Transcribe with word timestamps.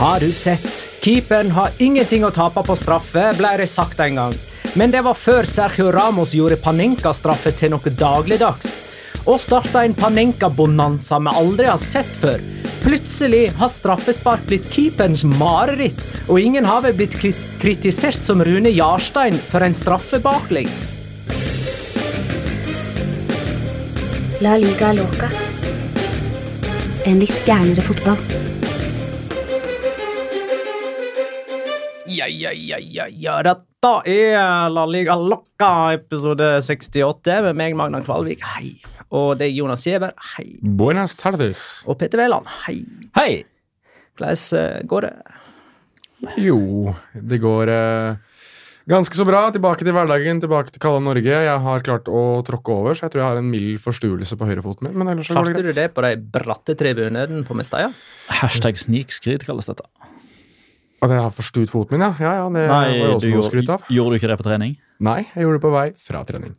Har 0.00 0.20
du 0.20 0.32
sett? 0.32 0.88
Keeperen 1.00 1.50
har 1.50 1.74
ingenting 1.76 2.22
å 2.24 2.30
tape 2.32 2.62
på 2.64 2.72
straffe, 2.72 3.20
ble 3.36 3.48
det 3.60 3.66
sagt 3.68 3.98
en 4.00 4.14
gang. 4.16 4.36
Men 4.80 4.94
det 4.94 5.02
var 5.04 5.18
før 5.20 5.44
Sergio 5.44 5.90
Ramos 5.92 6.32
gjorde 6.32 6.56
Panenka-straffe 6.64 7.52
til 7.52 7.74
noe 7.74 7.92
dagligdags. 8.00 8.78
Og 9.28 9.36
starta 9.44 9.82
en 9.84 9.92
Panenka-bonanza 9.92 11.18
vi 11.20 11.34
aldri 11.42 11.68
har 11.68 11.82
sett 11.84 12.08
før. 12.22 12.40
Plutselig 12.80 13.42
har 13.60 13.68
straffespark 13.68 14.46
blitt 14.48 14.70
keeperens 14.72 15.26
mareritt, 15.28 16.00
og 16.30 16.40
ingen 16.40 16.64
har 16.64 16.80
vel 16.86 16.96
blitt 16.96 17.18
kritisert 17.60 18.24
som 18.24 18.40
Rune 18.40 18.72
Jarstein 18.72 19.36
for 19.50 19.68
en 19.68 19.76
straffe 19.76 20.22
baklengs. 20.24 20.94
La 24.40 24.56
liga 24.56 24.94
loca. 24.96 25.28
En 27.04 27.20
litt 27.20 27.44
gærnere 27.44 27.84
fotball. 27.84 28.69
Ja, 32.20 32.26
ja, 32.28 32.50
ja, 32.52 32.76
ja, 32.84 33.06
ja. 33.08 33.34
Dette 33.40 33.90
er 34.04 34.68
La 34.68 34.82
Liga 34.84 35.14
Locca, 35.16 35.94
episode 35.94 36.58
68, 36.66 37.38
med 37.46 37.56
meg, 37.56 37.76
Magna 37.78 38.02
Kvalvik. 38.04 38.42
Hei. 38.58 38.74
Og 39.08 39.38
det 39.40 39.46
er 39.46 39.54
Jonas 39.56 39.86
Giæver. 39.88 40.12
Hei. 40.34 40.58
Buenas 40.60 41.16
tardes. 41.16 41.62
Og 41.88 41.96
Peter 42.02 42.20
Wæland. 42.20 42.50
Hei. 42.66 42.82
Hei! 43.16 43.46
Hvordan 44.18 44.42
eh, 44.60 44.82
går 44.90 45.06
det? 45.06 45.14
Jo, 46.44 46.92
det 47.16 47.40
går 47.40 47.72
eh, 47.72 48.44
ganske 48.92 49.16
så 49.16 49.24
bra. 49.24 49.46
Tilbake 49.56 49.88
til 49.88 49.96
hverdagen, 49.96 50.44
tilbake 50.44 50.76
til 50.76 50.84
kalde 50.84 51.00
Norge. 51.06 51.40
Jeg 51.48 51.64
har 51.64 51.88
klart 51.88 52.12
å 52.12 52.26
tråkke 52.44 52.76
over, 52.82 52.98
så 52.98 53.06
jeg 53.06 53.14
tror 53.14 53.24
jeg 53.24 53.30
har 53.30 53.40
en 53.40 53.48
mild 53.54 53.80
forstuelse 53.80 54.36
på 54.36 54.50
høyrefoten 54.50 54.90
min. 54.90 55.00
Men 55.00 55.14
ellers 55.14 55.32
så 55.32 55.38
går 55.38 55.54
Klarte 55.54 55.64
det 55.64 55.72
du 55.72 55.80
det 55.80 55.88
på 55.96 56.04
de 56.04 56.12
bratte 56.36 56.76
tribunene 56.84 57.46
på 57.48 57.56
Mestøya? 57.56 57.94
Hashtag 58.42 58.84
snikskryt 58.84 59.48
kalles 59.48 59.72
dette. 59.72 59.88
At 61.00 61.12
jeg 61.14 61.22
har 61.24 61.32
forstuet 61.32 61.70
foten 61.72 61.96
min, 61.96 62.04
ja. 62.04 62.12
ja, 62.20 62.32
ja 62.42 62.48
det 62.52 62.66
var 62.68 62.90
jo 62.92 63.04
også 63.14 63.28
noe 63.28 63.30
å 63.30 63.36
gjorde, 63.38 63.48
skryte 63.48 63.76
av. 63.76 63.84
gjorde 63.88 64.12
du 64.12 64.20
ikke 64.20 64.28
det 64.28 64.36
på 64.40 64.46
trening? 64.46 64.74
Nei, 65.00 65.20
jeg 65.30 65.46
gjorde 65.46 65.56
det 65.56 65.64
på 65.64 65.72
vei 65.72 65.86
fra 66.08 66.20
trening. 66.28 66.56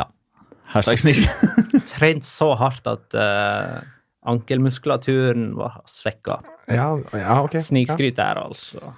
Ja. 0.00 0.06
Hashtag 0.72 1.02
snill. 1.02 1.20
Trent 1.92 2.28
så 2.28 2.54
hardt 2.56 2.88
at 2.88 3.18
uh, 3.18 3.82
ankelmuskulaturen 4.32 5.50
var 5.58 5.82
svekka. 5.92 6.40
Ja, 6.72 6.94
ja 7.12 7.36
ok. 7.44 7.58
Snikskryt 7.68 8.16
der, 8.16 8.40
altså. 8.48 8.94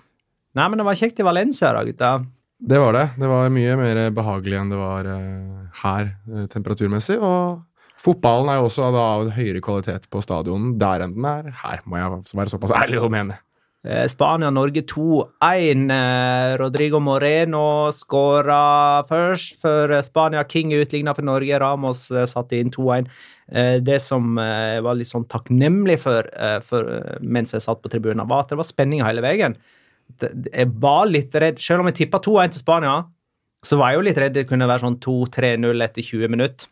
Nei, 0.55 0.69
men 0.69 0.79
det 0.79 0.87
var 0.87 1.03
kjekt 1.03 1.19
i 1.23 1.27
Valencia, 1.27 1.75
da, 1.75 1.83
gutta. 1.87 2.15
Det 2.61 2.79
var 2.79 2.95
det. 2.95 3.05
Det 3.19 3.35
var 3.35 3.53
mye 3.55 3.77
mer 3.83 4.01
behagelig 4.15 4.63
enn 4.63 4.71
det 4.71 4.79
var 4.79 5.11
uh, 5.11 5.69
her 5.83 6.15
uh, 6.31 6.47
temperaturmessig. 6.55 7.19
Og 7.19 7.65
fotballen 7.99 8.55
er 8.55 8.63
jo 8.63 8.71
også 8.71 8.95
da 8.95 9.11
av 9.19 9.35
høyere 9.35 9.63
kvalitet 9.65 10.07
på 10.13 10.23
stadion 10.23 10.77
der 10.79 11.07
enn 11.07 11.19
den 11.19 11.31
er 11.35 11.55
her, 11.65 11.83
må 11.83 11.99
jeg 11.99 12.21
være 12.31 12.53
såpass 12.55 12.79
ærlig 12.79 13.03
å 13.03 13.11
mene. 13.11 13.43
Eh, 13.81 14.05
Spania-Norge 14.13 14.83
2-1. 14.85 15.87
Eh, 15.91 16.57
Rodrigo 16.61 17.01
Moreno 17.01 17.89
skåra 17.97 19.01
først 19.09 19.57
før 19.63 19.95
eh, 19.97 20.03
Spania. 20.05 20.45
King 20.45 20.75
utligna 20.77 21.15
for 21.17 21.25
Norge. 21.25 21.61
Ramos 21.63 22.11
eh, 22.13 22.27
satte 22.29 22.61
inn 22.61 22.73
2-1. 22.75 23.09
Eh, 23.49 23.79
Det 23.81 23.97
som 24.05 24.37
jeg 24.37 24.85
var 24.85 24.99
litt 24.99 25.09
sånn 25.09 25.25
takknemlig 25.33 25.97
for, 26.03 26.29
for 26.67 26.91
mens 27.25 27.57
jeg 27.57 27.65
satt 27.65 27.81
på 27.81 27.91
tribunen, 27.93 28.27
var 28.29 28.45
at 28.45 28.53
det 28.53 28.61
var 28.61 28.69
spenning 28.69 29.01
hele 29.05 29.25
veien. 29.25 29.57
Jeg 30.21 30.69
var 30.83 31.09
litt 31.09 31.35
redd, 31.35 31.59
selv 31.63 31.81
om 31.81 31.89
jeg 31.89 32.03
tippa 32.03 32.21
2-1 32.21 32.53
til 32.57 32.65
Spania, 32.65 32.99
så 33.65 33.77
var 33.81 33.93
jeg 33.93 34.01
jo 34.01 34.07
litt 34.09 34.21
redd 34.21 34.37
det 34.37 34.49
kunne 34.49 34.69
være 34.69 34.85
sånn 34.85 35.01
2-3-0 35.05 35.85
etter 35.87 36.05
20 36.05 36.33
minutter. 36.33 36.69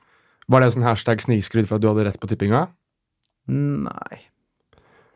Var 0.48 0.64
det 0.64 0.72
sånn 0.74 0.86
hashtag 0.86 1.20
snikskryt 1.24 1.68
for 1.68 1.76
at 1.76 1.84
du 1.84 1.88
hadde 1.90 2.06
rett 2.08 2.20
på 2.20 2.28
tippinga? 2.30 2.66
Nei. 3.48 4.18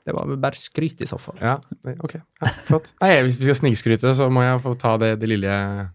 Det 0.03 0.15
var 0.17 0.27
vel 0.27 0.39
bare 0.43 0.59
skryt, 0.59 1.01
i 1.05 1.09
så 1.09 1.19
fall. 1.23 1.39
Ja, 1.39 1.57
ok. 1.95 2.17
Ja, 2.19 2.53
flott. 2.67 2.91
Nei, 3.03 3.15
hvis 3.27 3.39
vi 3.39 3.47
skal 3.47 3.61
snikskryte, 3.61 4.15
så 4.19 4.27
må 4.33 4.43
jeg 4.45 4.63
få 4.65 4.75
ta 4.79 4.97
det, 5.01 5.15
det 5.23 5.31
lille 5.31 5.51
jeg 5.51 5.89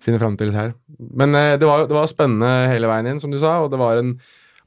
finner 0.00 0.22
fram 0.22 0.36
til 0.40 0.52
her. 0.54 0.72
Men 0.96 1.36
eh, 1.36 1.56
det, 1.60 1.68
var, 1.68 1.84
det 1.88 1.96
var 1.96 2.08
spennende 2.10 2.70
hele 2.70 2.88
veien 2.90 3.10
inn, 3.12 3.20
som 3.22 3.32
du 3.32 3.38
sa, 3.40 3.58
og 3.64 3.70
det 3.72 3.80
var 3.80 4.00
en 4.00 4.14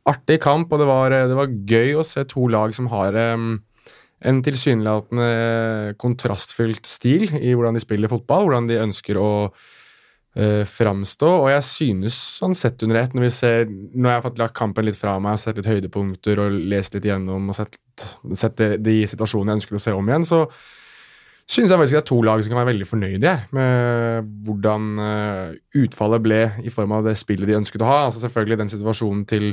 artig 0.10 0.40
kamp, 0.44 0.72
og 0.74 0.82
det 0.82 0.90
var, 0.90 1.16
eh, 1.16 1.28
det 1.30 1.38
var 1.38 1.54
gøy 1.74 1.96
å 1.98 2.06
se 2.08 2.26
to 2.30 2.48
lag 2.54 2.76
som 2.78 2.90
har 2.94 3.18
um, 3.34 3.56
en 4.24 4.42
tilsynelatende 4.46 5.96
kontrastfylt 6.02 6.86
stil 6.88 7.28
i 7.40 7.56
hvordan 7.56 7.78
de 7.78 7.84
spiller 7.84 8.12
fotball, 8.12 8.48
hvordan 8.48 8.70
de 8.70 8.82
ønsker 8.84 9.20
å 9.20 9.32
eh, 10.36 10.64
framstå, 10.70 11.30
og 11.44 11.50
jeg 11.54 11.66
synes 11.68 12.20
sånn 12.40 12.56
sett 12.58 12.84
under 12.86 13.02
ett, 13.02 13.16
når 13.16 13.30
ser, 13.34 13.66
når 13.68 14.10
jeg 14.10 14.20
har 14.20 14.26
fått 14.28 14.40
lagt 14.42 14.58
kampen 14.58 14.88
litt 14.88 15.00
fra 15.00 15.18
meg, 15.22 15.40
sett 15.42 15.60
litt 15.60 15.70
høydepunkter 15.70 16.42
og 16.44 16.62
lest 16.74 16.96
litt 16.98 17.10
gjennom 17.10 17.52
og 17.52 17.58
sett, 17.58 17.78
sett 18.38 18.58
de, 18.62 18.72
de 18.82 19.02
situasjonene 19.10 19.54
jeg 19.54 19.62
ønsker 19.62 19.80
å 19.80 19.84
se 19.84 19.94
om 19.98 20.10
igjen, 20.10 20.28
så 20.28 20.46
synes 21.44 21.70
jeg 21.70 21.80
faktisk 21.80 21.98
det 21.98 22.02
er 22.02 22.08
to 22.08 22.22
lag 22.24 22.42
som 22.42 22.54
kan 22.54 22.62
være 22.62 22.72
veldig 22.72 22.88
fornøyde 22.88 23.34
med 23.56 24.32
hvordan 24.48 24.90
uh, 25.04 25.54
utfallet 25.84 26.24
ble 26.24 26.42
i 26.64 26.72
form 26.72 26.96
av 26.96 27.08
det 27.08 27.18
spillet 27.20 27.50
de 27.50 27.58
ønsket 27.58 27.84
å 27.84 27.90
ha. 27.90 27.98
Altså 28.08 28.24
selvfølgelig 28.24 28.62
den 28.62 28.72
situasjonen 28.72 29.26
til 29.28 29.50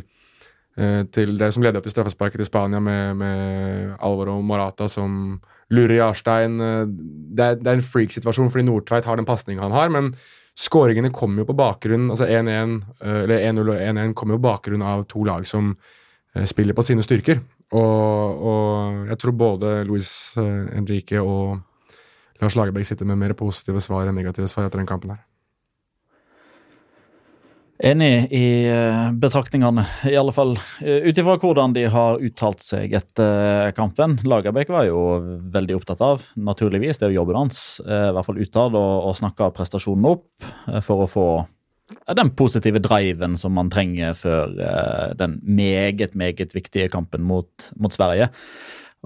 eh, 0.79 1.03
til 1.11 1.35
det 1.41 1.51
som 1.51 1.65
leder 1.65 1.81
opp 1.81 1.89
til 1.89 1.97
straffesparket 1.97 2.39
til 2.39 2.47
Spania 2.47 2.79
med, 2.81 3.19
med 3.19 3.97
Alvaro 3.99 4.39
Morata 4.39 4.87
som 4.89 5.41
lurer 5.75 5.99
Jarstein. 5.99 6.57
Det, 6.87 7.45
er, 7.45 7.59
det 7.59 7.67
er 7.67 7.81
en 7.81 7.85
freak-situasjon 7.85 8.55
fordi 8.55 8.69
Nordtveit 8.71 9.11
har 9.11 9.19
den 9.19 9.27
pasninga 9.29 9.67
han 9.67 9.75
har, 9.75 9.91
men 9.91 10.15
skåringene 10.61 11.13
kommer 11.15 11.43
jo 11.43 11.49
på 11.49 11.57
bakgrunn 11.57 12.11
altså 12.13 12.29
1-1 12.29 12.77
eh, 13.01 13.23
eller 13.25 13.47
1-0 13.49 13.73
og 13.73 13.81
1-1 13.81 14.15
kommer 14.19 14.37
jo 14.37 14.43
på 14.43 14.49
bakgrunn 14.49 14.85
av 14.85 15.07
to 15.09 15.25
lag 15.25 15.47
som 15.49 15.73
eh, 16.35 16.45
spiller 16.49 16.77
på 16.77 16.85
sine 16.85 17.05
styrker. 17.07 17.41
Og, 17.71 18.45
og 18.51 19.11
jeg 19.13 19.21
tror 19.23 19.37
både 19.41 19.75
Luis 19.89 20.13
eh, 20.41 20.75
Henrique 20.75 21.23
og 21.23 21.61
Lars 22.41 22.57
Lagerbäck 22.57 22.89
sitter 22.89 23.09
med 23.09 23.21
mer 23.21 23.37
positive 23.37 23.83
svar 23.85 24.09
enn 24.09 24.17
negative 24.17 24.49
svar 24.49 24.67
etter 24.67 24.81
den 24.81 24.89
kampen 24.89 25.15
her. 25.15 25.25
Enig 27.81 28.29
i 28.37 28.69
eh, 28.69 29.07
betraktningene, 29.17 29.87
i 30.05 30.17
alle 30.21 30.35
fall 30.37 30.51
uh, 30.59 31.07
ut 31.07 31.17
ifra 31.17 31.39
hvordan 31.41 31.73
de 31.73 31.87
har 31.89 32.21
uttalt 32.21 32.61
seg 32.61 32.93
etter 32.99 33.73
kampen. 33.73 34.19
Lagerbäck 34.29 34.69
var 34.69 34.85
jo 34.85 34.99
veldig 35.55 35.79
opptatt 35.79 36.03
av, 36.05 36.27
naturligvis, 36.37 37.01
det 37.01 37.07
er 37.09 37.15
jo 37.15 37.23
jobben 37.23 37.39
hans, 37.41 37.63
eh, 37.87 38.11
i 38.11 38.13
hvert 38.17 38.29
fall 38.29 38.43
utad, 38.43 38.77
å 38.77 39.15
snakke 39.17 39.49
prestasjonen 39.57 40.11
opp 40.11 40.51
for 40.85 41.07
å 41.07 41.09
få 41.09 41.27
den 42.21 42.35
positive 42.37 42.83
driven 42.85 43.39
som 43.41 43.57
man 43.57 43.71
trenger 43.73 44.13
før 44.15 44.53
den 45.19 45.41
meget, 45.43 46.13
meget 46.15 46.53
viktige 46.55 46.91
kampen 46.93 47.25
mot, 47.27 47.71
mot 47.81 47.97
Sverige. 47.97 48.29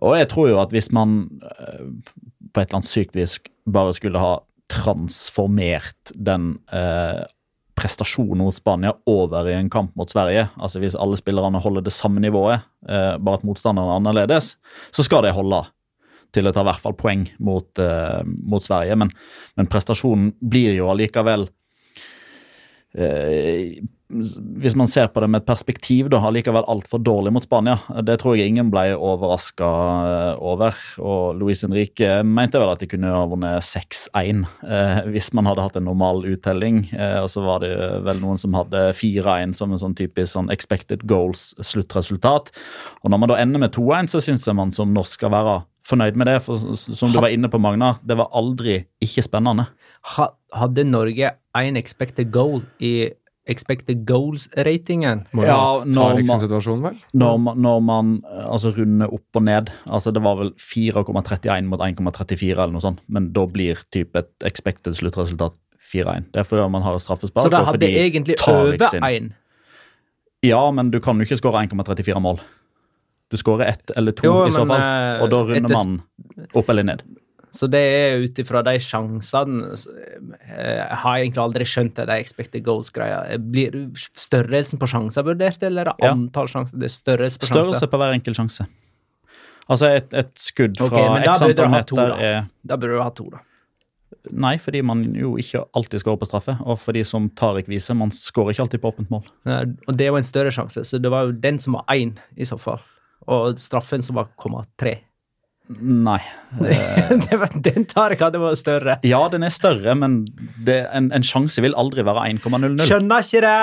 Og 0.04 0.18
jeg 0.18 0.28
tror 0.32 0.50
jo 0.50 0.58
at 0.60 0.74
hvis 0.74 0.90
man 0.92 1.22
på 1.38 2.60
et 2.60 2.66
eller 2.66 2.80
annet 2.80 2.90
sykt 2.90 3.16
vis 3.16 3.38
bare 3.70 3.94
skulle 3.96 4.20
ha 4.20 4.34
transformert 4.72 6.12
den 6.14 6.56
eh, 6.72 7.24
prestasjonen 7.78 8.44
hos 8.46 8.60
Spania 8.60 8.92
over 9.10 9.48
i 9.50 9.56
en 9.56 9.70
kamp 9.72 9.94
mot 9.98 10.10
Sverige, 10.10 10.46
altså 10.56 10.80
hvis 10.82 10.96
alle 10.98 11.18
spillerne 11.18 11.60
holder 11.62 11.84
det 11.86 11.94
samme 11.94 12.22
nivået, 12.22 12.62
eh, 12.88 13.14
bare 13.18 13.40
at 13.40 13.46
motstanderen 13.46 13.90
er 13.90 13.98
annerledes, 13.98 14.54
så 14.94 15.06
skal 15.06 15.26
det 15.26 15.34
holde 15.34 15.64
til 16.34 16.48
å 16.48 16.52
ta 16.54 16.64
i 16.64 16.68
hvert 16.68 16.82
fall 16.82 16.96
poeng 16.98 17.26
mot, 17.42 17.68
eh, 17.78 18.22
mot 18.24 18.62
Sverige. 18.62 18.96
Men, 18.98 19.12
men, 19.58 19.70
prestasjonen 19.70 20.32
blir 20.40 20.74
jo 20.76 20.90
allikevel 20.92 21.48
eh, 22.94 23.82
hvis 24.14 24.76
man 24.78 24.88
ser 24.90 25.08
på 25.10 25.22
det 25.22 25.28
med 25.32 25.42
et 25.42 25.48
perspektiv, 25.48 26.08
da, 26.12 26.20
allikevel 26.22 26.66
altfor 26.70 27.00
dårlig 27.02 27.32
mot 27.34 27.44
Spania. 27.44 27.76
Det 28.06 28.16
tror 28.22 28.36
jeg 28.38 28.52
ingen 28.52 28.70
ble 28.72 28.92
overraska 28.94 29.68
over. 30.38 30.78
Og 31.02 31.40
Luis 31.40 31.64
Henrique 31.66 32.20
mente 32.26 32.60
vel 32.62 32.72
at 32.72 32.82
de 32.82 32.88
kunne 32.90 33.10
ha 33.10 33.24
vunnet 33.30 33.66
6-1 33.66 34.44
eh, 34.68 35.02
hvis 35.10 35.32
man 35.36 35.50
hadde 35.50 35.66
hatt 35.66 35.78
en 35.80 35.88
normal 35.88 36.24
uttelling. 36.30 36.84
Eh, 36.94 37.18
og 37.24 37.28
så 37.32 37.44
var 37.44 37.64
det 37.64 37.74
vel 38.06 38.22
noen 38.22 38.40
som 38.40 38.56
hadde 38.56 38.86
4-1 38.94 39.56
som 39.58 39.74
en 39.74 39.82
sånn 39.82 39.98
typisk 39.98 40.36
sånn 40.36 40.52
expected 40.54 41.04
goals-sluttresultat. 41.10 42.54
Og 43.02 43.12
når 43.12 43.22
man 43.22 43.34
da 43.34 43.40
ender 43.42 43.66
med 43.66 43.74
2-1, 43.74 44.14
så 44.14 44.22
syns 44.24 44.46
jeg 44.46 44.58
man 44.58 44.74
som 44.74 44.94
norsk 44.94 45.18
skal 45.18 45.34
være 45.34 45.62
fornøyd 45.88 46.16
med 46.18 46.30
det. 46.30 46.38
For 46.44 46.76
som 46.76 47.12
du 47.12 47.20
var 47.20 47.34
inne 47.34 47.50
på, 47.50 47.60
Magna, 47.62 47.94
det 48.06 48.16
var 48.18 48.32
aldri 48.36 48.80
ikke 49.04 49.26
spennende. 49.26 49.68
Hadde 50.54 50.86
Norge 50.88 51.34
én 51.58 51.78
expected 51.80 52.32
goal 52.34 52.62
i 52.82 53.12
expected 53.50 54.06
goals-ratingen. 54.08 55.26
Ja, 55.36 55.58
når 55.84 56.22
man, 56.24 56.40
situasjon, 56.40 56.84
vel? 56.84 56.96
Når 57.12 57.58
når 57.60 57.82
man 57.84 58.14
altså, 58.46 58.72
runder 58.76 59.12
opp 59.12 59.36
og 59.36 59.44
ned 59.44 59.68
altså 59.84 60.14
Det 60.14 60.22
var 60.24 60.38
vel 60.38 60.54
4,31 60.56 61.68
mot 61.68 61.84
1,34 61.84 62.54
eller 62.54 62.72
noe 62.72 62.84
sånt, 62.84 63.02
men 63.06 63.32
da 63.36 63.44
blir 63.50 63.82
type 63.92 64.16
et 64.18 64.48
expected 64.48 64.96
sluttresultat 64.96 65.56
4-1. 65.84 66.30
Det 66.32 66.40
er 66.40 66.48
fordi 66.48 66.68
man 66.72 66.84
har 66.86 66.96
straffespark. 67.02 67.44
Så 67.44 67.52
da 67.52 67.64
hadde 67.68 67.90
egentlig 67.90 68.38
over 68.48 68.78
1? 68.80 69.32
Ja, 70.44 70.62
men 70.72 70.90
du 70.92 71.00
kan 71.04 71.20
jo 71.20 71.28
ikke 71.28 71.40
skåre 71.40 71.64
1,34 71.66 72.20
mål. 72.24 72.40
Du 73.32 73.36
skårer 73.40 73.68
ett 73.72 73.92
eller 73.96 74.14
to 74.16 74.26
jo, 74.28 74.34
i 74.46 74.52
så 74.52 74.64
fall, 74.68 74.80
eh, 74.80 75.22
og 75.24 75.30
da 75.32 75.40
runder 75.48 75.76
man 75.76 75.94
opp 76.54 76.68
eller 76.70 76.86
ned. 76.86 77.04
Så 77.54 77.68
det 77.70 77.80
er 77.80 78.24
ut 78.24 78.38
ifra 78.42 78.64
de 78.66 78.74
sjansene 78.82 79.68
eh, 79.70 80.74
Jeg 80.74 80.98
har 81.04 81.18
egentlig 81.20 81.42
aldri 81.44 81.66
skjønt 81.68 81.94
det, 82.00 82.08
de 82.10 82.16
expected 82.18 82.64
goals-greia. 82.66 83.38
Blir 83.38 83.76
størrelsen 84.18 84.80
på 84.82 84.88
sjanser 84.90 85.26
vurdert, 85.26 85.62
eller 85.62 85.86
er 85.86 85.92
det 85.92 86.10
antall 86.10 86.50
sjanser? 86.50 86.80
Det 86.80 86.90
er 86.90 86.94
størrelse 86.96 87.38
på 87.38 87.48
sjanser? 87.48 87.68
Størrelse 87.68 87.90
på 87.92 88.02
hver 88.02 88.16
enkelt 88.18 88.40
sjanse. 88.40 88.66
Altså 89.64 89.94
et, 89.96 90.10
et 90.12 90.32
skudd 90.36 90.76
fra 90.82 90.90
okay, 90.90 91.24
x 91.24 91.44
antall 91.46 91.70
meter 91.72 92.16
er 92.18 92.40
Da 92.66 92.76
burde 92.76 92.98
du 92.98 93.04
ha 93.04 93.10
to, 93.16 93.30
da. 93.32 93.44
Nei, 94.32 94.54
fordi 94.60 94.80
man 94.86 95.02
jo 95.18 95.34
ikke 95.40 95.62
alltid 95.76 96.00
skårer 96.00 96.20
på 96.20 96.28
straffe. 96.28 96.56
Og 96.64 96.78
fordi 96.80 97.02
som 97.06 97.28
Tariq 97.36 97.68
viser, 97.68 97.96
man 97.98 98.12
skårer 98.14 98.54
ikke 98.54 98.64
alltid 98.66 98.82
på 98.82 98.92
åpent 98.94 99.10
mål. 99.12 99.24
Ja, 99.48 99.62
og 99.62 99.98
det 100.00 100.10
var 100.10 100.20
en 100.20 100.28
større 100.28 100.52
sjanse, 100.54 100.84
så 100.88 101.00
det 101.02 101.12
var 101.12 101.28
jo 101.28 101.34
den 101.44 101.60
som 101.60 101.76
var 101.76 101.84
én, 101.92 102.14
i 102.36 102.48
så 102.48 102.58
fall. 102.60 102.82
Og 103.30 103.60
straffen 103.60 104.04
som 104.04 104.16
var 104.18 104.30
komma 104.40 104.64
tre. 104.80 104.98
Nei. 105.72 106.20
den 107.64 107.86
tar 107.88 108.12
jeg 108.12 108.32
det 108.34 108.40
var 108.42 108.56
større. 108.60 108.98
Ja, 109.06 109.22
den 109.32 109.46
er 109.46 109.52
større, 109.54 109.94
men 109.96 110.24
det, 110.66 110.82
en, 110.92 111.08
en, 111.14 111.24
sjanse 111.24 111.62
vil 111.64 111.76
aldri 111.80 112.04
være 112.04 112.26
1,00. 112.34 112.84
Skjønner 112.84 113.24
ikke 113.24 113.42
det. 113.46 113.58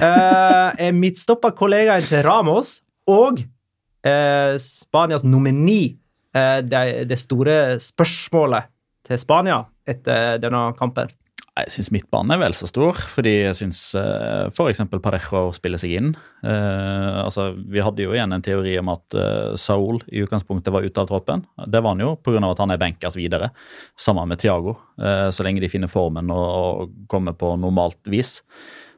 Uh, 0.00 0.70
er 0.80 0.94
midtstopperkollegaen 0.96 2.06
til 2.08 2.22
Ramos 2.24 2.78
og 3.10 3.42
uh, 3.42 4.54
Spanias 4.62 5.26
nomini 5.26 5.98
uh, 6.32 6.62
det, 6.64 7.10
det 7.10 7.18
store 7.20 7.56
spørsmålet 7.84 8.70
til 9.04 9.20
Spania 9.20 9.60
etter 9.90 10.38
denne 10.40 10.70
kampen? 10.78 11.12
Jeg 11.58 11.72
syns 11.74 11.90
midtbanen 11.92 12.30
er 12.32 12.38
vel 12.40 12.54
så 12.54 12.68
stor, 12.70 12.96
fordi 13.10 13.32
jeg 13.42 13.56
syns 13.58 13.80
uh, 13.98 14.46
f.eks. 14.52 14.80
Parejo 15.02 15.48
spiller 15.56 15.80
seg 15.82 15.96
inn. 15.98 16.12
Uh, 16.44 17.24
altså, 17.24 17.50
Vi 17.58 17.82
hadde 17.82 18.04
jo 18.04 18.14
igjen 18.14 18.32
en 18.32 18.44
teori 18.44 18.76
om 18.78 18.92
at 18.92 19.16
uh, 19.18 19.56
Saul 19.58 19.98
i 20.08 20.22
utgangspunktet 20.22 20.72
var 20.72 20.86
ute 20.86 21.02
av 21.02 21.10
troppen. 21.10 21.42
Det 21.66 21.82
var 21.82 21.96
han 21.96 22.04
jo 22.04 22.14
pga. 22.22 22.38
at 22.46 22.62
han 22.62 22.70
er 22.70 22.80
benkers 22.80 23.18
videre, 23.18 23.50
sammen 23.98 24.30
med 24.30 24.40
Thiago. 24.40 24.76
Uh, 24.94 25.28
så 25.34 25.44
lenge 25.44 25.64
de 25.64 25.72
finner 25.72 25.90
formen 25.90 26.30
og, 26.30 26.46
og, 26.46 26.96
kommer 27.10 27.34
på 27.36 27.52
normalt 27.58 28.00
vis. 28.08 28.38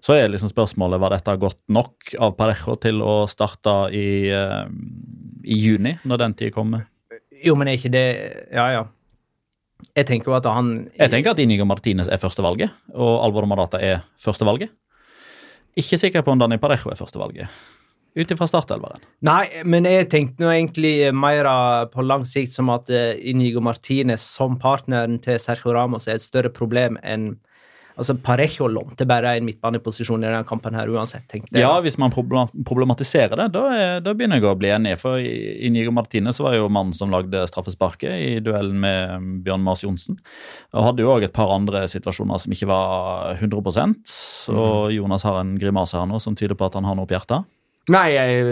Så 0.04 0.18
er 0.18 0.28
liksom 0.28 0.52
spørsmålet 0.52 1.00
var 1.00 1.16
dette 1.16 1.38
godt 1.40 1.62
nok 1.72 2.14
av 2.20 2.36
Parejo 2.36 2.76
til 2.82 3.00
å 3.00 3.22
starte 3.30 3.74
i, 3.94 4.28
i 4.28 5.58
juni, 5.62 5.94
når 6.04 6.26
den 6.26 6.34
tid 6.36 6.54
kommer. 6.54 6.88
Jo, 7.42 7.54
men 7.58 7.70
er 7.70 7.78
ikke 7.78 7.94
det 7.94 8.08
Ja, 8.52 8.66
ja. 8.74 8.82
Jeg 9.96 10.08
tenker 10.08 10.32
jo 10.32 10.38
at 10.38 10.46
han 10.48 10.72
Jeg 10.96 11.12
tenker 11.12 11.34
at 11.34 11.42
Inigo 11.42 11.66
Martinez 11.68 12.08
er 12.08 12.20
førstevalget, 12.22 12.72
og 12.94 13.12
Alvaro 13.26 13.48
Marata 13.50 13.80
er 13.82 14.02
førstevalget. 14.20 14.72
Ikke 15.76 15.98
sikker 15.98 16.24
på 16.24 16.34
om 16.34 16.40
Dani 16.40 16.58
Parejo 16.60 16.92
er 16.92 16.98
førstevalget. 16.98 17.48
Ut 18.12 18.32
ifra 18.34 18.44
startelveren. 18.44 19.00
Nei, 19.24 19.46
men 19.64 19.86
jeg 19.88 20.10
tenkte 20.12 20.44
nå 20.44 20.50
egentlig 20.52 20.96
mer 21.16 21.48
på 21.94 22.04
lang 22.04 22.26
sikt 22.28 22.52
som 22.52 22.68
at 22.74 22.90
eh, 22.92 23.16
Inigo 23.30 23.62
Martinez 23.64 24.26
som 24.34 24.58
partneren 24.60 25.16
til 25.24 25.40
Sergio 25.40 25.72
Ramos 25.72 26.08
er 26.10 26.18
et 26.18 26.24
større 26.24 26.52
problem 26.52 26.98
enn 27.00 27.30
Altså, 27.96 28.16
Parejo 28.24 28.68
lånte 28.72 29.06
bare 29.08 29.34
en 29.36 29.46
midtbaneposisjon 29.46 30.22
i 30.22 30.28
denne 30.28 30.46
kampen 30.48 30.76
her 30.78 30.90
uansett. 30.92 31.26
tenkte 31.30 31.56
jeg. 31.56 31.64
Ja, 31.64 31.74
hvis 31.84 31.98
man 32.00 32.12
problematiserer 32.12 33.36
det, 33.38 33.48
da, 33.54 33.64
er, 33.76 34.04
da 34.04 34.14
begynner 34.16 34.40
jeg 34.40 34.48
å 34.48 34.56
bli 34.58 34.72
enig. 34.72 34.96
For 35.00 35.20
Inigo 35.20 35.92
Martinez 35.94 36.40
var 36.42 36.56
jo 36.56 36.70
mannen 36.72 36.96
som 36.96 37.12
lagde 37.12 37.44
straffesparket 37.50 38.12
i 38.16 38.30
duellen 38.44 38.78
med 38.82 39.30
Bjørn 39.46 39.64
Mars 39.66 39.84
Johnsen. 39.84 40.20
Og 40.72 40.88
hadde 40.88 41.04
jo 41.04 41.12
òg 41.12 41.26
et 41.28 41.36
par 41.36 41.52
andre 41.54 41.84
situasjoner 41.90 42.40
som 42.42 42.54
ikke 42.54 42.70
var 42.70 43.34
100 43.38 43.60
Og 43.62 43.90
mm. 43.92 44.94
Jonas 44.96 45.26
har 45.28 45.42
en 45.42 45.56
grimase 45.60 45.98
her 45.98 46.08
nå 46.08 46.20
som 46.22 46.38
tyder 46.38 46.56
på 46.56 46.68
at 46.68 46.78
han 46.78 46.88
har 46.88 46.96
noe 46.98 47.08
på 47.08 47.18
hjertet. 47.18 47.48
Nei, 47.90 48.12
jeg 48.14 48.42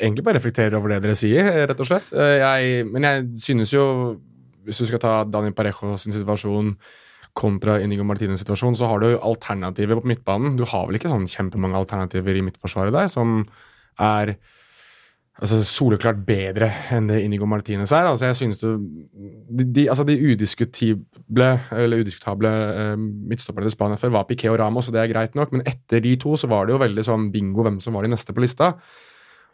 egentlig 0.00 0.24
bare 0.26 0.40
reflekterer 0.40 0.74
over 0.74 0.90
det 0.90 1.04
dere 1.04 1.14
sier, 1.18 1.52
rett 1.70 1.80
og 1.80 1.86
slett. 1.86 2.08
Eh, 2.18 2.40
jeg, 2.40 2.86
men 2.90 3.06
jeg 3.06 3.28
synes 3.44 3.74
jo, 3.74 3.84
hvis 4.66 4.80
du 4.82 4.88
skal 4.90 5.02
ta 5.02 5.12
Daniel 5.28 5.54
Parejo 5.54 5.94
sin 6.00 6.14
situasjon 6.14 6.74
kontra 7.36 7.78
Inigo 7.80 8.04
Martinez 8.04 8.42
situasjon, 8.42 8.76
så 8.76 8.88
har 8.90 9.02
du 9.02 9.12
alternativer 9.16 10.00
på 10.00 10.10
midtbanen. 10.10 10.56
Du 10.58 10.66
har 10.68 10.88
vel 10.88 10.98
ikke 10.98 11.12
sånn 11.12 11.28
kjempemange 11.30 11.78
alternativer 11.80 12.36
i 12.36 12.44
midtforsvaret 12.44 12.94
der 12.94 13.08
som 13.12 13.40
er 14.00 14.34
altså, 15.40 15.62
soleklart 15.66 16.20
bedre 16.26 16.68
enn 16.92 17.08
det 17.10 17.22
Inigo 17.24 17.48
Martinez 17.48 17.92
er. 17.94 18.08
Altså, 18.10 18.28
jeg 18.28 18.38
synes 18.40 18.60
det, 18.60 18.72
de, 19.48 19.66
de, 19.78 19.86
altså, 19.92 20.04
de 20.08 20.18
udiskutible, 20.20 21.48
eller 21.72 22.04
udiskutable 22.04 22.52
eh, 22.52 22.92
midtstopperne 23.00 23.68
til 23.68 23.76
Spania 23.76 24.00
før 24.00 24.16
var 24.18 24.28
Piqué 24.28 24.52
og 24.52 24.60
Ramos, 24.60 24.90
og 24.90 24.96
det 24.96 25.02
er 25.04 25.12
greit 25.14 25.38
nok, 25.38 25.56
men 25.56 25.64
etter 25.68 26.04
de 26.04 26.14
to 26.20 26.36
så 26.40 26.50
var 26.52 26.68
det 26.68 26.76
jo 26.76 26.82
veldig 26.84 27.06
sånn 27.08 27.30
bingo 27.34 27.64
hvem 27.64 27.80
som 27.84 27.96
var 27.96 28.06
de 28.06 28.12
neste 28.12 28.36
på 28.36 28.44
lista. 28.44 28.74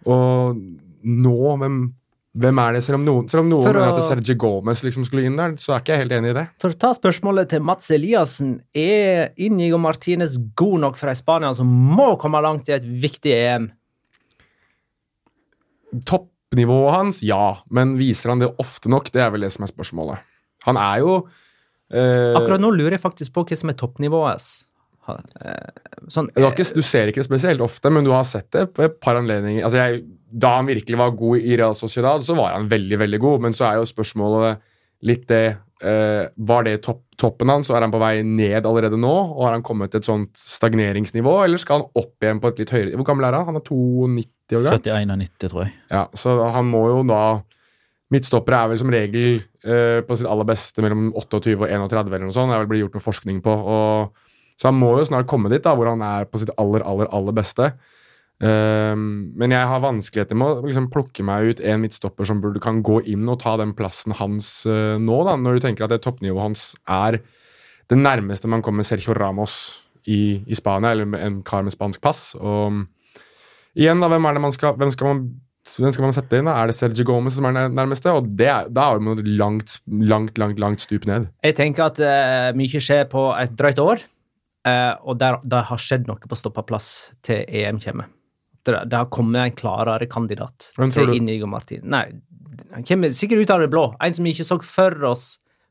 Og 0.08 0.58
nå, 1.06 1.38
hvem 1.62 1.80
hvem 2.37 2.58
er 2.61 2.76
det? 2.76 2.82
Selv 2.85 2.99
om 2.99 3.06
noen, 3.06 3.28
selv 3.30 3.42
om 3.42 3.49
noen 3.50 3.66
mener 3.66 3.88
at 3.88 4.04
Sergi 4.04 4.35
Gomez 4.38 4.82
liksom 4.85 5.06
skulle 5.08 5.25
inn 5.26 5.38
der, 5.38 5.54
så 5.61 5.75
er 5.75 5.82
ikke 5.82 5.94
jeg 5.94 6.04
helt 6.04 6.14
enig 6.18 6.32
i 6.35 6.37
det. 6.37 6.44
For 6.61 6.75
å 6.75 6.78
ta 6.85 6.90
spørsmålet 6.97 7.50
til 7.54 7.64
Mats 7.64 7.88
Eliassen. 7.94 8.58
Er 8.76 9.32
Inigo 9.40 9.80
Martinez 9.80 10.37
god 10.58 10.85
nok 10.85 11.00
for 11.00 11.11
ei 11.11 11.18
Spania 11.18 11.54
som 11.56 11.70
må 11.70 12.12
komme 12.20 12.42
langt 12.44 12.68
i 12.68 12.76
et 12.76 12.85
viktig 12.85 13.32
EM? 13.32 13.70
Toppnivået 16.04 16.94
hans, 16.94 17.23
ja. 17.25 17.58
Men 17.75 17.97
viser 17.99 18.35
han 18.35 18.44
det 18.44 18.52
ofte 18.61 18.92
nok? 18.92 19.08
Det 19.14 19.25
er 19.25 19.32
vel 19.35 19.49
det 19.49 19.54
som 19.56 19.64
er 19.64 19.73
spørsmålet. 19.73 20.30
Han 20.68 20.78
er 20.78 21.02
jo 21.02 21.14
eh... 21.88 22.37
Akkurat 22.37 22.61
nå 22.61 22.75
lurer 22.76 22.99
jeg 22.99 23.06
faktisk 23.08 23.35
på 23.35 23.49
hva 23.49 23.58
som 23.58 23.73
er 23.73 23.78
toppnivået 23.80 24.37
hans. 24.37 24.67
Eh, 25.16 25.84
Sånn, 26.08 26.30
Du, 26.34 26.42
har 26.44 26.54
ikke, 26.54 26.64
du 26.76 26.84
ser 26.86 27.10
ikke 27.10 27.20
det 27.20 27.28
spesielt 27.28 27.60
ofte, 27.64 27.90
men 27.92 28.06
du 28.06 28.12
har 28.14 28.24
sett 28.24 28.48
det 28.54 28.68
på 28.72 28.84
et 28.86 28.98
par 29.02 29.18
anledninger. 29.20 29.64
Altså 29.66 29.80
jeg, 29.80 30.02
da 30.30 30.54
han 30.58 30.68
virkelig 30.70 30.98
var 31.00 31.16
god 31.18 31.38
i 31.44 31.56
Real 31.58 31.76
Sociedad, 31.76 32.24
så 32.24 32.36
var 32.38 32.54
han 32.56 32.68
veldig 32.70 32.98
veldig 33.02 33.20
god. 33.20 33.42
Men 33.46 33.56
så 33.56 33.66
er 33.68 33.80
jo 33.80 33.88
spørsmålet 33.88 34.62
litt 35.08 35.26
det 35.30 35.42
eh, 35.82 36.24
Var 36.34 36.64
det 36.66 36.78
topp, 36.82 37.02
toppen 37.20 37.52
hans, 37.52 37.68
og 37.70 37.76
er 37.76 37.84
han 37.86 37.92
på 37.94 38.00
vei 38.02 38.22
ned 38.26 38.66
allerede 38.66 38.98
nå? 38.98 39.12
Og 39.36 39.44
har 39.46 39.54
han 39.54 39.62
kommet 39.66 39.92
til 39.92 40.00
et 40.02 40.08
sånt 40.08 40.38
stagneringsnivå, 40.38 41.36
eller 41.44 41.60
skal 41.60 41.82
han 41.82 42.00
opp 42.02 42.24
igjen 42.24 42.40
på 42.42 42.50
et 42.50 42.64
litt 42.64 42.72
høyere 42.74 42.96
Hvor 42.98 43.06
gammel 43.12 43.28
er 43.28 43.36
han? 43.38 43.46
Han 43.50 43.60
er 43.60 43.66
92 43.68 44.56
år 44.58 44.64
gammel? 44.64 44.80
71 44.80 45.12
og 45.12 45.20
90, 45.22 45.52
tror 45.52 45.62
jeg. 45.66 45.74
Ja, 45.92 46.06
så 46.18 46.38
han 46.56 46.72
må 46.72 46.86
jo 46.88 47.02
da 47.08 47.22
Midtstoppere 48.08 48.62
er 48.64 48.70
vel 48.70 48.78
som 48.80 48.88
regel 48.92 49.34
eh, 49.68 49.98
på 50.08 50.16
sitt 50.16 50.28
aller 50.30 50.46
beste 50.48 50.80
mellom 50.80 51.10
28 51.12 51.58
og 51.58 51.66
31 51.68 52.08
eller 52.08 52.24
noe 52.24 52.32
sånt. 52.32 52.48
Det 52.48 52.56
er 52.56 52.62
vel 52.62 52.70
blitt 52.70 52.80
gjort 52.86 52.96
noe 52.96 53.04
forskning 53.04 53.42
på. 53.44 53.52
Og, 53.52 54.22
så 54.58 54.70
han 54.70 54.78
må 54.78 54.96
jo 54.98 55.06
snart 55.06 55.28
komme 55.30 55.50
dit 55.52 55.62
da, 55.64 55.74
hvor 55.78 55.90
han 55.90 56.02
er 56.04 56.26
på 56.28 56.40
sitt 56.42 56.50
aller, 56.58 56.82
aller, 56.86 57.08
aller 57.14 57.36
beste. 57.36 57.72
Um, 58.38 59.32
men 59.38 59.50
jeg 59.50 59.66
har 59.66 59.82
vanskeligheter 59.82 60.38
med 60.38 60.60
å 60.60 60.66
liksom, 60.66 60.86
plukke 60.94 61.24
meg 61.26 61.48
ut 61.48 61.62
en 61.62 61.80
midtstopper 61.82 62.28
som 62.28 62.42
burde, 62.42 62.62
kan 62.62 62.84
gå 62.86 63.00
inn 63.10 63.26
og 63.26 63.40
ta 63.42 63.56
den 63.58 63.72
plassen 63.78 64.14
hans 64.14 64.50
uh, 64.70 64.94
nå, 65.02 65.16
da, 65.26 65.34
når 65.38 65.58
du 65.58 65.64
tenker 65.64 65.86
at 65.86 65.94
det 65.94 66.04
toppnivået 66.04 66.44
hans 66.44 66.68
er 66.86 67.18
det 67.90 67.98
nærmeste 67.98 68.50
man 68.50 68.62
kommer 68.62 68.86
Sergio 68.86 69.16
Ramos 69.16 69.56
i, 70.06 70.44
i 70.46 70.58
Spania, 70.58 70.92
eller 70.94 71.18
en 71.18 71.40
kar 71.46 71.64
med 71.66 71.74
spansk 71.74 72.02
pass. 72.04 72.22
Og 72.38 72.84
igjen, 73.78 74.02
da, 74.02 74.10
hvem 74.12 74.28
er 74.28 74.38
det 74.38 74.44
man 74.44 74.54
skal, 74.54 74.78
hvem 74.78 74.94
skal 74.94 75.10
man 75.10 75.22
hvem 75.68 75.92
skal 75.92 76.06
man 76.06 76.14
sette 76.16 76.38
inn? 76.38 76.46
da? 76.48 76.54
Er 76.62 76.70
det 76.70 76.76
Sergio 76.78 77.04
Gomez 77.04 77.34
som 77.36 77.44
er 77.44 77.52
nær- 77.52 77.72
nærmeste? 77.74 78.12
Og 78.16 78.30
det 78.38 78.48
da 78.48 78.84
er 78.88 79.02
man 79.04 79.18
langt, 79.26 79.80
langt, 79.84 80.38
langt, 80.40 80.60
langt 80.62 80.80
stup 80.84 81.04
ned. 81.08 81.26
Jeg 81.44 81.58
tenker 81.58 81.90
at 81.90 82.00
uh, 82.00 82.56
mye 82.56 82.80
skjer 82.80 83.04
på 83.10 83.26
et 83.36 83.52
drøyt 83.58 83.82
år, 83.82 84.06
og 85.02 85.18
der, 85.20 85.38
der 85.44 85.66
har 85.68 85.80
skjedd 85.82 86.06
noe 86.08 86.20
på 86.30 86.38
stoppeplass 86.38 86.88
til 87.26 87.44
EM 87.48 87.80
kommer. 87.82 88.08
Det, 88.66 88.75
det 88.90 88.98
har 88.98 89.06
kommet 89.14 89.40
en 89.46 89.54
klarere 89.56 90.06
kandidat 90.10 90.70
Hvem 90.76 90.90
til? 90.92 91.12
Inigo 91.16 91.46
Martin. 91.48 91.84
Nei, 91.88 92.06
han 92.75 92.84
kommer 92.84 93.12
sikkert 93.16 93.44
ut 93.46 93.52
av 93.54 93.62
det 93.64 93.70
blå. 93.72 93.84
En 94.04 94.12
som 94.16 94.26
vi 94.26 94.34
ikke 94.34 94.44
så 94.48 94.58
for 94.66 94.96
oss 95.08 95.26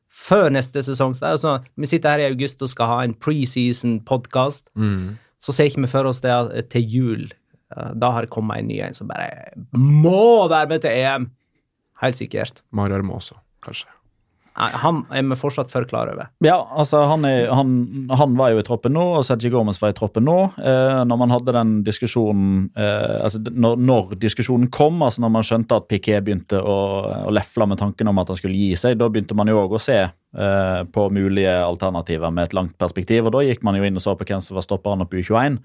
før 0.08 0.48
neste 0.50 0.80
sesong. 0.82 1.12
Det 1.18 1.34
sånn, 1.42 1.66
vi 1.78 1.86
sitter 1.90 2.16
her 2.16 2.24
i 2.24 2.30
august 2.32 2.62
og 2.64 2.70
skal 2.72 2.88
ha 2.90 2.96
en 3.04 3.14
preseason-podkast. 3.14 4.70
Så 5.38 5.54
ser 5.54 5.68
ikke 5.70 5.84
vi 5.84 5.90
for 5.92 6.08
oss 6.10 6.22
det 6.24 6.34
til 6.72 6.88
jul. 6.90 7.28
Eh, 7.76 7.92
Da 7.94 8.10
har 8.10 8.24
det 8.26 8.30
kommet 8.34 8.58
en 8.64 8.68
ny 8.72 8.80
en 8.82 8.96
som 8.96 9.06
bare 9.10 9.52
må 9.76 10.48
være 10.50 10.68
med 10.72 10.82
til 10.82 10.90
EM. 10.96 11.28
Helt 12.00 12.16
sikkert. 12.18 12.62
Marar 12.72 13.02
må 13.02 13.18
også, 13.20 13.36
kanskje. 13.62 13.86
Han 14.58 15.04
er 15.14 15.22
vi 15.30 15.38
fortsatt 15.38 15.70
for 15.70 15.86
klar 15.88 16.10
over. 16.10 16.30
Ja, 16.44 16.56
altså 16.74 17.04
han, 17.06 17.24
er, 17.28 17.46
han, 17.54 18.08
han 18.10 18.36
var 18.38 18.52
jo 18.52 18.62
i 18.62 18.66
troppen 18.66 18.96
nå, 18.96 19.04
og 19.18 19.26
Sergi 19.26 19.52
Gomez 19.52 19.78
var 19.82 19.92
i 19.92 19.96
troppen 19.98 20.26
nå. 20.26 20.36
Eh, 20.58 21.02
når 21.06 21.20
man 21.20 21.34
hadde 21.34 21.54
den 21.54 21.74
diskusjonen 21.86 22.68
eh, 22.78 23.18
altså 23.22 23.42
når, 23.46 23.78
når 23.78 24.16
diskusjonen 24.20 24.70
kom, 24.74 25.02
altså 25.06 25.22
når 25.22 25.34
man 25.36 25.46
skjønte 25.46 25.78
at 25.78 25.88
Piquet 25.90 26.24
begynte 26.26 26.58
å, 26.58 26.78
å 27.28 27.34
lefle 27.34 27.68
med 27.70 27.80
tanken 27.80 28.10
om 28.10 28.22
at 28.22 28.32
han 28.32 28.40
skulle 28.40 28.58
gi 28.58 28.72
seg, 28.78 28.98
da 28.98 29.10
begynte 29.12 29.36
man 29.38 29.50
jo 29.50 29.62
òg 29.62 29.78
å 29.78 29.82
se 29.82 30.00
på 30.28 31.06
mulige 31.08 31.52
alternativer 31.64 32.30
med 32.30 32.50
et 32.50 32.54
langt 32.54 32.74
perspektiv. 32.78 33.24
og 33.26 33.32
Da 33.32 33.40
gikk 33.46 33.62
man 33.64 33.78
jo 33.78 33.86
inn 33.88 33.96
og 33.96 34.02
så 34.04 34.12
på 34.12 34.26
hvem 34.28 34.42
som 34.44 34.58
var 34.58 34.66
stopperen 34.66 35.00
oppe 35.00 35.16
i 35.16 35.22
U21. 35.22 35.56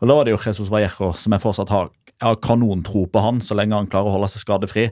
Og 0.00 0.08
Da 0.08 0.14
var 0.14 0.24
det 0.24 0.34
jo 0.36 0.38
Jesus 0.38 0.70
Vallejo, 0.70 1.12
som 1.18 1.32
jeg 1.34 1.42
fortsatt 1.42 1.72
har, 1.74 1.90
jeg 2.14 2.28
har 2.28 2.36
kanontro 2.38 3.06
på 3.10 3.20
han, 3.20 3.40
så 3.42 3.56
lenge 3.58 3.74
han 3.74 3.88
klarer 3.90 4.06
å 4.06 4.14
holde 4.14 4.28
seg 4.30 4.44
skadefri. 4.44 4.84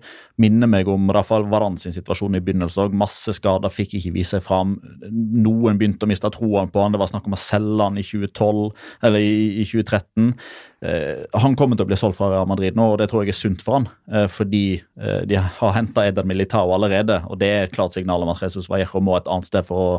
Minner 0.43 0.67
meg 0.67 0.89
om 0.91 1.07
Rafael 1.15 1.47
Varan 1.47 1.77
sin 1.79 1.95
situasjon 1.95 2.35
i 2.35 2.43
begynnelsen 2.43 2.89
òg. 2.89 2.97
Masse 2.99 3.31
skader, 3.37 3.71
fikk 3.71 3.95
ikke 3.99 4.15
vise 4.17 4.37
seg 4.37 4.43
fram. 4.43 4.75
Noen 5.07 5.79
begynte 5.79 6.09
å 6.09 6.11
miste 6.11 6.33
troen 6.35 6.73
på 6.73 6.83
han. 6.83 6.93
Det 6.93 7.01
var 7.01 7.13
snakk 7.13 7.31
om 7.31 7.39
å 7.39 7.41
selge 7.41 7.87
han 7.87 8.01
i 8.01 8.03
2012, 8.03 8.73
eller 9.07 9.23
i, 9.23 9.63
i 9.63 9.69
2013. 9.71 10.35
Eh, 10.83 11.23
han 11.39 11.55
kommer 11.55 11.79
til 11.79 11.87
å 11.87 11.91
bli 11.93 11.97
solgt 11.99 12.17
fra 12.19 12.29
Real 12.33 12.49
Madrid 12.51 12.75
nå, 12.75 12.89
og 12.91 12.97
det 12.99 13.07
tror 13.11 13.23
jeg 13.23 13.31
er 13.31 13.39
sunt 13.39 13.61
for 13.63 13.79
han. 13.79 13.85
Eh, 14.11 14.27
fordi 14.31 14.65
eh, 14.99 15.21
de 15.31 15.39
har 15.39 15.75
henta 15.77 16.09
Eder 16.09 16.27
Militao 16.27 16.73
allerede, 16.75 17.21
og 17.31 17.39
det 17.39 17.51
er 17.51 17.67
et 17.69 17.75
klart 17.75 17.95
signal 17.95 18.25
om 18.25 18.33
at 18.33 18.43
Jesus 18.43 18.67
Vallejo 18.71 19.03
må 19.05 19.15
et 19.15 19.31
annet 19.31 19.47
sted 19.47 19.67
for 19.69 19.83
å, 19.83 19.93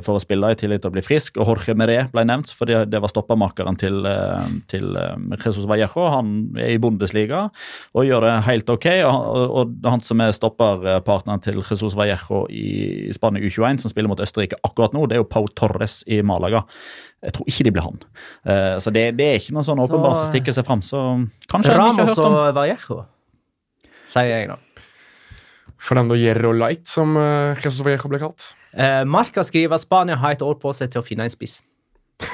for 0.00 0.16
å 0.16 0.22
spille, 0.22 0.52
i 0.54 0.58
tillegg 0.58 0.80
til 0.80 0.90
å 0.90 0.94
bli 0.94 1.04
frisk. 1.04 1.36
Og 1.36 1.52
Jorge 1.52 1.76
Meré 1.76 1.98
ble 2.12 2.24
nevnt, 2.24 2.52
for 2.56 2.70
det, 2.70 3.00
var 3.00 3.12
stoppermakeren 3.12 3.76
til, 3.80 4.08
til 4.72 4.96
Jesus 5.36 5.68
Vallejo. 5.68 6.06
Han 6.14 6.32
er 6.56 6.74
i 6.74 6.80
Bundesliga 6.80 7.46
og 7.92 8.06
gjør 8.08 8.26
det 8.26 8.34
helt 8.48 8.72
ok. 8.72 8.88
Og, 9.10 9.54
og 9.60 9.90
han 9.90 10.04
som 10.04 10.24
er 10.24 10.32
stopperpartneren 10.36 11.44
til 11.44 11.60
Jesus 11.60 11.96
Vallejo 11.98 12.46
i 12.48 13.12
Spania 13.16 13.44
U21, 13.44 13.84
som 13.84 13.92
spiller 13.92 14.12
mot 14.12 14.22
Østerrike 14.22 14.58
akkurat 14.66 14.96
nå, 14.96 15.04
det 15.08 15.18
er 15.18 15.24
jo 15.24 15.30
Pau 15.30 15.48
Torres 15.52 16.00
i 16.08 16.22
Malaga. 16.26 16.64
Jeg 17.20 17.34
tror 17.36 17.50
ikke 17.52 17.66
de 17.66 17.72
blir 17.76 17.84
han. 17.84 17.98
Uh, 18.48 18.76
så 18.80 18.92
det, 18.94 19.04
det 19.18 19.26
er 19.26 19.40
ikke 19.40 19.56
noe 19.56 19.66
sånn 19.66 19.82
åpenbart 19.82 20.22
som 20.22 20.30
stikker 20.30 20.56
seg 20.56 20.66
fram. 20.68 20.84
Så 20.84 21.00
kanskje 21.50 21.76
han 21.76 21.92
ikke 21.92 22.06
har 22.06 22.12
hørt 22.14 22.22
om 22.24 22.38
og 22.38 22.54
Vallejo, 22.56 23.02
sier 24.08 24.32
jeg 24.32 24.48
nå. 24.50 24.56
Fernando 25.80 26.16
Hierro 26.16 26.52
Light, 26.56 26.86
som 26.88 27.12
uh, 27.16 27.58
Jesus 27.60 27.84
Vallejo 27.84 28.08
ble 28.12 28.22
kalt. 28.22 28.50
Uh, 28.72 29.02
Marka 29.08 29.44
skriver 29.44 29.76
at 29.76 29.84
Spania 29.84 30.16
har 30.20 30.36
et 30.36 30.44
år 30.44 30.56
på 30.60 30.72
seg 30.76 30.92
til 30.92 31.02
å 31.02 31.06
finne 31.06 31.28
en 31.28 31.32
spiss. 31.32 31.60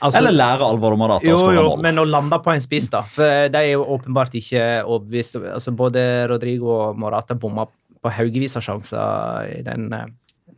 Altså, 0.00 0.22
Eller 0.22 0.32
lære 0.32 0.64
alvor 0.64 0.94
jo, 0.96 1.34
å 1.34 1.36
skåre 1.36 1.56
jo, 1.58 1.64
mål. 1.66 1.82
men 1.84 2.00
å 2.00 2.06
lande 2.08 2.38
på 2.40 2.54
en 2.54 2.62
spiss, 2.64 2.86
da. 2.92 3.02
For 3.12 3.50
de 3.52 3.60
er 3.60 3.74
jo 3.74 3.82
åpenbart 3.98 4.32
ikke 4.38 4.62
overbevist. 4.86 5.36
Altså, 5.42 5.74
både 5.76 6.04
Rodrigo 6.30 6.70
og 6.72 7.00
Morata 7.00 7.36
bomma 7.36 7.66
på 8.00 8.12
haugevis 8.16 8.56
av 8.56 8.64
sjanser 8.64 9.50
i 9.58 9.60
den 9.66 9.90
eh, 9.92 10.06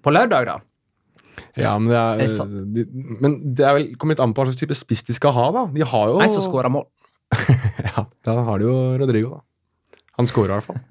på 0.03 0.15
lørdag, 0.15 0.47
da. 0.47 0.61
Ja, 1.59 1.77
men 1.79 1.91
det 1.93 1.99
er, 1.99 2.23
er 2.25 2.67
de, 2.75 2.85
men 3.21 3.39
det 3.57 3.65
er 3.69 3.77
vel 3.77 3.87
kommer 3.97 4.17
litt 4.17 4.25
an 4.25 4.33
på 4.35 4.43
hva 4.43 4.51
slags 4.51 4.61
type 4.61 4.77
spiss 4.77 5.05
de 5.09 5.17
skal 5.17 5.35
ha, 5.37 5.47
da. 5.55 5.65
De 5.73 5.85
har 5.85 6.13
jo 6.13 6.21
En 6.25 6.33
som 6.33 6.45
skåra 6.45 6.73
mål. 6.73 6.89
Ja, 7.93 8.05
da 8.25 8.35
har 8.47 8.61
de 8.61 8.69
jo 8.69 8.77
Rodrigo, 9.01 9.39
da. 9.39 10.07
Han 10.21 10.29
skårer 10.29 10.53
i 10.53 10.59
hvert 10.59 10.69
fall. 10.69 10.83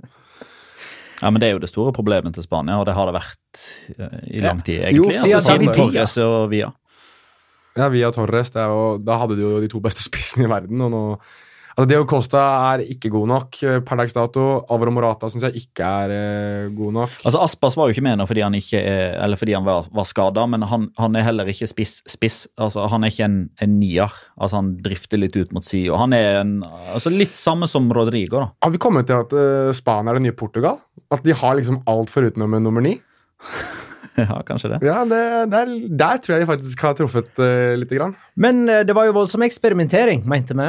Ja, 1.22 1.30
men 1.30 1.40
Det 1.42 1.50
er 1.50 1.54
jo 1.54 1.62
det 1.62 1.70
store 1.70 1.94
problemet 1.94 2.34
til 2.34 2.46
Spania, 2.46 2.80
og 2.82 2.88
det 2.90 2.96
har 2.98 3.10
det 3.10 3.14
vært 3.14 3.66
eh, 3.94 4.22
i 4.38 4.42
lang 4.42 4.62
tid. 4.66 4.82
Jo, 4.90 5.06
egentlig. 5.06 5.20
siden 5.20 5.38
altså, 5.38 5.58
siden 5.58 5.76
Torres 5.78 6.18
og 6.24 6.50
Via. 6.54 6.72
Ja, 7.78 7.88
Via 7.94 8.10
Torres, 8.12 8.50
det 8.52 8.62
er 8.64 8.74
jo, 8.74 8.98
da 9.06 9.20
hadde 9.22 9.38
de 9.38 9.46
jo 9.46 9.62
de 9.62 9.70
to 9.72 9.82
beste 9.84 10.04
spissene 10.10 10.48
i 10.48 10.52
verden. 10.52 10.82
og 10.82 10.92
nå 10.94 11.04
Altså, 11.76 11.88
Diego 11.88 12.06
Costa 12.10 12.42
er 12.74 12.84
ikke 12.92 13.12
god 13.14 13.30
nok 13.32 13.60
eh, 13.64 13.80
per 13.86 14.00
dags 14.02 14.16
dato. 14.16 14.46
Alvaro 14.72 14.94
Morata 14.96 15.30
syns 15.32 15.46
jeg 15.48 15.64
ikke 15.64 15.88
er 15.88 16.14
eh, 16.16 16.70
god 16.76 16.96
nok. 16.98 17.18
Altså 17.24 17.44
Aspas 17.46 17.78
var 17.80 17.88
jo 17.88 17.96
ikke 17.96 18.06
med 18.06 18.20
nå 18.20 18.28
fordi 18.30 18.44
han 18.46 18.58
ikke 18.58 18.82
er, 18.82 19.16
eller 19.24 19.40
fordi 19.40 19.56
han 19.56 19.68
var, 19.68 19.88
var 19.96 20.08
skada, 20.10 20.46
men 20.52 20.66
han, 20.68 20.90
han 21.00 21.18
er 21.18 21.28
heller 21.28 21.52
ikke 21.52 21.70
spiss. 21.70 22.00
spiss. 22.10 22.44
Altså 22.62 22.88
Han 22.92 23.06
er 23.06 23.14
ikke 23.14 23.28
en, 23.28 23.40
en 23.64 23.78
nier. 23.80 24.18
Altså 24.38 24.60
Han 24.60 24.74
drifter 24.84 25.22
litt 25.22 25.38
ut 25.40 25.54
mot 25.56 25.66
sida. 25.66 25.96
Han 26.02 26.16
er 26.18 26.42
en, 26.42 26.58
altså 26.94 27.14
litt 27.14 27.38
samme 27.40 27.70
som 27.72 27.90
Rodrigo. 27.94 28.42
da 28.42 28.50
Har 28.66 28.74
vi 28.74 28.82
kommet 28.82 29.10
til 29.10 29.22
at 29.24 29.36
uh, 29.36 29.72
Spania 29.76 30.12
er 30.12 30.20
det 30.20 30.28
nye 30.28 30.38
Portugal? 30.38 30.82
At 31.12 31.24
de 31.26 31.36
har 31.36 31.56
liksom 31.60 31.82
alt 31.90 32.12
foruten 32.12 32.44
nummer, 32.44 32.62
nummer 32.64 32.84
ni? 32.84 32.98
Ja, 34.20 34.42
kanskje 34.44 34.74
det. 34.74 34.78
Ja, 34.84 35.02
det, 35.08 35.22
der, 35.54 35.70
der 35.98 36.18
tror 36.20 36.36
jeg 36.36 36.44
de 36.44 36.48
faktisk 36.50 36.82
har 36.84 36.96
truffet 37.00 37.30
uh, 37.40 37.74
lite 37.80 37.96
grann. 37.96 38.12
Men 38.36 38.66
uh, 38.68 38.82
det 38.86 38.96
var 38.96 39.08
jo 39.08 39.16
voldsom 39.16 39.46
eksperimentering, 39.46 40.26
mente 40.30 40.58
vi. 40.58 40.68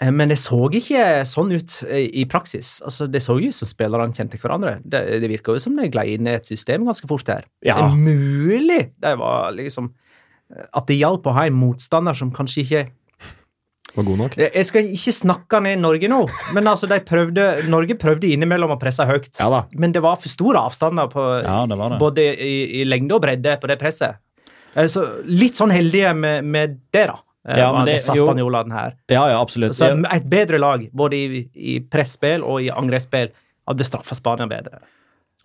Eh, 0.00 0.10
Men 0.10 0.28
det 0.32 0.38
så 0.40 0.58
ikke 0.72 1.02
sånn 1.28 1.52
ut 1.52 1.74
eh, 1.88 2.06
i 2.22 2.24
praksis. 2.30 2.78
Altså, 2.86 3.06
Det 3.10 3.20
så 3.24 3.36
jo 3.40 3.50
ut 3.52 3.56
som 3.56 3.68
spillerne 3.68 4.14
kjente 4.16 4.38
hverandre. 4.40 4.78
Det, 4.84 5.02
det 5.20 5.28
virka 5.30 5.52
jo 5.52 5.60
som 5.62 5.76
de 5.76 5.88
gled 5.92 6.14
inn 6.14 6.26
i 6.30 6.36
et 6.38 6.46
system 6.48 6.86
ganske 6.88 7.08
fort 7.10 7.28
her. 7.28 7.44
Ja. 7.64 7.76
Det 7.76 7.90
er 7.90 8.00
mulig 8.00 8.80
det 9.00 9.16
var 9.20 9.52
liksom 9.56 9.90
eh, 10.54 10.64
At 10.72 10.88
det 10.88 10.96
hjalp 11.00 11.26
å 11.28 11.36
ha 11.36 11.44
en 11.50 11.58
motstander 11.60 12.16
som 12.16 12.32
kanskje 12.32 12.64
ikke 12.64 12.86
Var 13.90 14.04
god 14.06 14.18
nok. 14.20 14.34
Jeg 14.38 14.66
skal 14.68 14.86
ikke 14.86 15.12
snakke 15.16 15.58
ned 15.64 15.80
Norge 15.82 16.06
nå, 16.06 16.20
men 16.54 16.68
altså 16.70 16.86
de 16.86 17.00
prøvde, 17.02 17.46
Norge 17.66 17.96
prøvde 17.98 18.28
innimellom 18.30 18.70
å 18.70 18.78
presse 18.78 19.02
høyt. 19.02 19.32
Ja. 19.40 19.64
Men 19.74 19.90
det 19.90 20.02
var 20.04 20.14
for 20.22 20.30
store 20.30 20.60
avstander 20.68 21.08
på 21.10 21.24
Ja, 21.42 21.64
det 21.66 21.74
det. 21.74 21.98
både 21.98 22.26
i, 22.38 22.52
i 22.78 22.84
lengde 22.86 23.16
og 23.16 23.24
bredde 23.24 23.56
på 23.58 23.66
det 23.66 23.80
presset. 23.80 24.20
Så 24.86 25.02
litt 25.26 25.58
sånn 25.58 25.74
heldige 25.74 26.12
med, 26.14 26.46
med 26.46 26.78
det, 26.94 27.08
da. 27.10 27.16
Eh, 27.48 27.58
Ja, 27.58 27.72
men 27.72 27.84
det- 27.86 28.00
spanjolene 28.04 28.72
her. 28.72 28.94
Ja, 29.08 29.28
ja, 29.30 29.40
absolutt. 29.40 29.74
Så 29.74 29.88
et 30.12 30.28
bedre 30.30 30.58
lag, 30.58 30.88
både 30.92 31.14
i, 31.16 31.44
i 31.54 31.78
presspill 31.80 32.42
og 32.44 32.60
i 32.62 32.70
angrepsspill, 32.70 33.30
hadde 33.68 33.84
straffa 33.86 34.14
Spania 34.18 34.46
bedre. 34.50 34.80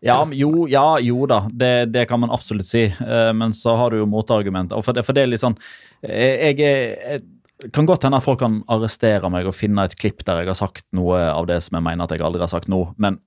Ja, 0.05 0.19
jo, 0.31 0.67
ja, 0.69 0.97
jo 1.01 1.25
da, 1.25 1.47
det, 1.49 1.91
det 1.91 2.07
kan 2.07 2.19
man 2.19 2.29
absolutt 2.29 2.67
si. 2.67 2.83
Eh, 2.85 3.31
Men 3.33 3.53
så 3.53 3.75
har 3.77 3.89
du 3.89 3.97
jo 3.97 4.05
motargumenter. 4.05 4.81
For 4.83 4.93
det, 4.93 5.05
for 5.05 5.13
det 5.13 5.23
er 5.23 5.27
litt 5.31 5.41
sånn 5.41 5.55
Jeg, 6.03 6.57
Jeg, 6.57 6.59
er- 6.59 7.21
jeg 7.63 7.71
kan 7.71 7.85
godt 7.87 8.03
hende 8.03 8.17
at 8.17 8.23
folk 8.23 8.39
kan 8.39 8.59
arrestere 8.69 9.29
meg 9.31 9.47
og 9.47 9.55
finne 9.55 9.85
et 9.85 9.95
klipp 9.95 10.23
der 10.25 10.41
jeg 10.43 10.47
har 10.51 10.53
sagt 10.59 10.83
noe 10.93 11.15
av 11.31 11.47
det 11.47 11.61
som 11.63 11.77
jeg 11.77 11.83
mener 11.87 12.03
at 12.03 12.11
jeg 12.11 12.19
aldri 12.21 12.41
har 12.43 12.51
sagt 12.51 12.67
nå. 12.67 12.93
Men 12.99 13.17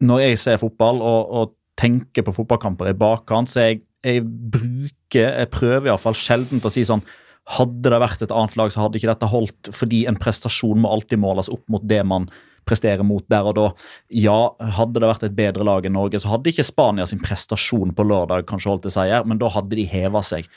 når 0.00 0.20
jeg 0.22 0.38
ser 0.38 0.56
fotball 0.62 1.02
og, 1.02 1.32
og 1.34 1.52
tenker 1.76 2.22
på 2.22 2.32
fotballkamper 2.32 2.88
i 2.88 2.96
bakkant, 2.96 3.50
så 3.50 3.66
jeg, 3.66 3.82
jeg 4.06 4.22
bruker 4.22 5.34
Jeg 5.40 5.50
prøver 5.50 5.90
iallfall 5.90 6.14
sjelden 6.14 6.62
å 6.64 6.70
si 6.72 6.84
sånn 6.86 7.02
hadde 7.46 7.92
det 7.92 8.02
vært 8.02 8.24
et 8.26 8.34
annet 8.34 8.56
lag, 8.58 8.72
så 8.72 8.82
hadde 8.82 8.98
ikke 8.98 9.12
dette 9.12 9.30
holdt, 9.30 9.70
fordi 9.74 10.04
en 10.10 10.18
prestasjon 10.18 10.82
må 10.82 10.90
alltid 10.90 11.22
måles 11.22 11.50
opp 11.52 11.62
mot 11.70 11.84
det 11.86 12.02
man 12.06 12.26
presterer 12.66 13.06
mot 13.06 13.22
der 13.30 13.46
og 13.46 13.54
da. 13.54 13.68
Ja, 14.10 14.38
hadde 14.78 14.98
det 14.98 15.10
vært 15.12 15.28
et 15.28 15.38
bedre 15.38 15.66
lag 15.66 15.86
enn 15.86 15.94
Norge, 15.94 16.18
så 16.18 16.32
hadde 16.32 16.50
ikke 16.50 16.66
Spania 16.66 17.06
sin 17.06 17.22
prestasjon 17.22 17.94
på 17.94 18.06
lørdag 18.06 18.48
kanskje 18.50 18.72
holdt 18.72 18.86
til 18.88 18.96
seier, 18.96 19.26
men 19.28 19.38
da 19.38 19.50
hadde 19.54 19.78
de 19.78 19.86
heva 19.86 20.24
seg 20.26 20.50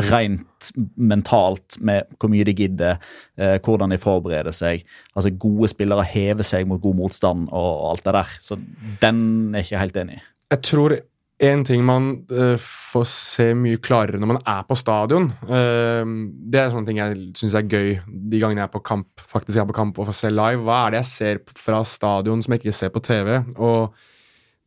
rent 0.00 0.70
mentalt 0.96 1.76
med 1.84 2.08
hvor 2.16 2.30
mye 2.32 2.46
de 2.48 2.54
gidder, 2.56 3.00
eh, 3.36 3.58
hvordan 3.60 3.92
de 3.92 3.98
forbereder 4.00 4.54
seg. 4.54 4.84
Altså 5.12 5.32
Gode 5.42 5.68
spillere 5.72 6.06
hever 6.08 6.46
seg 6.46 6.68
mot 6.70 6.80
god 6.80 6.96
motstand 7.02 7.50
og 7.50 7.90
alt 7.90 8.06
det 8.06 8.14
der. 8.16 8.36
Så 8.40 8.56
den 9.02 9.20
er 9.52 9.60
jeg 9.60 9.70
ikke 9.70 9.82
helt 9.82 10.00
enig 10.04 10.16
i. 10.16 10.22
Jeg 10.50 10.62
tror 10.66 10.96
en 11.40 11.62
ting 11.64 11.80
man 11.86 12.10
uh, 12.32 12.56
får 12.60 13.06
se 13.08 13.46
mye 13.56 13.80
klarere 13.80 14.20
når 14.20 14.28
man 14.34 14.40
er 14.44 14.64
på 14.68 14.76
stadion 14.76 15.30
uh, 15.48 16.04
Det 16.04 16.60
er 16.60 16.72
sånne 16.72 16.88
ting 16.88 17.00
jeg 17.00 17.16
syns 17.40 17.56
er 17.56 17.64
gøy 17.70 17.94
de 18.04 18.40
gangene 18.42 18.60
jeg 18.60 18.68
er 18.68 18.74
på 18.74 18.82
kamp 18.84 19.24
faktisk 19.30 19.62
er 19.62 19.68
på 19.70 19.76
kamp 19.76 19.98
og 19.98 20.10
får 20.10 20.18
se 20.18 20.32
live. 20.34 20.64
Hva 20.66 20.84
er 20.84 20.94
det 20.94 21.02
jeg 21.02 21.10
ser 21.14 21.42
fra 21.56 21.80
stadion 21.86 22.44
som 22.44 22.54
jeg 22.54 22.62
ikke 22.62 22.76
ser 22.76 22.92
på 22.92 23.02
TV? 23.06 23.38
Og 23.56 23.96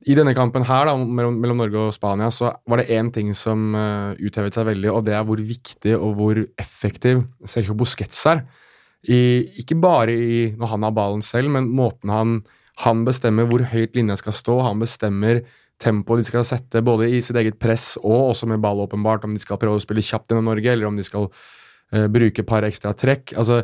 i 0.03 0.15
denne 0.17 0.33
kampen 0.35 0.65
her 0.67 0.89
da, 0.89 0.97
mellom, 0.97 1.37
mellom 1.39 1.61
Norge 1.61 1.85
og 1.85 1.93
Spania 1.95 2.27
så 2.33 2.49
var 2.67 2.81
det 2.81 2.91
én 2.91 3.11
ting 3.13 3.31
som 3.37 3.71
uh, 3.77 4.17
uthevet 4.19 4.55
seg 4.55 4.67
veldig, 4.67 4.89
og 4.91 5.05
det 5.07 5.15
er 5.15 5.23
hvor 5.27 5.39
viktig 5.39 5.95
og 5.95 6.17
hvor 6.17 6.41
effektiv 6.59 7.23
Sergio 7.47 7.77
Busquets 7.77 8.25
er. 8.33 8.43
I, 9.03 9.19
ikke 9.61 9.77
bare 9.83 10.15
i, 10.15 10.41
når 10.59 10.73
han 10.73 10.87
har 10.87 10.95
ballen 10.95 11.23
selv, 11.23 11.51
men 11.55 11.69
måten 11.75 12.11
han, 12.11 12.37
han 12.83 13.03
bestemmer 13.07 13.47
hvor 13.47 13.63
høyt 13.71 13.95
linja 13.95 14.17
skal 14.19 14.35
stå. 14.35 14.57
Han 14.67 14.83
bestemmer 14.83 15.43
tempoet 15.83 16.23
de 16.23 16.27
skal 16.27 16.45
sette, 16.47 16.81
både 16.85 17.09
i 17.11 17.21
sitt 17.25 17.37
eget 17.39 17.59
press 17.61 17.93
og 18.01 18.31
også 18.31 18.49
med 18.49 18.61
ball, 18.63 18.83
åpenbart. 18.85 19.25
Om 19.27 19.35
de 19.35 19.41
skal 19.43 19.59
prøve 19.61 19.79
å 19.79 19.83
spille 19.83 20.03
kjapt 20.05 20.31
gjennom 20.31 20.47
Norge, 20.51 20.71
eller 20.71 20.89
om 20.89 20.99
de 20.99 21.05
skal 21.05 21.27
uh, 21.29 22.07
bruke 22.11 22.43
et 22.43 22.49
par 22.49 22.67
ekstra 22.69 22.95
trekk. 22.97 23.35
altså 23.37 23.63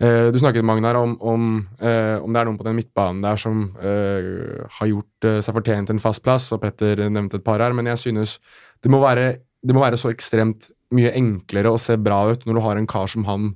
Uh, 0.00 0.32
du 0.32 0.38
snakket 0.40 0.64
Magnar, 0.64 0.96
om, 0.96 1.10
om, 1.20 1.48
uh, 1.82 2.22
om, 2.24 2.32
det 2.32 2.38
er 2.40 2.46
noen 2.48 2.56
på 2.56 2.64
den 2.64 2.78
midtbanen 2.78 3.18
der 3.20 3.36
som 3.36 3.66
har 3.76 4.88
gjort 4.88 5.26
seg 5.44 5.52
fortjent 5.58 5.92
en 5.92 6.00
fast 6.00 6.22
plass, 6.24 6.46
og 6.56 6.62
Petter 6.62 7.02
nevnte 7.12 7.36
et 7.36 7.44
par 7.44 7.60
her, 7.60 7.74
men 7.76 7.84
jeg 7.90 8.00
synes 8.06 8.38
det 8.80 8.88
må, 8.88 9.02
være, 9.04 9.26
det 9.60 9.76
må 9.76 9.82
være 9.84 9.98
så 10.00 10.08
ekstremt 10.08 10.70
mye 10.96 11.12
enklere 11.20 11.68
å 11.68 11.76
se 11.76 11.98
bra 12.00 12.22
ut 12.32 12.48
når 12.48 12.56
du 12.56 12.62
har 12.64 12.80
en 12.80 12.88
kar 12.88 13.12
som 13.12 13.28
han 13.28 13.50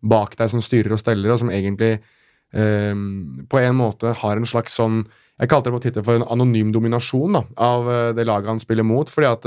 bak 0.00 0.38
deg 0.40 0.48
som 0.54 0.64
styrer 0.64 0.96
og 0.96 1.02
steller, 1.04 1.34
og 1.34 1.42
som 1.42 1.52
egentlig 1.52 1.98
på 2.48 3.60
en 3.60 3.76
måte 3.76 4.16
har 4.24 4.40
en 4.40 4.48
slags 4.48 4.80
sånn 4.80 5.02
Jeg 5.40 5.48
kalte 5.48 5.70
det 5.70 5.76
på 5.76 5.82
Twitter 5.86 6.04
for 6.04 6.20
en 6.20 6.26
anonym 6.28 6.72
dominasjon 6.74 7.38
da, 7.38 7.44
av 7.56 7.86
det 8.16 8.26
laget 8.28 8.50
han 8.52 8.60
spiller 8.60 8.84
mot, 8.84 9.08
fordi 9.08 9.28
at 9.30 9.46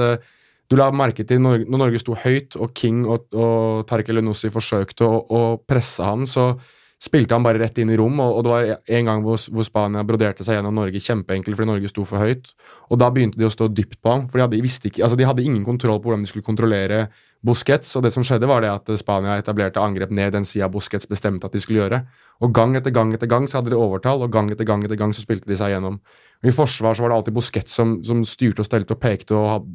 du 0.72 0.78
la 0.80 0.88
merke 0.96 1.26
til 1.28 1.42
når 1.44 1.68
Norge 1.70 2.02
sto 2.02 2.16
høyt, 2.18 2.58
og 2.58 2.74
King 2.78 3.04
og, 3.06 3.28
og 3.36 3.84
Tariq 3.90 4.10
Elenossi 4.14 4.50
forsøkte 4.54 5.06
å, 5.06 5.20
å, 5.22 5.42
presse 5.70 6.06
ham, 6.06 6.26
så 6.30 6.54
spilte 7.04 7.36
han 7.36 7.44
bare 7.44 7.60
rett 7.60 7.78
inn 7.82 7.92
i 7.92 7.98
rom. 8.00 8.20
Og, 8.24 8.38
og 8.38 8.46
det 8.46 8.52
var 8.52 8.70
en 8.98 9.10
gang 9.10 9.24
hvor, 9.26 9.42
hvor, 9.52 9.66
Spania 9.68 10.06
broderte 10.08 10.46
seg 10.46 10.58
gjennom 10.58 10.78
Norge 10.78 11.02
kjempeenkelt 11.04 11.58
fordi 11.58 11.70
Norge 11.70 11.92
sto 11.92 12.06
for 12.08 12.24
høyt. 12.24 12.54
Og 12.94 13.00
da 13.02 13.10
begynte 13.14 13.40
de 13.40 13.48
å 13.48 13.52
stå 13.52 13.68
dypt 13.76 14.00
på 14.00 14.14
ham, 14.14 14.26
for 14.30 14.40
de 14.40 14.46
hadde, 14.46 14.62
ikke, 14.64 15.04
altså 15.04 15.20
de 15.20 15.28
hadde 15.28 15.44
ingen 15.44 15.66
kontroll 15.68 16.00
på 16.00 16.10
hvordan 16.10 16.24
de 16.24 16.32
skulle 16.32 16.48
kontrollere 16.48 17.06
Busquets. 17.44 17.92
Og 18.00 18.06
det 18.06 18.14
som 18.16 18.24
skjedde, 18.24 18.48
var 18.50 18.64
det 18.64 18.72
at 18.72 18.94
Spania 19.02 19.36
etablerte 19.42 19.84
angrep 19.84 20.14
ned 20.16 20.36
den 20.38 20.48
sida 20.48 20.72
Busquets 20.72 21.10
bestemte 21.10 21.50
at 21.50 21.56
de 21.56 21.64
skulle 21.64 21.84
gjøre. 21.84 22.04
Og 22.44 22.56
gang 22.56 22.78
etter 22.80 22.96
gang 22.96 23.12
etter 23.16 23.32
gang 23.32 23.50
så 23.52 23.60
hadde 23.60 23.76
de 23.76 23.80
overtall, 23.80 24.24
og 24.24 24.32
gang 24.34 24.52
etter 24.54 24.68
gang 24.68 24.88
etter 24.88 25.00
gang 25.00 25.16
så 25.16 25.26
spilte 25.26 25.50
de 25.50 25.60
seg 25.60 25.76
gjennom. 25.76 26.00
I 26.44 26.56
forsvar 26.56 26.96
så 26.96 27.04
var 27.04 27.12
det 27.12 27.22
alltid 27.22 27.36
Busquets 27.36 27.80
som, 27.80 27.98
som 28.04 28.24
styrte 28.28 28.64
og 28.64 28.68
stelte 28.68 28.96
og 28.96 29.04
pekte 29.04 29.36
og 29.40 29.68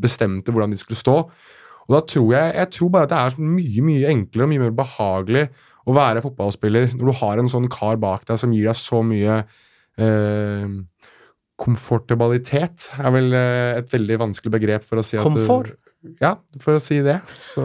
bestemte 0.00 0.52
hvordan 0.52 0.72
de 0.72 0.80
skulle 0.80 1.00
stå. 1.00 1.22
Og 1.90 1.96
da 1.96 2.00
tror 2.06 2.28
jeg, 2.36 2.54
jeg 2.54 2.70
tror 2.76 2.90
bare 2.94 3.08
at 3.08 3.10
det 3.10 3.20
er 3.20 3.50
mye 3.50 3.82
mye 3.82 4.10
enklere 4.12 4.46
og 4.46 4.50
mye 4.52 4.62
mer 4.62 4.74
behagelig 4.78 5.48
å 5.88 5.96
være 5.96 6.22
fotballspiller 6.24 6.94
når 6.96 7.10
du 7.10 7.18
har 7.22 7.40
en 7.40 7.50
sånn 7.50 7.68
kar 7.72 8.00
bak 8.00 8.26
deg 8.28 8.40
som 8.40 8.52
gir 8.54 8.68
deg 8.70 8.78
så 8.78 9.02
mye 9.06 9.42
eh, 10.00 10.80
Komfortabilitet 11.60 12.86
er 12.96 13.12
vel 13.12 13.34
eh, 13.36 13.78
et 13.82 13.90
veldig 13.92 14.16
vanskelig 14.22 14.52
begrep 14.54 14.84
for 14.86 15.00
å 15.00 15.04
si 15.04 15.18
at 15.20 15.26
Komfort? 15.26 15.74
Ja, 16.22 16.38
for 16.62 16.78
å 16.78 16.80
si 16.80 17.02
det. 17.04 17.18
Så 17.36 17.60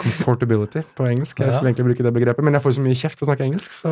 Comfortability 0.00 0.80
på 0.96 1.04
engelsk. 1.04 1.40
Jeg 1.42 1.52
skulle 1.52 1.68
egentlig 1.72 1.84
bruke 1.90 2.04
det 2.06 2.12
begrepet, 2.14 2.44
men 2.46 2.56
jeg 2.56 2.64
får 2.64 2.76
så 2.78 2.84
mye 2.84 2.96
kjeft 2.96 3.18
for 3.18 3.26
å 3.26 3.28
snakke 3.28 3.44
engelsk, 3.44 3.74
så 3.76 3.90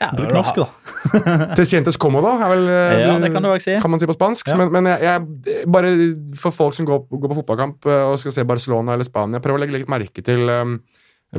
ja, 0.00 0.08
Bruk 0.16 0.30
norsk, 0.32 0.62
da. 0.62 0.68
Til 1.58 1.66
sientes 1.68 1.98
comodo 2.00 2.30
er 2.32 2.52
vel 2.54 2.64
ja, 2.70 3.18
det 3.20 3.32
kan, 3.34 3.44
du 3.44 3.50
også 3.50 3.66
si. 3.66 3.76
kan 3.82 3.92
man 3.92 4.00
si 4.00 4.08
på 4.08 4.16
spansk. 4.16 4.48
Ja. 4.54 4.56
Men, 4.60 4.72
men 4.72 4.88
jeg, 4.88 5.02
jeg, 5.10 5.66
bare 5.74 5.92
for 6.40 6.56
folk 6.56 6.78
som 6.78 6.88
går, 6.88 7.04
går, 7.10 7.28
på 7.28 7.38
fotballkamp 7.42 7.90
eh, 7.90 8.06
og 8.08 8.16
skal 8.22 8.38
se 8.38 8.46
Barcelona 8.48 8.96
eller 8.96 9.08
Spania, 9.08 9.42
prøv 9.44 9.58
å 9.58 9.62
legge 9.64 9.82
litt 9.82 9.92
merke 9.92 10.24
til 10.24 10.48
um, 10.48 10.78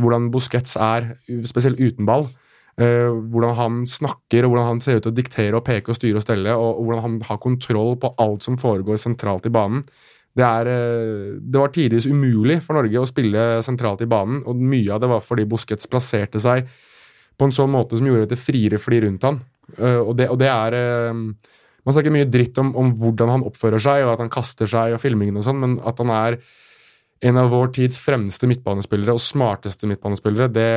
hvordan 0.01 0.31
Busquets 0.33 0.77
er, 0.79 1.13
spesielt 1.45 1.81
uten 1.81 2.07
ball. 2.09 2.27
Uh, 2.73 3.13
hvordan 3.29 3.53
han 3.53 3.75
snakker, 3.85 4.47
og 4.47 4.53
hvordan 4.53 4.71
han 4.71 4.79
ser 4.81 4.97
ut 4.97 5.03
til 5.05 5.11
å 5.11 5.17
diktere 5.19 5.59
og 5.59 5.65
peke 5.67 5.93
og 5.93 5.97
styre 5.99 6.17
og 6.17 6.23
stelle, 6.25 6.55
og, 6.57 6.79
og 6.79 6.87
hvordan 6.87 7.03
han 7.03 7.17
har 7.27 7.37
kontroll 7.43 7.93
på 8.01 8.09
alt 8.23 8.45
som 8.47 8.57
foregår 8.57 8.97
sentralt 8.97 9.45
i 9.45 9.51
banen. 9.53 9.83
Det, 10.33 10.41
er, 10.41 10.69
uh, 10.73 11.35
det 11.37 11.61
var 11.61 11.73
tidvis 11.75 12.07
umulig 12.09 12.57
for 12.65 12.79
Norge 12.79 13.03
å 13.03 13.09
spille 13.09 13.43
sentralt 13.65 14.01
i 14.01 14.09
banen, 14.09 14.41
og 14.49 14.57
mye 14.57 14.89
av 14.95 15.03
det 15.03 15.11
var 15.11 15.21
fordi 15.21 15.45
Busquets 15.51 15.89
plasserte 15.91 16.41
seg 16.41 16.65
på 17.37 17.45
en 17.45 17.53
sånn 17.53 17.69
måte 17.73 17.99
som 17.99 18.09
gjorde 18.09 18.31
det 18.33 18.41
friere 18.41 18.81
fly 18.81 19.03
rundt 19.05 19.29
han. 19.29 19.37
Uh, 19.77 20.01
og 20.01 20.17
det, 20.17 20.31
og 20.33 20.41
det 20.41 20.49
er 20.49 20.75
Man 21.83 21.95
snakker 21.95 22.13
mye 22.15 22.27
dritt 22.31 22.57
om, 22.61 22.69
om, 22.79 22.93
hvordan 22.95 23.29
han 23.35 23.41
oppfører 23.43 23.81
seg, 23.83 24.05
og 24.05 24.13
at 24.15 24.21
han 24.23 24.31
kaster 24.31 24.69
seg 24.71 24.95
og 24.95 25.01
filmingen 25.03 25.35
og 25.37 25.43
sånn, 25.43 25.59
men 25.59 25.73
at 25.83 25.97
han 25.99 26.13
er 26.15 26.37
en 27.23 27.39
av 27.39 27.51
vår 27.53 27.71
tids 27.77 27.99
fremste 28.03 28.49
midtbanespillere 28.51 29.15
og 29.15 29.23
smarteste 29.23 29.87
midtbanespillere, 29.87 30.49
det, 30.51 30.71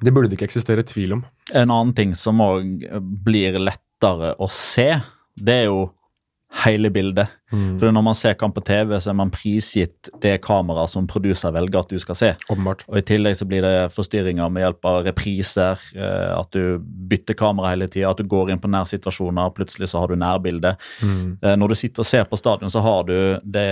det 0.00 0.14
burde 0.14 0.30
det 0.30 0.38
ikke 0.38 0.48
eksistere 0.48 0.86
tvil 0.88 1.18
om. 1.18 1.24
En 1.52 1.68
annen 1.68 1.94
ting 1.96 2.14
som 2.16 2.40
òg 2.44 2.86
blir 3.26 3.58
lettere 3.60 4.34
å 4.40 4.48
se, 4.52 4.90
det 5.36 5.60
er 5.62 5.68
jo 5.68 5.88
hele 6.64 6.90
bildet. 6.90 7.28
Mm. 7.52 7.78
For 7.78 7.92
Når 7.92 8.02
man 8.02 8.16
ser 8.16 8.36
kamp 8.40 8.54
på 8.56 8.62
TV, 8.64 8.94
så 9.00 9.10
er 9.12 9.16
man 9.20 9.30
prisgitt 9.32 10.08
det 10.22 10.38
kameraet 10.44 10.90
som 10.90 11.06
produser 11.08 11.52
velger 11.52 11.80
at 11.80 11.92
du 11.92 11.98
skal 12.00 12.16
se. 12.18 12.30
Åpenbart. 12.48 12.84
Og 12.88 12.98
I 13.00 13.04
tillegg 13.08 13.36
så 13.38 13.46
blir 13.48 13.64
det 13.64 13.90
forstyrringer 13.92 14.48
med 14.52 14.64
hjelp 14.64 14.88
av 14.88 15.02
repriser, 15.06 15.84
eh, 15.96 16.30
at 16.32 16.50
du 16.56 16.80
bytter 16.80 17.36
kamera 17.38 17.74
hele 17.74 17.88
tida, 17.92 18.10
at 18.10 18.20
du 18.20 18.28
går 18.28 18.52
inn 18.52 18.62
på 18.62 18.70
nærsituasjoner, 18.72 19.52
plutselig 19.56 19.90
så 19.92 20.02
har 20.02 20.12
du 20.12 20.16
nærbilde. 20.20 20.74
Mm. 21.02 21.36
Eh, 21.42 21.56
når 21.60 21.74
du 21.74 21.78
sitter 21.82 22.04
og 22.04 22.10
ser 22.10 22.24
på 22.28 22.40
stadion, 22.40 22.72
så 22.72 22.84
har 22.84 23.04
du 23.08 23.16
det 23.44 23.68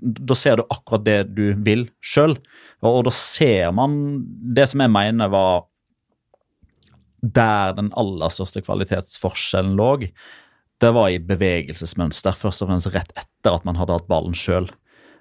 Da 0.00 0.34
ser 0.36 0.60
du 0.60 0.64
akkurat 0.68 1.04
det 1.04 1.18
du 1.34 1.54
vil 1.56 1.88
sjøl. 2.04 2.36
Og, 2.82 2.90
og 2.92 3.02
da 3.08 3.16
ser 3.16 3.72
man 3.72 3.96
det 4.28 4.68
som 4.68 4.84
jeg 4.84 4.92
mener 4.92 5.32
var 5.32 5.66
der 7.20 7.74
den 7.76 7.90
aller 8.00 8.32
største 8.32 8.62
kvalitetsforskjellen 8.64 9.76
lå 9.76 9.90
det 10.80 10.90
var 10.96 11.10
i 11.12 11.20
bevegelsesmønster, 11.22 12.36
først 12.36 12.64
og 12.64 12.70
fremst 12.70 12.90
rett 12.94 13.12
etter 13.18 13.56
at 13.56 13.66
man 13.68 13.78
hadde 13.80 13.96
hatt 13.98 14.08
ballen 14.10 14.36
sjøl. 14.36 14.70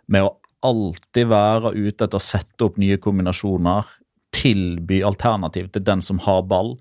Med 0.07 0.27
å 0.27 0.35
alltid 0.65 1.29
være 1.31 1.73
ute 1.75 2.05
etter 2.05 2.19
å 2.19 2.23
sette 2.23 2.67
opp 2.67 2.79
nye 2.81 2.99
kombinasjoner, 3.01 3.87
tilby 4.35 5.01
alternativ 5.05 5.71
til 5.73 5.83
den 5.85 6.03
som 6.05 6.19
har 6.23 6.43
ball, 6.47 6.75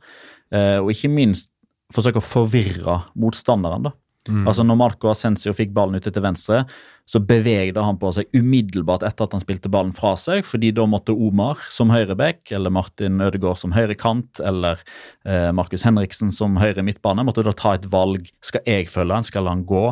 eh, 0.53 0.79
og 0.79 0.93
ikke 0.93 1.11
minst 1.11 1.51
forsøke 1.95 2.21
å 2.21 2.25
forvirre 2.25 3.01
motstanderen. 3.19 3.89
da. 3.89 3.93
Mm. 4.29 4.47
Altså 4.47 4.65
Når 4.67 4.77
Marco 4.77 5.11
Ascencio 5.11 5.55
fikk 5.57 5.73
ballen 5.73 5.97
ute 5.97 6.13
til 6.13 6.23
venstre, 6.23 6.67
så 7.09 7.21
bevegde 7.25 7.81
han 7.81 7.97
på 8.01 8.11
seg 8.13 8.29
umiddelbart 8.37 9.05
etter 9.07 9.25
at 9.25 9.35
han 9.37 9.43
spilte 9.43 9.71
ballen 9.73 9.95
fra 9.97 10.13
seg, 10.21 10.45
fordi 10.45 10.71
da 10.77 10.85
måtte 10.91 11.15
Omar 11.17 11.63
som 11.73 11.93
høyreback, 11.93 12.43
eller 12.53 12.73
Martin 12.75 13.23
Ødegaard 13.25 13.61
som 13.63 13.73
høyrekant, 13.73 14.43
eller 14.45 14.83
eh, 15.25 15.49
Markus 15.57 15.87
Henriksen 15.89 16.33
som 16.35 16.59
høyre 16.61 16.85
midtbane, 16.85 17.25
måtte 17.25 17.47
da 17.47 17.55
ta 17.57 17.75
et 17.79 17.89
valg. 17.89 18.29
Skal 18.45 18.65
jeg 18.69 18.91
følge 18.93 19.17
han? 19.17 19.27
Skal 19.27 19.49
han 19.49 19.65
gå? 19.69 19.85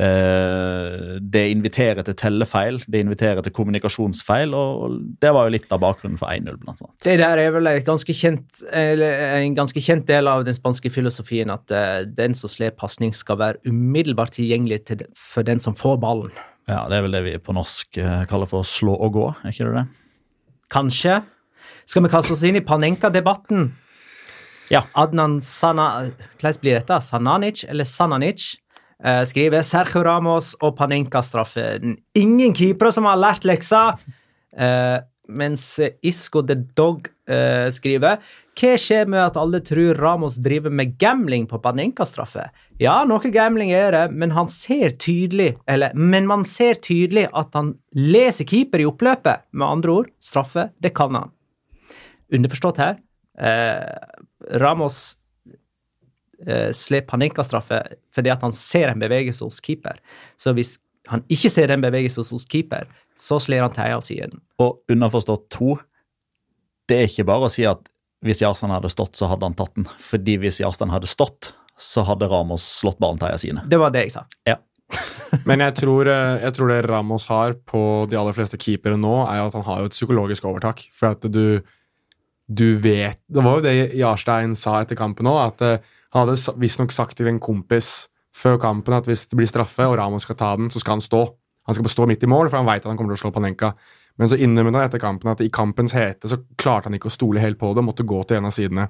Eh, 0.00 1.18
det 1.20 1.42
inviterer 1.50 2.06
til 2.06 2.16
tellefeil, 2.20 2.78
det 2.86 3.02
inviterer 3.02 3.42
til 3.42 3.54
kommunikasjonsfeil, 3.56 4.54
og 4.54 5.00
det 5.22 5.34
var 5.34 5.48
jo 5.48 5.56
litt 5.56 5.74
av 5.74 5.82
bakgrunnen 5.82 6.20
for 6.20 6.30
1-0, 6.30 6.60
blant 6.62 6.84
annet. 6.84 6.94
Det 7.02 7.16
der 7.18 7.42
er 7.42 7.50
vel 7.56 7.72
ganske 7.86 8.14
kjent, 8.14 8.62
en 8.70 9.58
ganske 9.58 9.82
kjent 9.82 10.06
del 10.06 10.30
av 10.30 10.46
den 10.46 10.54
spanske 10.56 10.92
filosofien 10.92 11.50
at 11.50 11.74
uh, 11.74 12.06
den 12.06 12.36
som 12.38 12.50
slår 12.50 12.76
pasning, 12.78 13.10
skal 13.16 13.40
være 13.40 13.60
umiddelbart 13.66 14.36
tilgjengelig 14.38 14.84
til, 14.86 15.04
for 15.18 15.46
den 15.46 15.60
som 15.62 15.74
får 15.76 15.98
ballen. 16.02 16.30
Ja, 16.70 16.86
Det 16.88 16.98
er 16.98 17.04
vel 17.06 17.16
det 17.16 17.24
vi 17.26 17.36
på 17.42 17.54
norsk 17.56 17.98
eh, 17.98 18.24
kaller 18.30 18.48
for 18.50 18.66
slå 18.66 18.94
og 18.94 19.14
gå, 19.16 19.26
er 19.42 19.54
ikke 19.54 19.66
det 19.68 19.76
det? 19.80 19.86
Kanskje. 20.70 21.20
Skal 21.88 22.04
vi 22.04 22.10
kaste 22.12 22.36
oss 22.36 22.44
inn 22.46 22.60
i 22.60 22.64
Panenka-debatten? 22.64 23.72
Ja. 24.70 24.84
Adnan 24.94 25.40
Sana... 25.42 26.12
Hvordan 26.38 26.60
blir 26.62 26.78
dette? 26.78 27.00
Sananic 27.02 27.64
eller 27.66 27.88
Sananic? 27.88 28.52
Uh, 29.00 29.24
skriver 29.24 29.64
Sergio 29.64 30.02
Ramos 30.04 30.52
og 30.60 30.76
Panenka-straffen. 30.78 31.96
Ingen 32.14 32.54
keepere 32.54 32.92
som 32.94 33.08
har 33.08 33.18
lært 33.18 33.48
leksa! 33.48 33.96
Uh, 34.54 35.00
mens 35.30 35.64
Isco 36.06 36.42
the 36.46 36.56
Dog 36.78 37.08
uh, 37.30 37.68
skriver 37.72 38.18
Hva 38.58 38.72
skjer 38.80 39.08
med 39.10 39.22
at 39.22 39.38
alle 39.40 39.60
tror 39.64 39.98
Ramos 40.00 40.38
driver 40.42 40.72
med 40.74 40.96
gambling 41.00 41.46
på 41.50 41.60
Panenka-straffe? 41.62 42.48
Ja, 42.82 43.00
noe 43.08 43.32
gambling 43.32 43.72
er 43.76 43.94
det, 43.94 44.02
men 44.12 44.34
han 44.36 44.50
ser 44.52 44.96
tydelig 45.00 45.54
Eller, 45.70 45.94
men 45.94 46.28
man 46.30 46.44
ser 46.48 46.80
tydelig 46.82 47.28
at 47.36 47.54
han 47.56 47.74
leser 47.96 48.48
keeper 48.48 48.82
i 48.82 48.88
oppløpet. 48.88 49.46
Med 49.52 49.68
andre 49.68 49.96
ord, 50.02 50.12
straffe, 50.22 50.68
det 50.82 50.92
kan 50.96 51.16
han. 51.16 51.32
Underforstått 52.34 52.82
her. 52.82 53.00
Uh, 53.40 53.96
Ramos 54.60 55.00
uh, 56.46 56.70
slår 56.76 57.06
Panenka-straffe 57.08 57.82
fordi 58.14 58.32
at 58.32 58.42
han 58.44 58.54
ser 58.56 58.90
en 58.90 59.02
bevegelse 59.02 59.46
hos 59.46 59.60
keeper. 59.64 60.00
Så 60.40 60.54
hvis 60.56 60.76
han 61.10 61.24
ikke 61.32 61.50
ser 61.52 61.70
den 61.70 61.82
bevegelsen 61.82 62.26
hos 62.30 62.46
keeper, 62.48 62.86
så 63.18 63.40
slår 63.42 63.66
han 63.66 63.74
til 63.76 63.96
av 63.96 64.04
siden. 64.06 64.42
Og 64.62 64.80
underforstått 64.92 65.48
to, 65.52 65.76
det 66.90 66.98
er 66.98 67.10
ikke 67.10 67.26
bare 67.28 67.48
å 67.48 67.52
si 67.52 67.66
at 67.68 67.88
hvis 68.24 68.42
Jarstein 68.42 68.72
hadde 68.74 68.90
stått, 68.92 69.16
så 69.16 69.30
hadde 69.30 69.48
han 69.48 69.56
tatt 69.56 69.72
den. 69.78 69.86
Fordi 70.00 70.36
hvis 70.42 70.60
Jarstein 70.60 70.92
hadde 70.92 71.08
stått, 71.10 71.54
så 71.80 72.04
hadde 72.04 72.28
Ramos 72.28 72.64
slått 72.80 73.00
ballen 73.00 73.20
til 73.20 73.38
sine. 73.40 73.64
Det 73.70 73.78
var 73.80 73.94
det 73.94 74.04
jeg 74.06 74.14
sa. 74.18 74.26
Ja. 74.48 74.58
Men 75.48 75.62
jeg 75.64 75.78
tror, 75.78 76.08
eh, 76.10 76.42
jeg 76.44 76.56
tror 76.56 76.72
det 76.72 76.80
Ramos 76.88 77.26
har 77.30 77.56
på 77.68 77.82
de 78.10 78.18
aller 78.20 78.36
fleste 78.36 78.60
keepere 78.60 78.98
nå, 79.00 79.14
er 79.24 79.46
at 79.46 79.56
han 79.56 79.64
har 79.64 79.80
jo 79.80 79.90
et 79.90 79.96
psykologisk 79.96 80.48
overtak. 80.50 80.84
For 80.96 81.16
at 81.16 81.24
du, 81.32 81.62
du 82.50 82.68
vet 82.82 83.20
Det 83.30 83.44
var 83.46 83.58
jo 83.58 83.64
det 83.64 83.74
Jarstein 83.96 84.56
sa 84.58 84.80
etter 84.82 84.98
kampen 84.98 85.30
òg, 85.30 85.40
at 85.46 85.64
eh, 85.64 85.90
han 86.12 86.26
hadde 86.26 86.58
visstnok 86.60 86.92
sagt 86.92 87.16
til 87.16 87.30
en 87.30 87.40
kompis 87.40 88.09
før 88.40 88.58
kampen 88.62 88.96
at 88.96 89.08
hvis 89.08 89.26
det 89.30 89.38
blir 89.38 89.48
straffe 89.48 89.86
og 89.86 89.98
Ramos 90.00 90.26
skal 90.26 90.38
ta 90.40 90.54
den, 90.58 90.70
så 90.72 90.82
skal 90.82 90.98
han 90.98 91.04
stå. 91.04 91.24
Han 91.68 91.76
skal 91.76 91.92
stå 91.92 92.06
midt 92.08 92.24
i 92.24 92.30
mål, 92.30 92.48
for 92.48 92.60
han 92.60 92.68
veit 92.68 92.82
at 92.82 92.88
han 92.90 92.98
kommer 92.98 93.14
til 93.14 93.20
å 93.20 93.24
slå 93.26 93.34
Panenka. 93.34 93.74
Men 94.18 94.30
så 94.30 94.38
innrømmet 94.40 94.78
han 94.78 94.88
etter 94.88 95.02
kampen 95.02 95.30
at 95.32 95.42
i 95.44 95.50
kampens 95.52 95.94
hete 95.96 96.28
så 96.30 96.40
klarte 96.60 96.88
han 96.88 96.96
ikke 96.96 97.10
å 97.10 97.14
stole 97.14 97.42
helt 97.42 97.60
på 97.60 97.70
det, 97.70 97.82
og 97.82 97.90
måtte 97.92 98.08
gå 98.08 98.22
til 98.26 98.40
en 98.40 98.48
av 98.48 98.54
sidene. 98.56 98.88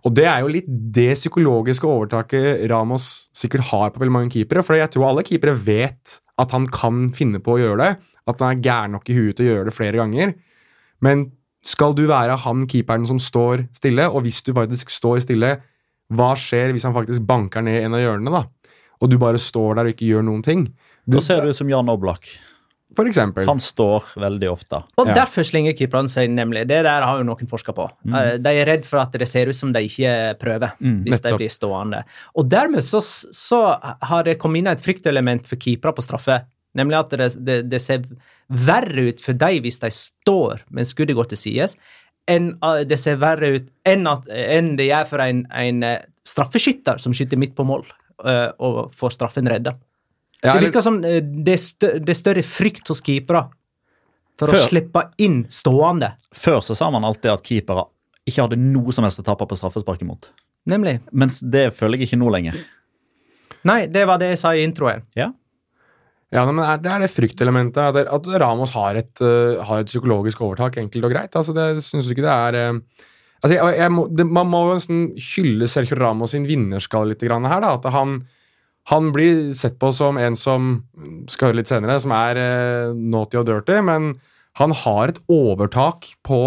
Og 0.00 0.14
det 0.16 0.24
er 0.26 0.40
jo 0.40 0.52
litt 0.52 0.68
det 0.68 1.12
psykologiske 1.18 1.84
overtaket 1.86 2.64
Ramos 2.72 3.28
sikkert 3.36 3.68
har 3.68 3.90
på 3.92 4.00
veldig 4.00 4.14
mange 4.14 4.32
keepere. 4.32 4.64
For 4.64 4.78
jeg 4.78 4.92
tror 4.94 5.10
alle 5.10 5.24
keepere 5.28 5.52
vet 5.54 6.16
at 6.40 6.54
han 6.56 6.64
kan 6.72 7.10
finne 7.16 7.42
på 7.44 7.56
å 7.56 7.60
gjøre 7.60 7.82
det. 7.82 7.90
At 8.30 8.40
han 8.40 8.54
er 8.54 8.64
gæren 8.64 8.96
nok 8.96 9.10
i 9.12 9.16
huet 9.18 9.36
til 9.36 9.46
å 9.46 9.50
gjøre 9.50 9.68
det 9.68 9.76
flere 9.76 10.00
ganger. 10.00 10.32
Men 11.04 11.28
skal 11.66 11.92
du 11.96 12.06
være 12.08 12.38
han 12.46 12.64
keeperen 12.70 13.04
som 13.08 13.20
står 13.20 13.66
stille, 13.76 14.08
og 14.08 14.24
hvis 14.24 14.40
du 14.46 14.54
faktisk 14.56 14.92
står 14.92 15.20
stille, 15.26 15.58
hva 16.10 16.30
skjer 16.38 16.72
hvis 16.74 16.86
han 16.88 16.96
faktisk 16.96 17.22
banker 17.28 17.62
ned 17.64 17.84
en 17.84 17.96
av 17.98 18.02
hjørnene, 18.02 18.32
da? 18.32 18.46
Og 19.00 19.10
du 19.10 19.16
bare 19.20 19.40
står 19.40 19.78
der 19.78 19.88
og 19.88 19.94
ikke 19.94 20.08
gjør 20.10 20.24
noen 20.26 20.44
ting? 20.44 20.68
Du, 21.06 21.16
Da 21.16 21.24
ser 21.24 21.40
du 21.42 21.50
ut 21.50 21.56
som 21.56 21.68
Jan 21.70 21.88
Oblak. 21.88 22.28
For 22.96 23.06
eksempel. 23.06 23.46
Han 23.46 23.60
står 23.62 24.02
veldig 24.18 24.48
ofte. 24.50 24.82
Og 24.98 25.06
Ja. 25.06 25.14
derfor 25.14 25.46
slinger 25.46 25.76
keeperne 25.78 26.10
seg 26.10 26.28
nemlig. 26.28 26.66
Det 26.66 26.82
der 26.82 27.02
har 27.06 27.18
jo 27.18 27.24
noen 27.24 27.46
forska 27.46 27.72
på. 27.72 27.88
Mm. 28.04 28.42
De 28.42 28.50
er 28.50 28.66
redd 28.66 28.84
for 28.84 28.98
at 28.98 29.12
det 29.12 29.28
ser 29.28 29.46
ut 29.46 29.54
som 29.54 29.72
de 29.72 29.78
ikke 29.86 30.36
prøver, 30.40 30.72
hvis 30.80 31.20
de 31.22 31.36
blir 31.36 31.48
stående. 31.48 32.02
Og 32.34 32.48
dermed 32.50 32.82
så, 32.82 32.98
så 33.00 33.78
har 34.02 34.24
det 34.24 34.38
kommet 34.38 34.58
inn 34.58 34.66
et 34.66 34.82
fryktelement 34.82 35.46
for 35.46 35.56
keepere 35.56 35.94
på 35.94 36.02
straffe. 36.02 36.42
Nemlig 36.74 36.98
at 36.98 37.10
det, 37.10 37.44
det, 37.44 37.70
det 37.70 37.80
ser 37.80 38.02
verre 38.48 39.08
ut 39.10 39.20
for 39.20 39.32
dem 39.38 39.62
hvis 39.62 39.80
de 39.82 39.90
står 39.90 40.60
mens 40.70 40.90
skuddet 40.94 41.16
går 41.16 41.30
til 41.30 41.38
sides, 41.38 41.76
enn 42.30 42.52
eh, 42.62 42.84
det 42.86 42.98
ser 42.98 43.16
verre 43.22 43.56
ut 43.56 43.70
enn, 43.86 44.06
at, 44.06 44.28
enn 44.30 44.76
det 44.76 44.86
gjør 44.90 45.08
for 45.10 45.18
en, 45.24 45.46
en 45.50 45.82
eh, 45.86 46.04
straffeskytter 46.26 46.98
som 47.02 47.14
skyter 47.16 47.38
midt 47.40 47.56
på 47.58 47.66
mål 47.66 47.86
eh, 47.86 47.99
og 48.58 48.92
får 48.96 49.14
straffen 49.16 49.48
redda. 49.50 49.76
Ja, 50.42 50.54
det 50.56 50.68
virker 50.70 50.80
som 50.84 51.00
eh, 51.04 51.20
det 51.20 51.56
er, 51.58 51.98
det 52.00 52.14
er 52.14 52.18
større 52.18 52.42
frykt 52.46 52.88
hos 52.88 53.02
keepere 53.04 53.46
for 54.40 54.48
å 54.48 54.60
slippe 54.70 55.02
inn 55.20 55.42
stående. 55.52 56.14
Før 56.32 56.62
så 56.64 56.76
sa 56.78 56.88
man 56.90 57.04
alltid 57.04 57.28
at 57.34 57.42
keepere 57.44 57.84
ikke 58.28 58.46
hadde 58.46 58.56
noe 58.60 58.92
som 58.94 59.04
helst 59.04 59.20
å 59.20 59.26
tape 59.26 59.44
på 59.48 59.58
straffespark 59.58 60.00
imot. 60.04 60.30
Nemlig. 60.70 60.98
Mens 61.12 61.40
det 61.40 61.70
føler 61.76 61.98
jeg 62.00 62.08
ikke 62.08 62.20
nå 62.22 62.30
lenger. 62.32 62.56
Nei, 63.68 63.82
det 63.92 64.06
var 64.08 64.20
det 64.20 64.30
jeg 64.32 64.40
sa 64.40 64.54
i 64.56 64.64
introen. 64.64 65.02
Ja. 65.18 65.30
Ja, 66.32 66.44
men 66.46 66.62
er- 66.64 66.78
Det 66.78 66.90
er 66.90 67.00
det 67.00 67.10
fryktelementet. 67.10 67.76
At, 67.96 67.96
at 68.08 68.26
Ramos 68.40 68.70
har 68.72 68.94
et, 68.96 69.12
uh, 69.20 69.60
har 69.66 69.80
et 69.82 69.86
psykologisk 69.90 70.40
overtak, 70.40 70.76
enkelt 70.78 71.04
og 71.04 71.10
greit. 71.12 71.34
Altså, 71.36 71.52
det 71.52 71.82
syns 71.84 72.06
du 72.06 72.14
ikke 72.14 72.24
det 72.24 72.36
er 72.36 72.72
uh, 72.72 72.80
altså, 73.40 73.54
jeg, 73.56 73.76
jeg 73.80 73.92
må, 73.94 74.06
det, 74.12 74.26
Man 74.28 74.50
må 74.52 74.62
jo 74.68 74.76
nesten 74.78 75.02
hylle 75.32 75.68
Sergio 75.70 75.98
Ramos 76.00 76.34
sin 76.36 76.48
vinnerskalle 76.48 77.14
litt 77.14 77.24
grann 77.26 77.48
her. 77.48 77.62
da, 77.64 77.74
at 77.78 77.88
han, 77.94 78.20
han 78.92 79.12
blir 79.14 79.50
sett 79.56 79.78
på 79.80 79.92
som 79.96 80.20
en 80.20 80.38
som 80.38 80.72
skal 81.30 81.50
høre 81.50 81.62
litt 81.62 81.72
senere, 81.72 82.00
som 82.02 82.14
er 82.16 82.40
eh, 82.40 82.96
naughty 82.96 83.40
og 83.40 83.48
dirty, 83.48 83.80
men 83.86 84.14
han 84.58 84.74
har 84.74 85.12
et 85.12 85.22
overtak 85.30 86.12
på 86.26 86.42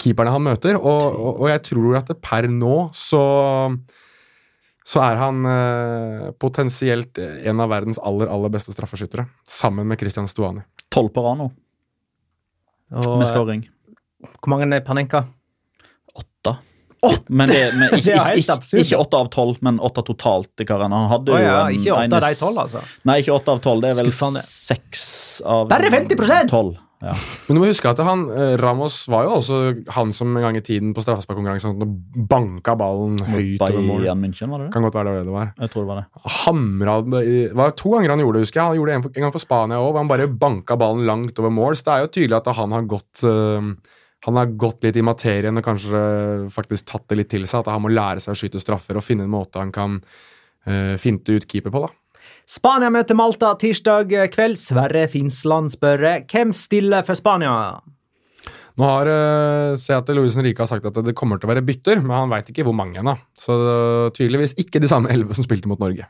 keeperne 0.00 0.32
han 0.32 0.44
møter, 0.46 0.78
og, 0.78 1.02
og, 1.12 1.42
og 1.44 1.50
jeg 1.50 1.64
tror 1.70 1.98
at 2.00 2.14
per 2.24 2.48
nå 2.50 2.88
så 2.96 3.24
så 4.90 5.02
er 5.04 5.18
han 5.20 5.44
eh, 5.46 6.30
potensielt 6.40 7.18
en 7.20 7.60
av 7.62 7.68
verdens 7.70 8.00
aller 8.02 8.30
aller 8.32 8.50
beste 8.50 8.72
straffeskyttere, 8.74 9.26
sammen 9.46 9.86
med 9.86 10.00
Christian 10.00 10.26
Stuani. 10.30 10.64
Tolv 10.90 11.12
på 11.14 11.22
rad 11.22 11.38
nå, 11.38 11.50
med 12.90 13.28
skåring. 13.28 13.66
Hvor 14.40 14.52
mange 14.52 14.66
er 14.74 14.82
Panenka? 14.84 15.22
Åtte. 17.02 17.32
Men, 17.32 17.48
det, 17.48 17.60
men 17.80 17.94
ikke, 17.96 18.04
Det 18.12 18.18
er 18.18 18.34
helt 18.34 18.50
absurd. 18.52 18.82
ikke 18.84 18.98
åtte 19.00 19.16
av 19.22 19.30
tolv, 19.32 19.56
men 19.64 19.78
åtte 19.80 20.02
totalt 20.04 20.64
karen. 20.68 20.92
Han 20.92 21.08
hadde 21.08 21.32
jo 21.32 21.40
ja, 21.40 21.56
en- 21.64 21.78
ikke 21.78 21.94
åtte 21.96 22.20
av 22.20 22.26
de 22.28 22.34
tolv, 22.42 22.60
altså. 22.66 22.84
Nei, 23.08 23.18
ikke 23.22 23.34
åtte 23.38 23.56
av 23.56 23.64
tolv. 23.64 23.82
Det 23.86 23.94
er 23.94 24.00
vel 24.02 24.12
seks 24.44 25.02
av 25.48 25.68
Bare 25.70 25.88
50%! 25.94 26.50
tolv. 26.52 26.76
Ja. 27.00 27.14
Men 27.48 27.56
du 27.56 27.60
må 27.62 27.68
huske 27.70 27.88
at 27.88 28.00
han, 28.04 28.26
eh, 28.28 28.58
Ramos 28.60 29.06
var 29.08 29.24
jo 29.24 29.30
også 29.38 29.58
han 29.96 30.10
som 30.12 30.34
en 30.36 30.42
gang 30.44 30.58
i 30.58 30.60
tiden 30.60 30.90
på 30.92 31.00
straffesparkkonkurransen 31.00 31.78
banka 32.28 32.74
ballen 32.76 33.16
høyt 33.24 33.62
over 33.64 33.80
mål. 33.80 34.04
München, 34.20 34.50
var 34.52 34.60
det 34.60 34.66
det? 34.68 34.74
Kan 34.74 34.84
godt 34.84 34.98
være 34.98 35.14
det 35.14 35.22
det 35.22 35.30
det 35.30 35.32
var. 35.38 35.48
Jeg 35.64 35.72
tror 35.72 35.86
det 35.86 35.88
var 35.94 36.02
det. 36.02 36.34
Hamra 36.42 36.98
det 37.06 37.22
Det 37.24 37.56
var 37.56 37.72
to 37.80 37.94
ganger 37.94 38.12
han 38.12 38.20
gjorde 38.20 38.36
det, 38.36 38.44
husker 38.44 38.60
jeg. 38.60 38.66
Han 38.68 38.76
gjorde 38.76 38.92
det 38.92 38.98
en, 38.98 39.06
for, 39.06 39.16
en 39.16 39.24
gang 39.24 39.32
for 39.32 39.46
Spania 39.46 39.80
òg, 39.80 39.88
hvor 39.94 40.02
han 40.02 40.12
bare 40.12 40.28
banka 40.44 40.76
ballen 40.76 41.06
langt 41.08 41.40
over 41.40 41.56
mål. 41.56 41.78
Så 41.80 41.88
det 41.88 41.94
er 41.96 42.04
jo 42.04 42.12
tydelig 42.18 42.36
at 42.42 42.52
han 42.60 42.76
har 42.76 42.82
gått 42.92 43.24
eh, 43.24 43.70
han 44.26 44.36
har 44.36 44.52
gått 44.60 44.84
litt 44.84 44.98
i 45.00 45.04
materien 45.04 45.56
og 45.56 45.64
kanskje 45.64 46.00
faktisk 46.52 46.90
tatt 46.90 47.06
det 47.08 47.20
litt 47.22 47.30
til 47.32 47.46
seg. 47.48 47.62
At 47.62 47.72
han 47.72 47.84
må 47.84 47.92
lære 47.92 48.20
seg 48.20 48.34
å 48.34 48.40
skyte 48.40 48.60
straffer 48.60 48.98
og 49.00 49.04
finne 49.06 49.24
en 49.24 49.32
måte 49.32 49.62
han 49.62 49.72
kan 49.72 50.00
uh, 50.00 50.96
finte 51.00 51.36
ut 51.36 51.46
keeper 51.48 51.72
på. 51.72 51.86
da. 51.86 52.20
Spania 52.50 52.90
møter 52.92 53.16
Malta 53.16 53.54
tirsdag 53.60 54.12
kveld. 54.34 54.58
Sverre 54.60 55.06
Finsland 55.08 55.72
spør 55.72 56.04
hvem 56.28 56.52
stiller 56.56 57.06
for 57.06 57.16
Spania. 57.16 57.54
Nå 58.80 58.86
har 58.86 59.08
uh, 59.08 59.76
ser 59.80 59.96
jeg 59.96 60.04
at 60.04 60.12
Louis 60.16 60.36
Henrique 60.36 60.62
har 60.62 60.68
sagt 60.68 60.86
at 60.88 61.00
det 61.04 61.16
kommer 61.16 61.40
til 61.40 61.48
å 61.48 61.52
være 61.54 61.64
bytter, 61.64 62.02
men 62.04 62.14
han 62.14 62.32
veit 62.32 62.48
ikke 62.52 62.64
hvor 62.68 62.76
mange 62.76 63.00
ennå. 63.00 63.16
Så 63.36 63.56
er 63.56 64.12
tydeligvis 64.16 64.56
ikke 64.60 64.82
de 64.82 64.90
samme 64.90 65.10
elleve 65.12 65.36
som 65.36 65.46
spilte 65.46 65.68
mot 65.70 65.80
Norge. 65.80 66.06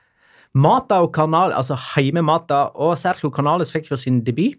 Mata 0.58 0.98
og 1.04 1.12
Canal, 1.14 1.54
altså 1.54 1.76
Heime 1.92 2.24
Mata 2.26 2.66
og 2.74 2.96
Sergio 2.98 3.30
Canales 3.30 3.70
fikk 3.70 3.86
for 3.86 4.00
sin 4.00 4.18
debut. 4.26 4.58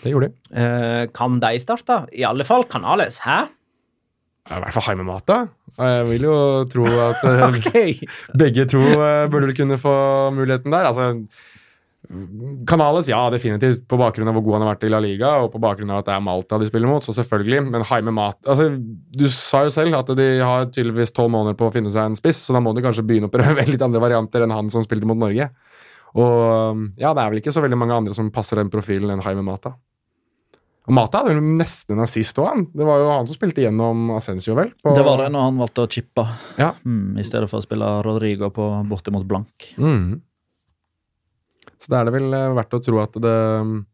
Det 0.00 0.12
gjorde 0.12 0.30
de. 0.30 0.60
Eh, 0.62 1.02
kan 1.14 1.40
de 1.42 1.56
starte? 1.60 2.04
I 2.16 2.24
alle 2.28 2.46
fall 2.48 2.64
Canales. 2.70 3.20
Hæ? 3.26 3.44
I 4.50 4.60
hvert 4.64 4.74
fall 4.74 4.88
Jaime 4.88 5.06
Mata. 5.06 5.44
Jeg 5.78 6.04
vil 6.10 6.26
jo 6.26 6.36
tro 6.68 6.84
at 7.06 7.22
okay. 7.48 7.94
Begge 8.36 8.66
to 8.68 8.80
eh, 8.80 9.28
burde 9.32 9.54
kunne 9.56 9.78
få 9.80 9.94
muligheten 10.34 10.72
der. 10.74 10.88
Altså, 10.90 11.12
Canales, 12.68 13.06
ja, 13.08 13.20
definitivt, 13.30 13.84
på 13.88 13.96
bakgrunn 13.96 14.28
av 14.28 14.34
hvor 14.36 14.44
god 14.44 14.56
han 14.56 14.64
har 14.66 14.74
vært 14.74 14.84
i 14.84 14.90
La 14.90 14.98
Liga, 15.00 15.30
og 15.40 15.52
på 15.54 15.60
bakgrunn 15.62 15.92
av 15.94 16.02
at 16.02 16.08
det 16.10 16.16
er 16.16 16.24
Malta 16.24 16.58
de 16.60 16.66
spiller 16.68 16.90
mot, 16.90 17.04
så 17.04 17.14
selvfølgelig. 17.16 17.62
Men 17.70 17.86
Haime 17.88 18.12
Mata 18.14 18.52
altså, 18.52 18.68
Du 18.76 19.28
sa 19.32 19.62
jo 19.64 19.72
selv 19.72 19.96
at 19.96 20.10
de 20.18 20.26
har 20.42 20.66
tydeligvis 20.74 21.14
tolv 21.16 21.32
måneder 21.32 21.56
på 21.58 21.70
å 21.70 21.74
finne 21.74 21.92
seg 21.94 22.10
en 22.10 22.18
spiss, 22.18 22.42
så 22.44 22.56
da 22.56 22.60
må 22.64 22.74
de 22.76 22.84
kanskje 22.84 23.06
begynne 23.06 23.30
å 23.30 23.32
prøve 23.32 23.64
litt 23.70 23.84
andre 23.86 24.02
varianter 24.02 24.44
enn 24.44 24.54
han 24.54 24.72
som 24.74 24.84
spilte 24.84 25.08
mot 25.08 25.20
Norge. 25.20 25.48
Og 26.14 26.82
ja, 27.00 27.14
det 27.14 27.22
er 27.22 27.30
vel 27.32 27.40
ikke 27.40 27.52
så 27.54 27.62
veldig 27.64 27.78
mange 27.80 27.94
andre 27.96 28.14
som 28.14 28.30
passer 28.34 28.56
den 28.60 28.68
profilen 28.72 29.10
enn 29.14 29.22
Jaime 29.24 29.42
Mata. 29.46 29.72
Og 30.82 30.92
Mata 30.96 31.20
hadde 31.22 31.36
vel 31.36 31.44
nesten 31.60 31.94
en 31.94 32.02
assist 32.02 32.36
òg, 32.42 32.48
han. 32.50 32.64
Det 32.74 32.84
var 32.84 32.98
jo 32.98 33.10
han 33.12 33.26
som 33.30 33.36
spilte 33.38 33.62
gjennom 33.62 34.10
Ascencio, 34.16 34.56
vel? 34.58 34.72
på- 34.82 34.94
Det 34.96 35.04
var 35.06 35.22
det 35.22 35.28
når 35.32 35.44
han 35.46 35.58
valgte 35.62 35.84
å 35.86 35.90
chippe 35.90 36.24
Ja. 36.58 36.72
mm, 36.84 37.18
i 37.18 37.22
stedet 37.22 37.48
for 37.48 37.60
å 37.60 37.62
spille 37.62 38.02
Rodrigo 38.02 38.50
på 38.50 38.66
bortimot 38.90 39.24
blank. 39.26 39.74
Mm. 39.78 40.20
Så 41.78 41.88
da 41.88 42.00
er 42.00 42.04
det 42.10 42.14
vel 42.16 42.34
eh, 42.34 42.52
verdt 42.58 42.74
å 42.76 42.82
tro 42.84 43.00
at 43.02 43.12
det 43.12 43.84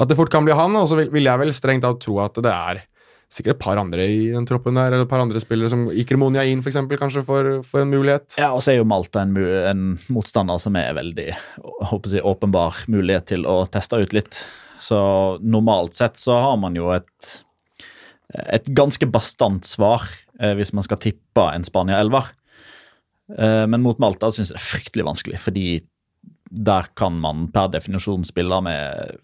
At 0.00 0.08
det 0.08 0.16
fort 0.16 0.30
kan 0.32 0.44
bli 0.46 0.54
han, 0.56 0.76
og 0.76 0.86
så 0.88 0.96
vil, 0.96 1.10
vil 1.12 1.24
jeg 1.28 1.38
vel 1.42 1.50
strengt 1.52 1.82
tatt 1.84 2.00
tro 2.00 2.20
at 2.24 2.32
det 2.40 2.52
er 2.52 2.84
sikkert 3.30 3.56
et 3.56 3.62
par 3.62 3.78
andre 3.78 4.06
i 4.10 4.22
den 4.32 4.46
troppen 4.48 4.78
der, 4.78 4.90
eller 4.90 5.06
et 5.06 5.10
par 5.10 5.22
andre 5.22 5.40
spillere 5.42 5.70
som 5.70 5.84
Ikremonia 5.94 6.42
inn, 6.50 6.64
for 6.64 6.72
eksempel, 6.72 6.98
kanskje 6.98 7.22
får, 7.26 7.50
får 7.68 7.84
en 7.84 7.92
mulighet. 7.92 8.26
Ja, 8.42 8.50
og 8.56 8.64
så 8.64 8.72
er 8.72 8.80
jo 8.80 8.88
Malta 8.90 9.22
en, 9.22 9.36
en 9.70 9.84
motstander 10.10 10.58
som 10.62 10.78
er 10.78 10.96
veldig 10.98 11.28
jeg 11.30 11.90
håper 11.92 12.12
si, 12.12 12.24
åpenbar 12.26 12.82
mulighet 12.90 13.30
til 13.30 13.46
å 13.48 13.62
teste 13.70 14.00
ut 14.02 14.16
litt. 14.16 14.42
Så 14.82 14.98
normalt 15.44 15.94
sett 15.98 16.18
så 16.18 16.40
har 16.42 16.58
man 16.58 16.74
jo 16.78 16.90
et, 16.94 17.30
et 18.50 18.66
ganske 18.76 19.06
bastant 19.12 19.66
svar 19.68 20.06
eh, 20.40 20.56
hvis 20.58 20.74
man 20.74 20.86
skal 20.86 21.00
tippe 21.02 21.46
en 21.52 21.66
Spania-elver. 21.66 22.32
Eh, 23.38 23.66
men 23.70 23.84
mot 23.84 24.00
Malta 24.02 24.32
syns 24.32 24.50
jeg 24.50 24.56
det 24.56 24.62
er 24.62 24.70
fryktelig 24.72 25.06
vanskelig, 25.06 25.42
fordi 25.44 25.66
der 26.50 26.90
kan 26.98 27.14
man 27.22 27.46
per 27.54 27.70
definisjon 27.70 28.26
spille 28.26 28.58
med 28.66 29.20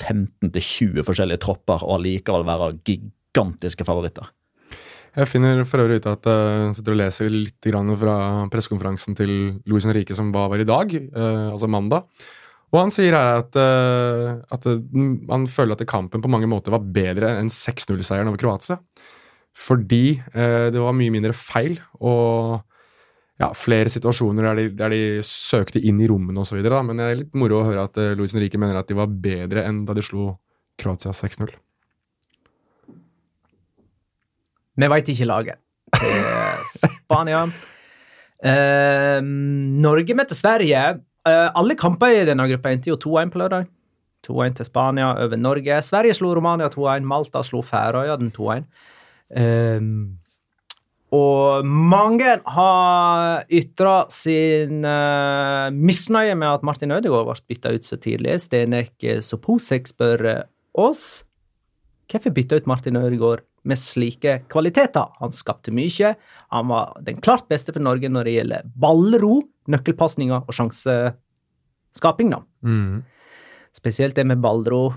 15-20 0.00 1.02
forskjellige 1.04 1.42
tropper 1.42 1.82
og 1.82 1.98
allikevel 1.98 2.46
være 2.46 2.70
gigantiske 3.30 3.86
favoritter. 3.86 4.28
Jeg 5.10 5.26
finner 5.26 5.64
for 5.66 5.82
øvrig 5.82 5.98
ut 5.98 6.06
at 6.06 6.26
eh, 6.30 6.66
jeg 6.68 6.74
sitter 6.78 6.94
og 6.94 7.00
leser 7.00 7.32
litt 7.32 7.70
fra 7.98 8.16
pressekonferansen 8.50 9.16
til 9.18 9.32
Louis 9.66 9.84
Henrique 9.84 10.14
som 10.14 10.30
var 10.30 10.52
her 10.52 10.62
i 10.62 10.68
dag, 10.68 10.94
eh, 10.94 11.48
altså 11.50 11.66
mandag. 11.66 12.06
Og 12.70 12.78
han 12.78 12.92
sier 12.94 13.16
her 13.18 13.40
at, 13.40 13.56
eh, 13.58 14.38
at 14.54 14.66
han 14.66 15.46
føler 15.50 15.74
at 15.74 15.86
kampen 15.90 16.22
på 16.22 16.30
mange 16.30 16.46
måter 16.46 16.70
var 16.70 16.86
bedre 16.86 17.40
enn 17.40 17.50
6-0-seieren 17.50 18.30
over 18.30 18.38
Kroatia. 18.38 18.78
Fordi 19.50 20.22
det 20.30 20.78
var 20.78 20.94
mye 20.94 21.10
mindre 21.10 21.32
feil, 21.34 21.74
og 21.98 22.60
ja, 23.42 23.48
flere 23.50 23.90
situasjoner 23.90 24.46
der 24.46 24.60
de, 24.60 24.66
der 24.78 24.94
de 24.94 25.00
søkte 25.26 25.82
inn 25.82 25.98
i 25.98 26.06
rommene 26.06 26.44
osv. 26.44 26.60
Men 26.62 27.02
det 27.02 27.08
er 27.08 27.18
litt 27.18 27.34
moro 27.34 27.58
å 27.58 27.66
høre 27.66 27.88
at 27.88 27.98
Luis 28.14 28.36
Henrique 28.36 28.60
mener 28.62 28.78
at 28.78 28.86
de 28.86 28.94
var 28.94 29.10
bedre 29.10 29.66
enn 29.66 29.82
da 29.88 29.98
de 29.98 30.06
slo 30.06 30.36
Kroatia 30.78 31.10
6-0. 31.10 31.50
Vi 34.80 34.88
veit 34.88 35.10
ikke 35.12 35.28
laget 35.28 35.60
til 36.00 36.94
Spania. 37.02 37.42
Eh, 38.40 39.18
Norge 39.84 40.16
møtte 40.16 40.36
Sverige. 40.38 40.84
Eh, 41.28 41.48
alle 41.52 41.76
kamper 41.76 42.14
i 42.14 42.24
denne 42.28 42.46
gruppa 42.48 42.72
endte 42.72 42.92
jo 42.92 42.96
2-1 43.00 43.34
på 43.34 43.42
lørdag. 43.42 43.68
2-1 44.24 44.56
til 44.56 44.68
Spania 44.68 45.10
over 45.24 45.36
Norge. 45.36 45.82
Sverige 45.84 46.16
slo 46.16 46.32
Romania 46.36 46.70
2-1. 46.72 47.04
Malta 47.04 47.42
slo 47.44 47.60
den 47.60 48.32
2-1. 48.32 48.64
Eh, 49.36 49.80
og 51.10 51.66
mange 51.66 52.36
har 52.46 53.42
ytra 53.50 53.94
sin 54.14 54.84
uh, 54.86 55.66
misnøye 55.74 56.36
med 56.38 56.46
at 56.46 56.62
Martin 56.62 56.94
Ødegaard 56.94 57.26
ble 57.26 57.34
bytta 57.50 57.72
ut 57.74 57.84
så 57.84 57.98
tidlig. 57.98 58.38
Stenek 58.46 58.94
Soposek 59.20 59.90
spør 59.90 60.22
eh, 60.30 60.44
oss 60.78 61.24
hvorfor 62.10 62.30
bytta 62.34 62.60
ut 62.60 62.70
Martin 62.70 62.96
Ødegaard 62.96 63.42
med 63.68 63.78
slike 63.78 64.40
kvaliteter. 64.50 65.12
Han 65.20 65.34
skapte 65.34 65.72
mye. 65.74 66.14
Han 66.54 66.70
var 66.72 66.96
den 67.04 67.20
klart 67.20 67.48
beste 67.50 67.74
for 67.74 67.84
Norge 67.84 68.08
når 68.08 68.28
det 68.28 68.36
gjelder 68.38 68.68
ballro, 68.80 69.40
nøkkelpasninger 69.70 70.46
og 70.46 70.56
sjanseskaping. 70.56 72.32
da. 72.32 72.42
Mm. 72.64 73.02
Spesielt 73.76 74.16
det 74.16 74.26
med 74.26 74.40
ballro. 74.42 74.90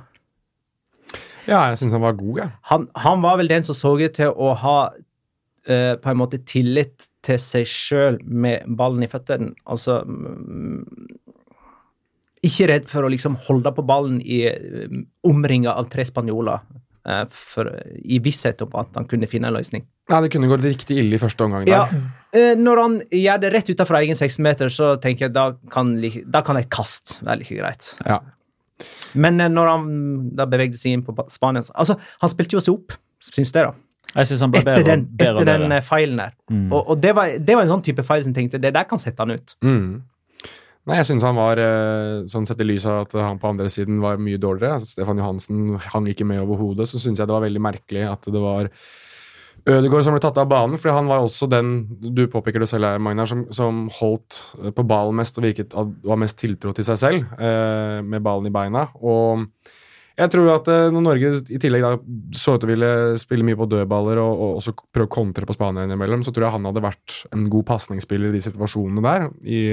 Ja, 1.44 1.66
jeg 1.68 1.82
syns 1.82 1.96
han 1.96 2.06
var 2.06 2.16
god, 2.16 2.38
jeg. 2.40 2.52
Han, 2.72 2.86
han 2.96 3.24
var 3.24 3.40
vel 3.42 3.52
den 3.52 3.66
som 3.68 3.76
så 3.76 3.98
ut 4.00 4.16
til 4.16 4.32
å 4.32 4.54
ha 4.62 4.78
uh, 4.94 5.96
på 6.00 6.12
en 6.12 6.20
måte 6.20 6.40
tillit 6.48 7.10
til 7.24 7.40
seg 7.42 7.68
sjøl 7.68 8.22
med 8.24 8.64
ballen 8.80 9.04
i 9.04 9.12
føttene. 9.12 9.52
Altså 9.68 10.00
um, 10.08 10.86
Ikke 12.44 12.70
redd 12.72 12.88
for 12.92 13.04
å 13.04 13.12
liksom 13.12 13.36
holde 13.50 13.76
på 13.76 13.86
ballen 13.88 14.22
i 14.24 14.46
omringa 15.28 15.76
av 15.76 15.92
tre 15.92 16.08
spanjoler. 16.08 16.64
Eh, 17.08 17.24
for, 17.30 17.70
I 18.04 18.20
visshet 18.24 18.62
om 18.66 18.76
at 18.82 18.94
han 19.00 19.08
kunne 19.10 19.30
finne 19.30 19.50
en 19.50 19.58
løsning. 19.58 19.86
Ja, 20.12 20.20
Det 20.22 20.34
kunne 20.34 20.50
gått 20.52 20.66
riktig 20.68 20.98
ille 21.00 21.16
i 21.16 21.22
første 21.22 21.46
omgang. 21.46 21.68
Ja, 21.70 21.86
eh, 22.36 22.56
Når 22.60 22.82
han 22.82 23.00
gjør 23.12 23.42
det 23.44 23.54
rett 23.54 23.70
utenfor 23.72 24.00
egen 24.02 24.16
16-meter, 24.16 24.72
så 24.74 24.96
tenker 25.02 25.28
jeg 25.28 25.36
da 25.36 25.52
kan, 25.72 25.96
da 26.26 26.44
kan 26.44 26.60
et 26.60 26.70
kast 26.70 27.20
være 27.24 27.44
like 27.44 27.60
greit. 27.60 27.94
Ja. 28.06 28.20
Men 29.14 29.40
eh, 29.40 29.52
når 29.52 29.72
han 29.72 29.90
da 30.36 30.48
bevegde 30.50 30.80
seg 30.80 30.98
inn 30.98 31.06
på 31.06 31.16
Spania 31.30 31.62
altså, 31.78 31.96
Han 32.22 32.32
spilte 32.32 32.58
jo 32.58 32.64
seg 32.64 32.74
opp, 32.74 32.96
syns 33.24 33.54
det, 33.54 33.68
da. 33.70 33.74
Jeg 34.14 34.30
synes 34.30 34.44
han 34.46 34.52
ble 34.54 34.62
Etter 34.62 34.76
bedre, 34.78 34.90
den, 34.92 35.06
bedre, 35.18 35.42
etter 35.42 35.62
den 35.64 35.76
feilen 35.82 36.20
der. 36.22 36.34
Mm. 36.52 36.68
Og, 36.70 36.90
og 36.94 37.00
det, 37.02 37.16
var, 37.18 37.32
det 37.42 37.56
var 37.58 37.66
en 37.66 37.72
sånn 37.72 37.86
type 37.86 38.04
feil 38.06 38.26
som 38.26 38.36
tenkte 38.36 38.60
det 38.62 38.74
der 38.76 38.86
kan 38.90 39.02
sette 39.02 39.26
han 39.26 39.34
ut. 39.34 39.56
Mm. 39.66 40.04
Nei, 40.84 40.98
jeg 41.00 41.08
syns 41.08 41.24
han 41.24 41.38
var 41.40 41.60
eh, 41.64 42.26
Sånn 42.32 42.48
sett 42.48 42.60
i 42.60 42.68
lys 42.68 42.84
av 42.92 43.06
at 43.06 43.14
han 43.16 43.40
på 43.40 43.54
andre 43.54 43.70
siden 43.72 44.02
var 44.04 44.20
mye 44.20 44.42
dårligere. 44.42 44.82
Altså, 44.82 44.98
Stefan 44.98 45.22
Johansen 45.22 45.78
hang 45.94 46.10
ikke 46.12 46.28
med 46.28 46.44
overhodet. 46.44 46.90
Så 46.92 47.00
syns 47.00 47.22
jeg 47.22 47.30
det 47.30 47.36
var 47.36 47.46
veldig 47.46 47.64
merkelig 47.64 48.04
at 48.10 48.28
det 48.28 48.44
var 48.44 48.72
Ødegaard 49.64 50.04
som 50.04 50.16
ble 50.16 50.20
tatt 50.20 50.40
av 50.42 50.50
banen, 50.52 50.76
for 50.82 50.92
han 50.92 51.08
var 51.08 51.24
også 51.24 51.48
den 51.48 51.86
du 51.88 52.26
påpeker 52.28 52.60
det 52.60 52.68
selv 52.68 52.84
her, 52.90 53.00
Magnar, 53.00 53.30
som, 53.30 53.46
som 53.56 53.86
holdt 53.96 54.40
eh, 54.60 54.74
på 54.76 54.84
ballen 54.88 55.16
mest 55.16 55.40
og 55.40 55.46
virket 55.46 55.76
var 55.76 56.20
mest 56.20 56.36
tiltro 56.42 56.74
til 56.76 56.88
seg 56.88 57.00
selv 57.00 57.38
eh, 57.38 58.02
med 58.04 58.26
ballen 58.26 58.50
i 58.50 58.54
beina. 58.54 58.90
Og 59.00 59.46
jeg 60.20 60.34
tror 60.34 60.50
at 60.58 60.68
eh, 60.74 60.90
når 60.92 61.06
Norge 61.06 61.32
i 61.48 61.62
tillegg 61.64 61.86
da 61.86 61.94
så 62.36 62.58
ut 62.58 62.66
til 62.66 62.68
å 62.68 62.74
ville 62.74 62.92
spille 63.22 63.48
mye 63.48 63.60
på 63.62 63.70
dødballer 63.72 64.20
og, 64.20 64.34
og 64.34 64.60
også 64.60 64.76
prøve 64.84 65.08
å 65.08 65.16
kontre 65.16 65.48
på 65.48 65.56
Spania 65.56 65.88
innimellom, 65.88 66.28
så 66.28 66.36
tror 66.36 66.50
jeg 66.50 66.58
han 66.58 66.68
hadde 66.68 66.84
vært 66.84 67.22
en 67.32 67.48
god 67.54 67.70
pasningsspiller 67.72 68.34
i 68.34 68.36
de 68.36 68.44
situasjonene 68.44 69.06
der. 69.08 69.30
i 69.48 69.64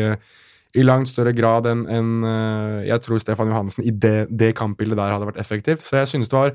i 0.75 0.83
langt 0.87 1.09
større 1.11 1.33
grad 1.35 1.67
enn 1.67 1.87
enn, 1.91 2.11
eh, 2.25 2.89
jeg 2.91 3.01
tror 3.03 3.19
Stefan 3.19 3.49
Johansen 3.51 3.85
i 3.85 3.91
det, 3.91 4.29
det 4.31 4.53
kampbildet 4.55 4.97
der 4.97 5.11
hadde 5.17 5.27
vært 5.33 5.41
effektiv. 5.43 5.81
Så 5.83 5.97
jeg 5.99 6.07
synes 6.07 6.29
det 6.31 6.39
var, 6.39 6.53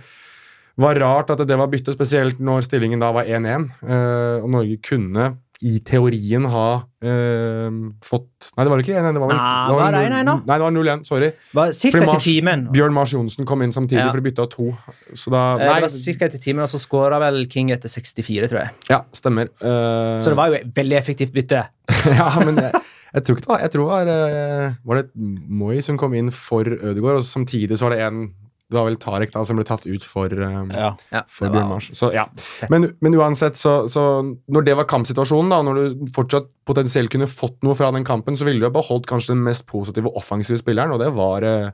var 0.77 0.95
rart 0.99 1.29
at 1.35 1.47
det 1.47 1.57
var 1.57 1.67
byttet, 1.71 1.93
spesielt 1.95 2.39
når 2.39 2.63
stillingen 2.67 2.99
da 2.99 3.11
var 3.11 3.25
1-1. 3.25 3.69
eh, 3.83 4.43
og 4.43 4.49
Norge 4.49 4.77
kunne 4.83 5.33
i 5.63 5.79
teorien 5.79 6.43
ha 6.51 6.83
eh, 7.01 7.71
fått 8.03 8.49
Nei, 8.57 8.65
det 8.65 8.71
var 8.73 8.81
ikke 8.83 8.95
1-1. 8.99 9.13
Det 9.15 9.21
var 9.23 9.29
vel 9.31 9.37
Nei, 9.39 9.67
det 9.69 9.75
var 9.79 9.91
det 9.95 10.01
null- 10.01 10.17
1-1? 10.19 10.41
Nei, 10.45 10.57
det 10.59 10.65
var 10.65 10.73
0-1. 10.75 11.05
Sorry. 11.07 11.29
Var 11.55 11.71
Cirka 11.77 12.01
Mars- 12.01 12.09
etter 12.17 12.25
timen. 12.25 12.65
Bjørn 12.75 12.93
Mars 12.93 13.13
Johnsen 13.15 13.47
kom 13.47 13.61
inn 13.63 13.71
samtidig, 13.71 14.03
Ja. 14.03 14.09
for 14.11 14.19
de 14.19 14.25
bytta 14.29 14.45
to. 14.51 14.67
Så 15.15 15.31
da 15.31 15.43
Eh, 15.55 15.63
Nei, 15.65 15.73
Det 15.79 15.81
var 15.87 15.93
cirka 15.95 16.25
etter 16.27 16.39
timen, 16.43 16.61
og 16.63 16.69
så 16.69 16.77
skåra 16.79 17.19
vel 17.23 17.45
King 17.49 17.71
etter 17.71 17.87
64, 17.89 18.47
tror 18.51 18.59
jeg. 18.59 18.69
ja, 18.89 19.01
stemmer. 19.13 19.47
Uh, 19.63 20.19
Så 20.19 20.29
det 20.31 20.35
var 20.37 20.47
jo 20.47 20.53
et 20.59 20.73
veldig 20.75 20.97
effektivt 20.99 21.31
bytte. 21.33 21.63
ja, 22.19 22.29
men 22.43 22.55
jeg, 22.57 22.71
jeg 23.15 23.25
tror 23.25 23.37
ikke 23.37 23.45
det 23.45 23.51
var 23.53 23.61
Jeg 23.63 23.71
tror 23.73 23.85
det 23.85 23.91
var, 23.91 24.09
eh, 24.13 24.73
var 24.85 24.99
det 24.99 25.05
Moi 25.15 25.77
som 25.85 25.99
kom 25.99 26.15
inn 26.17 26.31
for 26.33 26.67
Ødegaard, 26.67 27.21
og 27.21 27.27
samtidig 27.27 27.77
så 27.79 27.87
var 27.87 27.95
det 27.95 28.03
en 28.05 28.25
Det 28.65 28.79
var 28.79 28.87
vel 28.89 28.97
Tarek 28.97 29.31
da 29.31 29.43
som 29.45 29.59
ble 29.59 29.65
tatt 29.67 29.85
ut 29.85 30.03
for, 30.03 30.25
um, 30.25 30.71
Ja. 30.73 30.95
Ja, 31.13 31.21
for 31.29 31.45
det 31.45 31.53
Bjørn 31.53 31.69
Mars. 31.69 31.91
Så 31.93 32.09
ja. 32.15 32.25
Men, 32.73 32.87
men 32.99 33.13
uansett, 33.13 33.59
så, 33.61 33.85
så 33.87 34.25
når 34.49 34.65
det 34.65 34.75
var 34.79 34.87
kampsituasjonen, 34.89 35.53
da, 35.53 35.59
når 35.61 35.77
du 35.77 36.07
fortsatt 36.15 36.49
potensielt 36.65 37.13
kunne 37.13 37.29
fått 37.29 37.61
noe 37.61 37.77
fra 37.77 37.91
den 37.93 38.03
kampen, 38.03 38.35
så 38.35 38.47
ville 38.47 38.63
du 38.63 38.65
ha 38.65 38.73
beholdt 38.73 39.05
kanskje 39.05 39.35
den 39.35 39.45
mest 39.45 39.67
positive 39.69 40.09
offensive 40.17 40.57
spilleren, 40.57 40.95
og 40.97 41.03
det 41.03 41.11
var, 41.13 41.45
eh, 41.45 41.69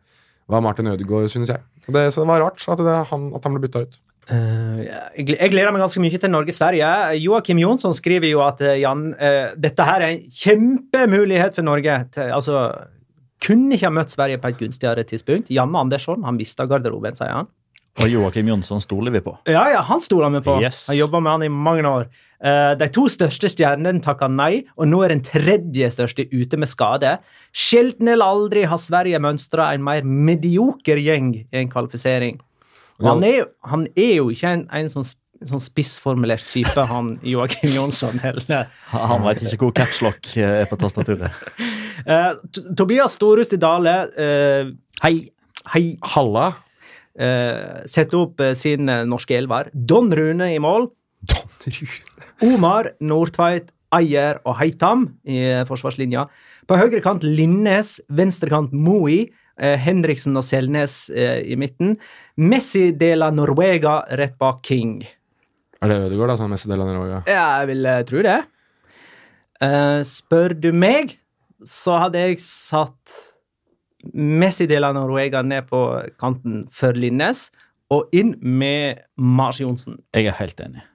var 0.51 0.65
Martin 0.67 0.91
Ødegaard, 0.91 1.31
synes 1.31 1.53
jeg. 1.55 1.63
Og 1.87 1.95
det, 1.95 2.09
så 2.11 2.25
det 2.25 2.27
var 2.33 2.43
rart 2.43 2.67
at, 2.67 2.83
det, 2.83 2.97
han, 3.07 3.31
at 3.39 3.47
han 3.47 3.55
ble 3.55 3.63
bytta 3.63 3.85
ut. 3.87 3.95
Eh, 4.29 4.81
jeg 5.17 5.51
gleder 5.51 5.73
meg 5.73 5.81
ganske 5.81 6.01
mye 6.03 6.19
til 6.21 6.31
Norge-Sverige. 6.31 6.89
Joakim 7.23 7.61
Jonsson 7.61 7.95
skriver 7.97 8.29
jo 8.29 8.43
at 8.45 8.61
eh, 8.63 8.79
Jan, 8.83 9.09
eh, 9.17 9.53
dette 9.59 9.87
her 9.87 10.05
er 10.05 10.15
en 10.15 10.25
kjempemulighet 10.43 11.57
for 11.57 11.67
Norge. 11.67 11.97
Til, 12.13 12.33
altså, 12.35 12.67
kunne 13.41 13.75
ikke 13.75 13.89
ha 13.89 13.95
møtt 13.95 14.13
Sverige 14.13 14.41
på 14.41 14.51
et 14.51 14.59
gunstigere 14.61 15.07
tidspunkt. 15.07 15.49
Janne 15.53 15.81
Andersson 15.81 16.27
han 16.27 16.37
mista 16.37 16.67
garderoben, 16.69 17.17
sier 17.17 17.33
han. 17.41 17.49
Og 17.99 18.07
Joakim 18.07 18.47
Jonsson 18.47 18.79
stoler 18.79 19.11
vi 19.11 19.19
på. 19.25 19.33
Ja, 19.51 19.65
ja, 19.73 19.81
han 19.83 19.99
stoler 19.99 20.31
vi 20.37 20.39
på. 20.45 20.61
Yes. 20.63 20.85
Har 20.87 20.95
jobba 20.95 21.19
med 21.19 21.33
han 21.33 21.43
i 21.43 21.49
mange 21.51 21.83
år. 21.89 22.05
De 22.79 22.87
to 22.89 23.03
største 23.11 23.49
stjernene 23.51 23.99
takka 24.01 24.29
nei, 24.31 24.63
og 24.79 24.87
nå 24.89 25.01
er 25.03 25.11
den 25.11 25.19
tredje 25.21 25.89
største 25.93 26.23
ute 26.31 26.57
med 26.57 26.71
skade. 26.71 27.11
Sjelden 27.51 28.07
eller 28.13 28.31
aldri 28.31 28.63
har 28.71 28.79
Sverige 28.81 29.19
mønstra 29.21 29.67
en 29.75 29.83
mer 29.83 30.07
medioker 30.07 31.03
gjeng 31.03 31.33
i 31.43 31.59
en 31.59 31.69
kvalifisering. 31.69 32.39
Han, 33.03 33.23
er, 33.23 33.35
jo- 33.41 33.49
han 33.71 33.87
er 33.95 34.13
jo 34.19 34.29
ikke 34.33 34.51
en, 34.55 34.63
en 34.77 34.89
sånn, 34.93 35.05
sånn 35.49 35.61
spissformulert 35.63 36.45
type, 36.51 36.83
han 36.91 37.15
Joakim 37.25 37.71
Jonsson 37.73 38.19
heller. 38.21 38.67
Han 38.93 39.23
veit 39.25 39.41
ikke 39.47 39.65
hvor 39.67 39.75
capslock 39.81 40.31
er 40.37 40.65
på 40.69 40.77
tastaturet. 40.81 41.31
uh, 42.11 42.33
Tobias 42.77 43.17
Storhus 43.17 43.49
Dale, 43.57 43.95
uh, 44.13 44.71
hei, 45.05 45.15
hei, 45.73 45.85
Halla. 46.13 46.51
uh, 47.19 47.81
setter 47.89 48.21
opp 48.23 48.39
eh, 48.41 48.53
sin 48.55 48.87
eh, 48.89 49.03
norske 49.09 49.35
elver. 49.37 49.69
Don 49.73 50.11
Rune 50.15 50.53
i 50.55 50.59
mål. 50.63 50.89
Don 51.27 51.49
Rune. 51.65 51.89
Omar, 52.47 52.87
Nordtveit, 53.05 53.67
Ayer 53.93 54.39
og 54.47 54.55
Heitam 54.61 55.03
i 55.27 55.41
eh, 55.51 55.65
forsvarslinja. 55.67 56.23
På 56.69 56.77
høyre 56.79 57.01
kant 57.03 57.25
Linnes, 57.27 57.97
venstre 58.09 58.49
kant 58.53 58.71
Moi, 58.73 59.25
eh, 59.27 59.40
Henriksen 59.59 60.37
og 60.39 60.45
Selnes 60.47 61.09
eh, 61.09 61.41
i 61.51 61.57
midten. 61.59 61.97
Messi 62.41 62.91
de 62.97 63.11
la 63.17 63.31
Norvega 63.33 64.01
rett 64.19 64.37
bak 64.41 64.61
King. 64.67 65.01
Er 65.81 65.89
det 65.89 65.97
Ødegaard, 66.05 66.33
da, 66.33 66.37
som 66.37 66.47
er 66.47 66.53
Messi 66.55 66.69
de 66.69 66.77
la 66.77 66.87
Norvega? 66.87 67.23
Ja, 67.29 67.47
jeg 67.61 67.71
vil 67.73 67.89
eh, 67.89 68.03
tro 68.09 68.23
det. 68.25 68.37
Eh, 69.61 69.99
spør 70.07 70.55
du 70.57 70.71
meg, 70.73 71.17
så 71.67 71.99
hadde 72.05 72.21
jeg 72.21 72.39
satt 72.41 73.19
Messi 74.13 74.65
de 74.69 74.79
la 74.79 74.93
Norvega 74.95 75.43
ned 75.45 75.67
på 75.69 75.81
kanten 76.21 76.63
for 76.73 76.97
Linnes, 76.97 77.49
og 77.91 78.13
inn 78.15 78.33
med 78.39 79.03
Mars 79.19 79.59
Johnsen. 79.61 79.99
Jeg 80.15 80.31
er 80.31 80.37
helt 80.39 80.61
enig. 80.63 80.85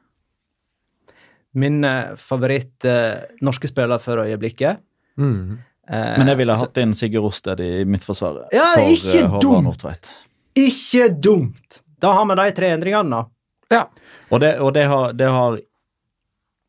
Min 1.57 1.85
eh, 1.89 2.17
favoritt 2.21 2.85
eh, 2.89 3.27
norske 3.45 3.69
spiller 3.71 4.01
for 4.03 4.25
øyeblikket. 4.25 4.83
Mm. 5.21 5.59
Eh, 5.89 6.17
Men 6.19 6.27
jeg 6.33 6.41
ville 6.41 6.57
hatt 6.59 6.81
inn 6.83 6.95
Sigurd 6.99 7.29
Rosted 7.29 7.61
i 7.63 7.71
Midtforsvaret. 7.87 8.49
Ja, 8.57 8.73
for 8.75 8.91
ikke 8.91 9.21
eh, 9.23 9.31
Håvard 9.31 9.81
dumt. 9.85 10.13
Ikke 10.59 11.09
dumt! 11.13 11.81
Da 12.03 12.13
har 12.17 12.27
vi 12.29 12.37
de 12.41 12.51
tre 12.57 12.73
endringene, 12.75 13.23
da. 13.71 13.87
Og, 14.31 14.41
det, 14.43 14.53
og 14.63 14.73
det, 14.75 14.85
har, 14.91 15.13
det 15.17 15.29
har 15.33 15.59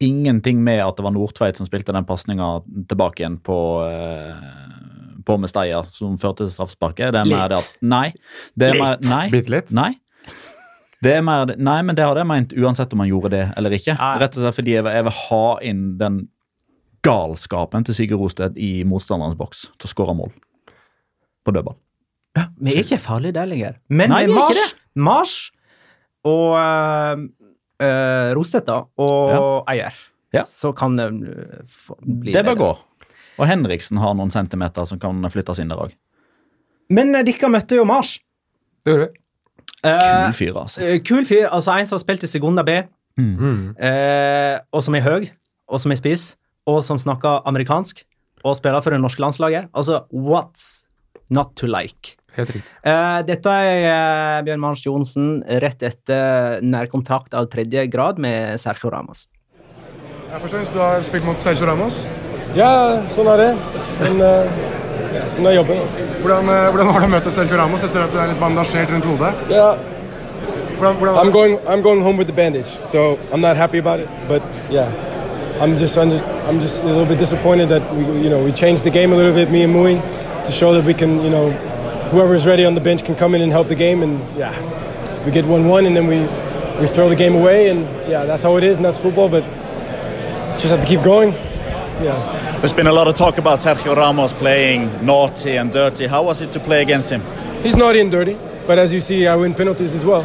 ingenting 0.03 0.61
med 0.63 0.83
at 0.85 0.97
det 0.97 1.03
var 1.05 1.13
Nordtveit 1.15 1.57
som 1.57 1.67
spilte 1.67 1.93
den 1.95 2.05
pasninga 2.05 2.47
tilbake 2.89 3.23
igjen 3.23 3.39
på 3.45 3.57
eh, 3.87 4.35
på 5.27 5.35
Mesteia, 5.43 5.81
som 5.91 6.13
førte 6.21 6.45
til 6.45 6.53
straffesparket. 6.53 7.11
Det 7.11 7.19
er 7.19 7.27
mer 7.27 7.49
det 7.51 7.57
at 7.57 7.65
Litt. 7.73 7.81
Nei. 7.91 8.05
Det 8.55 8.67
er 8.69 8.77
mer, 8.79 8.93
Litt. 8.95 9.09
nei. 9.09 9.23
Bitte 9.33 9.51
litt? 9.51 9.73
Nei. 9.75 9.89
Det 11.03 11.11
er 11.17 11.25
mer, 11.25 11.51
nei, 11.59 11.81
men 11.85 11.97
det 11.97 12.05
hadde 12.07 12.21
jeg 12.23 12.29
ment 12.29 12.53
uansett 12.57 12.93
om 12.95 13.03
han 13.03 13.09
gjorde 13.11 13.33
det 13.35 13.43
eller 13.59 13.75
ikke. 13.75 13.97
Nei. 13.99 14.13
Rett 14.23 14.37
og 14.39 14.45
slett 14.45 14.55
fordi 14.61 14.77
jeg 14.77 14.85
vil, 14.87 14.95
jeg 14.95 15.05
vil 15.09 15.17
ha 15.19 15.41
inn 15.67 15.81
den 15.99 16.21
galskapen 17.05 17.85
til 17.87 17.95
Sigurd 17.95 18.19
Rosted 18.21 18.57
i 18.57 18.83
motstanderens 18.87 19.37
boks 19.39 19.67
til 19.77 19.87
å 19.87 19.91
skåre 19.91 20.15
mål 20.17 20.31
på 21.45 21.53
dødball. 21.55 21.77
Vi 22.61 22.73
er 22.75 22.83
ikke 22.83 22.99
farlige 23.01 23.33
der 23.37 23.47
lenger. 23.49 23.77
Men 23.89 24.11
Nei, 24.13 24.23
det 24.27 24.33
vi 24.35 24.41
ikke 24.41 24.57
Mars, 24.57 24.73
Mars 24.95 25.35
og 26.27 26.57
uh, 26.57 28.29
Rostedt, 28.37 28.67
da, 28.67 28.81
og 28.97 29.31
Ja. 29.31 29.41
Eier. 29.73 29.93
Ja. 30.35 30.43
så 30.43 30.73
kan 30.75 30.97
det 30.99 31.05
uh, 31.07 31.95
bli 32.03 32.33
Det 32.35 32.43
bør 32.45 32.55
bedre. 32.55 32.65
gå. 32.65 33.07
Og 33.39 33.47
Henriksen 33.47 33.97
har 34.01 34.13
noen 34.17 34.31
centimeter 34.33 34.85
som 34.89 34.99
kan 34.99 35.21
flyttes 35.31 35.61
inn 35.63 35.69
der 35.71 35.79
òg. 35.87 35.93
Men 36.89 37.15
uh, 37.15 37.21
dere 37.23 37.49
møtte 37.53 37.77
jo 37.79 37.85
Mars. 37.87 38.17
Det 38.85 38.93
gjorde 38.93 39.07
vi. 39.07 39.23
Eh, 39.85 40.01
Kul 40.01 40.33
fyr, 40.33 40.55
altså. 40.57 40.81
eh, 40.81 40.99
kul 41.05 41.25
fyr. 41.25 41.47
Altså 41.53 41.71
en 41.77 41.85
som 41.87 41.95
har 41.95 42.01
spilt 42.03 42.23
i 42.23 42.27
Segunda 42.31 42.63
B, 42.67 42.81
Mm. 43.17 43.73
uh, 43.81 44.59
og 44.71 44.83
som 44.85 44.93
er 44.93 45.01
høy, 45.01 45.23
og 45.73 45.79
som 45.81 45.89
er 45.91 45.97
spiss, 45.97 46.35
og 46.67 46.83
som 46.85 46.99
snakker 47.01 47.43
amerikansk, 47.49 48.03
og 48.45 48.57
spiller 48.59 48.83
for 48.83 48.93
det 48.93 49.01
norske 49.01 49.23
landslaget. 49.23 49.71
Altså, 49.73 50.03
what's 50.11 50.83
not 51.33 51.55
to 51.59 51.67
like? 51.67 52.15
Helt 52.37 52.53
riktig. 52.53 52.69
Uh, 52.85 53.23
dette 53.25 53.49
er 53.49 53.87
uh, 53.87 54.45
Bjørn 54.45 54.61
Mars 54.61 54.83
Johnsen 54.85 55.41
rett 55.63 55.81
etter 55.83 56.61
nærkontrakt 56.61 57.33
av 57.37 57.49
tredje 57.51 57.87
grad 57.89 58.21
med 58.21 58.61
Sergio 58.61 58.91
Ramos. 58.93 59.25
Jeg 60.27 60.43
forstår 60.43 60.71
du 60.73 60.79
har 60.83 61.03
spilt 61.07 61.25
mot 61.25 61.39
Sergio 61.41 61.65
Ramos. 61.69 62.03
Ja, 62.55 62.69
sånn 63.11 63.29
er 63.31 63.41
det. 63.41 63.51
Men 64.03 64.21
uh, 64.21 65.27
sånn 65.33 65.49
er 65.49 65.57
jobben. 65.57 65.81
Hvordan, 66.21 66.51
hvordan 66.51 66.91
var 66.91 67.01
det 67.01 67.09
å 67.09 67.13
møte 67.17 67.33
Sergio 67.33 67.57
Ramos? 67.59 67.85
Jeg 67.87 67.95
ser 67.95 68.05
at 68.05 68.13
du 68.13 68.19
er 68.21 68.33
litt 68.33 68.43
bandasjert 68.43 68.93
rundt 68.93 69.07
hodet. 69.07 69.33
Ja, 69.49 69.71
Hvordan, 70.77 70.95
hvordan 70.95 71.15
I'm 71.17 71.31
going. 71.31 71.57
I'm 71.67 71.81
going 71.81 72.01
home 72.03 72.17
with 72.17 72.27
the 72.27 72.33
bandage, 72.33 72.77
so 72.85 73.17
I'm 73.33 73.41
not 73.41 73.57
happy 73.57 73.79
about 73.79 73.99
it. 73.99 74.09
But 74.27 74.43
yeah, 74.69 74.91
I'm 75.59 75.77
just. 75.77 75.97
I'm 75.97 76.09
just. 76.09 76.25
I'm 76.25 76.59
just 76.59 76.83
a 76.83 76.85
little 76.85 77.05
bit 77.05 77.17
disappointed 77.17 77.69
that 77.69 77.93
we, 77.93 78.05
you 78.23 78.29
know, 78.29 78.43
we 78.43 78.51
changed 78.51 78.83
the 78.83 78.89
game 78.89 79.11
a 79.11 79.15
little 79.15 79.33
bit, 79.33 79.49
me 79.51 79.63
and 79.63 79.73
Mui, 79.73 80.01
to 80.45 80.51
show 80.51 80.73
that 80.73 80.85
we 80.85 80.93
can, 80.93 81.21
you 81.21 81.29
know, 81.29 81.51
whoever 82.11 82.35
is 82.35 82.45
ready 82.45 82.65
on 82.65 82.73
the 82.73 82.81
bench 82.81 83.03
can 83.03 83.15
come 83.15 83.35
in 83.35 83.41
and 83.41 83.51
help 83.51 83.67
the 83.67 83.75
game. 83.75 84.03
And 84.03 84.19
yeah, 84.37 84.53
we 85.25 85.31
get 85.31 85.45
one-one, 85.45 85.85
and 85.85 85.95
then 85.95 86.07
we 86.07 86.19
we 86.79 86.87
throw 86.87 87.09
the 87.09 87.15
game 87.15 87.35
away, 87.35 87.69
and 87.69 87.81
yeah, 88.07 88.25
that's 88.25 88.43
how 88.43 88.57
it 88.57 88.63
is, 88.63 88.77
and 88.77 88.85
that's 88.85 88.99
football. 88.99 89.29
But 89.29 89.43
just 90.59 90.69
have 90.69 90.81
to 90.81 90.87
keep 90.87 91.03
going. 91.03 91.33
Yeah. 92.03 92.57
There's 92.59 92.73
been 92.73 92.87
a 92.87 92.93
lot 92.93 93.07
of 93.07 93.15
talk 93.15 93.37
about 93.37 93.59
Sergio 93.59 93.95
Ramos 93.95 94.33
playing 94.33 95.05
naughty 95.05 95.57
and 95.57 95.71
dirty. 95.71 96.07
How 96.07 96.23
was 96.23 96.41
it 96.41 96.51
to 96.53 96.59
play 96.59 96.81
against 96.81 97.11
him? 97.11 97.21
He's 97.61 97.75
naughty 97.75 97.99
and 97.99 98.11
dirty, 98.11 98.37
but 98.65 98.79
as 98.79 98.91
you 98.93 99.01
see, 99.01 99.27
I 99.27 99.35
win 99.35 99.53
penalties 99.53 99.93
as 99.93 100.05
well. 100.05 100.23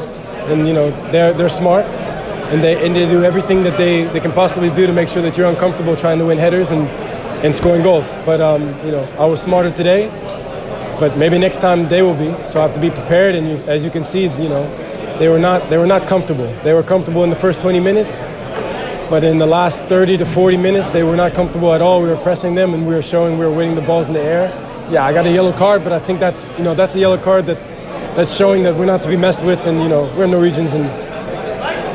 And 0.48 0.66
you 0.66 0.74
know 0.74 0.90
they're 1.10 1.32
they're 1.34 1.48
smart, 1.48 1.84
and 2.52 2.62
they 2.62 2.84
and 2.84 2.94
they 2.94 3.06
do 3.08 3.24
everything 3.24 3.62
that 3.62 3.78
they, 3.78 4.04
they 4.04 4.20
can 4.20 4.30
possibly 4.30 4.68
do 4.68 4.86
to 4.86 4.92
make 4.92 5.08
sure 5.08 5.22
that 5.22 5.38
you're 5.38 5.48
uncomfortable 5.48 5.96
trying 5.96 6.18
to 6.18 6.26
win 6.26 6.36
headers 6.36 6.70
and, 6.70 6.86
and 7.42 7.56
scoring 7.56 7.82
goals. 7.82 8.06
But 8.26 8.42
um, 8.42 8.62
you 8.84 8.92
know 8.92 9.04
I 9.18 9.24
was 9.24 9.40
smarter 9.40 9.70
today, 9.70 10.08
but 11.00 11.16
maybe 11.16 11.38
next 11.38 11.60
time 11.60 11.88
they 11.88 12.02
will 12.02 12.14
be. 12.14 12.30
So 12.50 12.60
I 12.60 12.66
have 12.66 12.74
to 12.74 12.80
be 12.80 12.90
prepared. 12.90 13.34
And 13.34 13.48
you, 13.48 13.56
as 13.64 13.84
you 13.84 13.90
can 13.90 14.04
see, 14.04 14.24
you 14.24 14.50
know 14.50 14.68
they 15.18 15.28
were 15.28 15.38
not 15.38 15.70
they 15.70 15.78
were 15.78 15.86
not 15.86 16.06
comfortable. 16.06 16.54
They 16.62 16.74
were 16.74 16.82
comfortable 16.82 17.24
in 17.24 17.30
the 17.30 17.36
first 17.36 17.62
20 17.62 17.80
minutes, 17.80 18.18
but 19.08 19.24
in 19.24 19.38
the 19.38 19.46
last 19.46 19.84
30 19.84 20.18
to 20.18 20.26
40 20.26 20.58
minutes, 20.58 20.90
they 20.90 21.04
were 21.04 21.16
not 21.16 21.32
comfortable 21.32 21.72
at 21.72 21.80
all. 21.80 22.02
We 22.02 22.10
were 22.10 22.18
pressing 22.18 22.54
them, 22.54 22.74
and 22.74 22.86
we 22.86 22.92
were 22.92 23.02
showing 23.02 23.38
we 23.38 23.46
were 23.46 23.52
winning 23.52 23.76
the 23.76 23.82
balls 23.82 24.08
in 24.08 24.12
the 24.12 24.20
air. 24.20 24.50
Yeah, 24.90 25.06
I 25.06 25.14
got 25.14 25.26
a 25.26 25.32
yellow 25.32 25.54
card, 25.54 25.84
but 25.84 25.94
I 25.94 25.98
think 25.98 26.20
that's 26.20 26.50
you 26.58 26.64
know 26.64 26.74
that's 26.74 26.94
a 26.94 26.98
yellow 26.98 27.16
card 27.18 27.46
that 27.46 27.56
that's 28.14 28.36
showing 28.36 28.64
that 28.64 28.74
we're 28.74 28.84
not 28.84 29.02
to 29.04 29.08
be 29.08 29.16
messed 29.16 29.42
with, 29.42 29.66
and 29.66 29.80
you 29.82 29.88
know 29.88 30.02
we're 30.18 30.26
Norwegians 30.26 30.74
and 30.74 31.01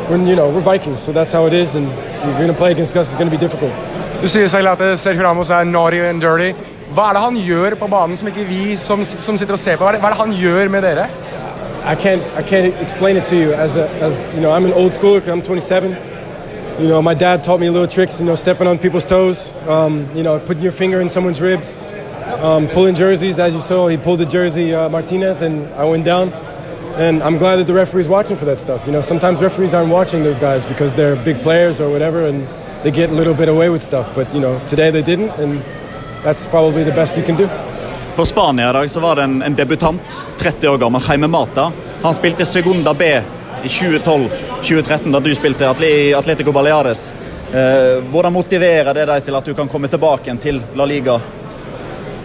we're 0.10 0.26
you 0.26 0.36
know 0.36 0.50
we're 0.50 0.62
Vikings, 0.62 1.02
so 1.02 1.12
that's 1.12 1.32
how 1.32 1.46
it 1.48 1.54
is, 1.54 1.76
and 1.76 1.88
you're 1.88 2.38
going 2.38 2.48
to 2.48 2.54
play 2.54 2.72
against 2.72 2.96
us. 2.96 3.08
It's 3.08 3.18
going 3.18 3.30
to 3.30 3.38
be 3.38 3.42
difficult. 3.42 3.74
Du 4.22 4.28
sier 4.28 4.48
selv 4.48 4.68
at 4.68 4.82
eh, 4.82 4.98
Sergio 4.98 5.24
Ramos 5.24 5.50
er 5.50 5.64
naughty 5.64 6.00
and 6.00 6.22
dirty. 6.22 6.54
Hva 6.94 7.10
er 7.10 7.14
det 7.14 7.22
han 7.22 7.36
gjør 7.38 7.76
på 7.76 7.88
banen 7.88 8.18
som 8.18 8.28
ikke 8.28 8.46
vi 8.48 8.78
som, 8.78 9.04
som 9.06 9.38
sitter 9.38 9.54
og 9.54 9.60
ser 9.60 9.76
på? 9.78 9.84
Hva 9.84 9.92
er, 9.92 9.98
det, 9.98 10.02
hva 10.02 10.08
er 10.10 10.16
det 10.16 10.22
han 10.22 10.34
gjør 10.34 10.70
med 10.70 10.82
dere? 10.82 11.10
I 11.86 11.96
can't 11.96 12.24
I 12.36 12.42
can't 12.42 12.82
explain 12.82 13.18
it 13.18 13.26
to 13.28 13.36
you 13.36 13.54
as 13.54 13.76
a 13.76 13.88
as 14.02 14.34
you 14.34 14.42
know 14.42 14.52
I'm 14.52 14.66
an 14.66 14.74
old 14.74 14.92
schooler 14.92 15.22
I'm 15.28 15.42
27. 15.42 15.96
You 16.80 16.88
know 16.88 17.02
my 17.02 17.14
dad 17.14 17.44
taught 17.44 17.60
me 17.60 17.70
little 17.70 17.88
tricks. 17.88 18.20
You 18.20 18.26
know 18.26 18.36
stepping 18.36 18.68
on 18.68 18.80
people's 18.80 19.06
toes. 19.06 19.58
Um, 19.68 20.10
you 20.16 20.24
know 20.24 20.40
putting 20.40 20.64
your 20.64 20.74
finger 20.74 21.00
in 21.02 21.10
someone's 21.10 21.42
ribs. 21.42 21.86
Um, 22.42 22.68
pulling 22.68 22.96
jerseys 22.96 23.40
as 23.40 23.54
you 23.54 23.62
saw. 23.62 23.88
He 23.88 23.98
pulled 23.98 24.20
the 24.20 24.26
jersey 24.26 24.74
uh, 24.74 24.90
Martinez 24.90 25.42
and 25.42 25.68
I 25.76 25.86
went 25.86 26.06
down. 26.06 26.32
And 26.98 27.22
I'm 27.22 27.38
glad 27.38 27.58
that 27.58 27.68
the 27.68 27.76
referee's 27.76 28.08
watching 28.08 28.36
for 28.38 28.46
that 28.46 28.60
stuff. 28.60 28.88
You 28.88 28.92
know 28.92 29.02
sometimes 29.02 29.40
referees 29.40 29.74
aren't 29.74 29.92
watching 29.92 30.24
those 30.24 30.40
guys 30.40 30.66
because 30.66 30.96
they're 30.96 31.16
big 31.16 31.42
players 31.44 31.80
or 31.80 31.90
whatever 31.92 32.26
and 32.26 32.48
they 32.84 32.90
get 32.92 33.12
a 33.12 33.14
little 33.14 33.36
bit 33.36 33.50
away 33.50 33.70
with 33.70 33.84
stuff. 33.84 34.16
But 34.16 34.34
you 34.34 34.40
know 34.40 34.60
today 34.68 34.90
they 34.90 35.04
didn't 35.04 35.30
and 35.40 35.62
that's 36.24 36.48
probably 36.48 36.84
the 36.84 36.92
best 36.92 37.18
you 37.18 37.24
can 37.24 37.38
do. 37.38 37.48
For 38.16 38.26
Spania 38.26 38.70
i 38.70 38.74
dag 38.74 38.90
så 38.90 39.00
var 39.00 39.16
det 39.16 39.22
en, 39.22 39.42
en 39.42 39.56
debutant, 39.56 40.26
30 40.38 40.68
år 40.70 40.78
gammel, 40.78 41.02
Jaime 41.08 41.28
Mata. 41.28 41.72
Han 42.04 42.14
spilte 42.14 42.46
Segunda 42.46 42.94
B 42.94 43.02
i 43.64 43.68
2012-2013, 43.68 45.12
da 45.12 45.20
du 45.20 45.36
spilte 45.36 45.70
Atle 45.70 45.88
i 45.88 46.14
Atletico 46.14 46.52
Baleares. 46.52 47.14
Eh, 47.54 48.04
hvordan 48.10 48.34
motiverer 48.34 48.94
det 48.94 49.06
deg 49.08 49.24
til 49.24 49.36
at 49.36 49.46
du 49.46 49.54
kan 49.54 49.70
komme 49.70 49.88
tilbake 49.88 50.34
til 50.42 50.62
La 50.76 50.86
Liga? 50.86 51.20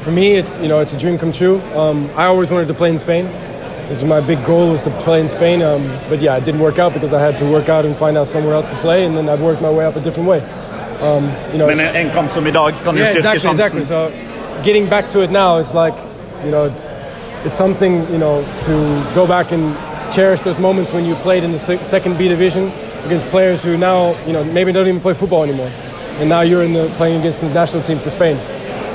For 0.03 0.11
me, 0.11 0.39
it's 0.41 0.59
you 0.59 0.67
know 0.67 0.81
it's 0.81 0.97
a 0.97 0.99
dream 0.99 1.19
come 1.19 1.33
true. 1.33 1.61
Um, 1.77 2.09
I 2.17 2.25
always 2.25 2.51
wanted 2.51 2.69
to 2.69 2.75
play 2.75 2.89
in 2.89 2.99
Spain. 2.99 3.29
Was 3.89 4.03
my 4.03 4.21
big 4.21 4.45
goal 4.45 4.71
was 4.71 4.83
to 4.85 4.91
play 5.01 5.21
in 5.21 5.29
Spain. 5.29 5.61
Um, 5.63 5.87
but 6.09 6.21
yeah, 6.21 6.37
it 6.37 6.45
didn't 6.45 6.61
work 6.61 6.79
out 6.79 6.95
because 6.95 7.13
I 7.13 7.21
had 7.21 7.37
to 7.39 7.45
work 7.45 7.69
out 7.69 7.85
and 7.85 7.97
find 7.97 8.17
out 8.17 8.29
somewhere 8.29 8.55
else 8.55 8.71
to 8.71 8.77
play, 8.81 9.05
and 9.05 9.17
then 9.17 9.29
I've 9.29 9.43
worked 9.43 9.61
my 9.61 9.71
way 9.71 9.85
up 9.85 9.97
a 9.97 10.01
different 10.01 10.29
way. 10.29 10.41
Um, 11.01 11.25
you 11.53 11.59
know, 11.59 11.67
Men 11.67 11.81
en, 11.81 12.11
kamp 12.11 12.31
som 12.31 12.47
i 12.47 12.51
dag 12.51 12.75
kan 12.85 12.97
yeah, 12.97 13.09
exactly, 13.09 13.51
exactly. 13.51 13.85
So 13.85 14.11
getting 14.63 14.89
back 14.89 15.11
to 15.11 15.21
it 15.21 15.31
now, 15.31 15.59
it's 15.59 15.75
like 15.75 15.97
you 16.45 16.51
know, 16.51 16.65
it's 16.65 16.89
it's 17.45 17.57
something 17.57 18.07
you 18.13 18.19
know 18.19 18.45
to 18.63 18.73
go 19.15 19.27
back 19.27 19.53
and 19.53 19.77
cherish 20.15 20.43
those 20.43 20.61
moments 20.61 20.93
when 20.93 21.05
you 21.05 21.15
played 21.17 21.43
in 21.43 21.53
the 21.53 21.59
second 21.59 22.19
B 22.19 22.29
division 22.29 22.71
against 23.05 23.27
players 23.29 23.65
who 23.65 23.77
now 23.77 24.15
you 24.27 24.33
know 24.33 24.45
maybe 24.45 24.73
don't 24.73 24.87
even 24.87 25.01
play 25.01 25.15
football 25.15 25.43
anymore, 25.43 25.71
and 26.21 26.29
now 26.29 26.43
you're 26.43 26.63
in 26.63 26.73
the 26.73 26.89
playing 26.97 27.21
against 27.21 27.41
the 27.41 27.49
national 27.53 27.83
team 27.83 27.99
for 27.99 28.11
Spain. 28.11 28.37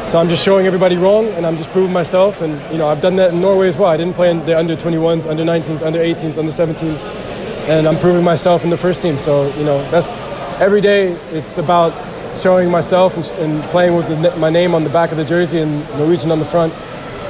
So 0.08 0.18
I'm 0.18 0.30
just 0.30 0.42
showing 0.42 0.66
everybody 0.66 0.96
wrong, 0.96 1.28
and 1.34 1.46
I'm 1.46 1.58
just 1.58 1.70
proving 1.72 1.92
myself. 1.92 2.40
And 2.40 2.54
you 2.72 2.78
know, 2.78 2.88
I've 2.88 3.02
done 3.02 3.18
that 3.18 3.34
in 3.34 3.42
Norway 3.42 3.68
as 3.68 3.76
well. 3.76 3.90
I 3.90 3.98
didn't 3.98 4.14
play 4.14 4.32
in 4.32 4.44
the 4.46 4.58
under 4.58 4.74
21s, 4.74 5.30
under 5.30 5.44
19s, 5.44 5.86
under 5.86 6.00
18s, 6.00 6.38
under 6.38 6.50
17s, 6.50 7.68
and 7.68 7.86
I'm 7.86 8.00
proving 8.00 8.24
myself 8.24 8.64
in 8.64 8.70
the 8.70 8.78
first 8.78 9.02
team. 9.02 9.18
So 9.18 9.54
you 9.58 9.66
know, 9.66 9.84
that's 9.92 10.14
every 10.62 10.80
day. 10.80 11.08
It's 11.32 11.58
about 11.58 11.92
showing 12.34 12.72
myself 12.72 13.18
and, 13.18 13.26
and 13.42 13.64
playing 13.66 13.98
with 13.98 14.08
the, 14.08 14.34
my 14.38 14.50
name 14.50 14.74
on 14.74 14.86
the 14.86 14.90
back 14.90 15.12
of 15.12 15.18
the 15.18 15.26
jersey 15.26 15.60
and 15.60 15.82
Norwegian 15.98 16.32
on 16.32 16.40
the 16.40 16.46
front, 16.46 16.72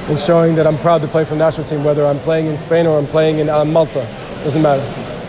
and 0.07 0.19
showing 0.19 0.53
that 0.53 0.67
I'm 0.67 0.77
proud 0.77 1.01
to 1.01 1.07
play 1.07 1.25
for 1.25 1.31
the 1.31 1.39
national 1.39 1.65
team, 1.65 1.83
whether 1.83 2.05
I'm 2.05 2.19
playing 2.19 2.45
in 2.45 2.57
Spain 2.57 2.85
or 2.85 2.99
I'm 2.99 3.07
playing 3.07 3.39
in 3.39 3.49
uh, 3.49 3.65
Malta. 3.65 4.07
Doesn't 4.43 4.61
matter. 4.61 4.85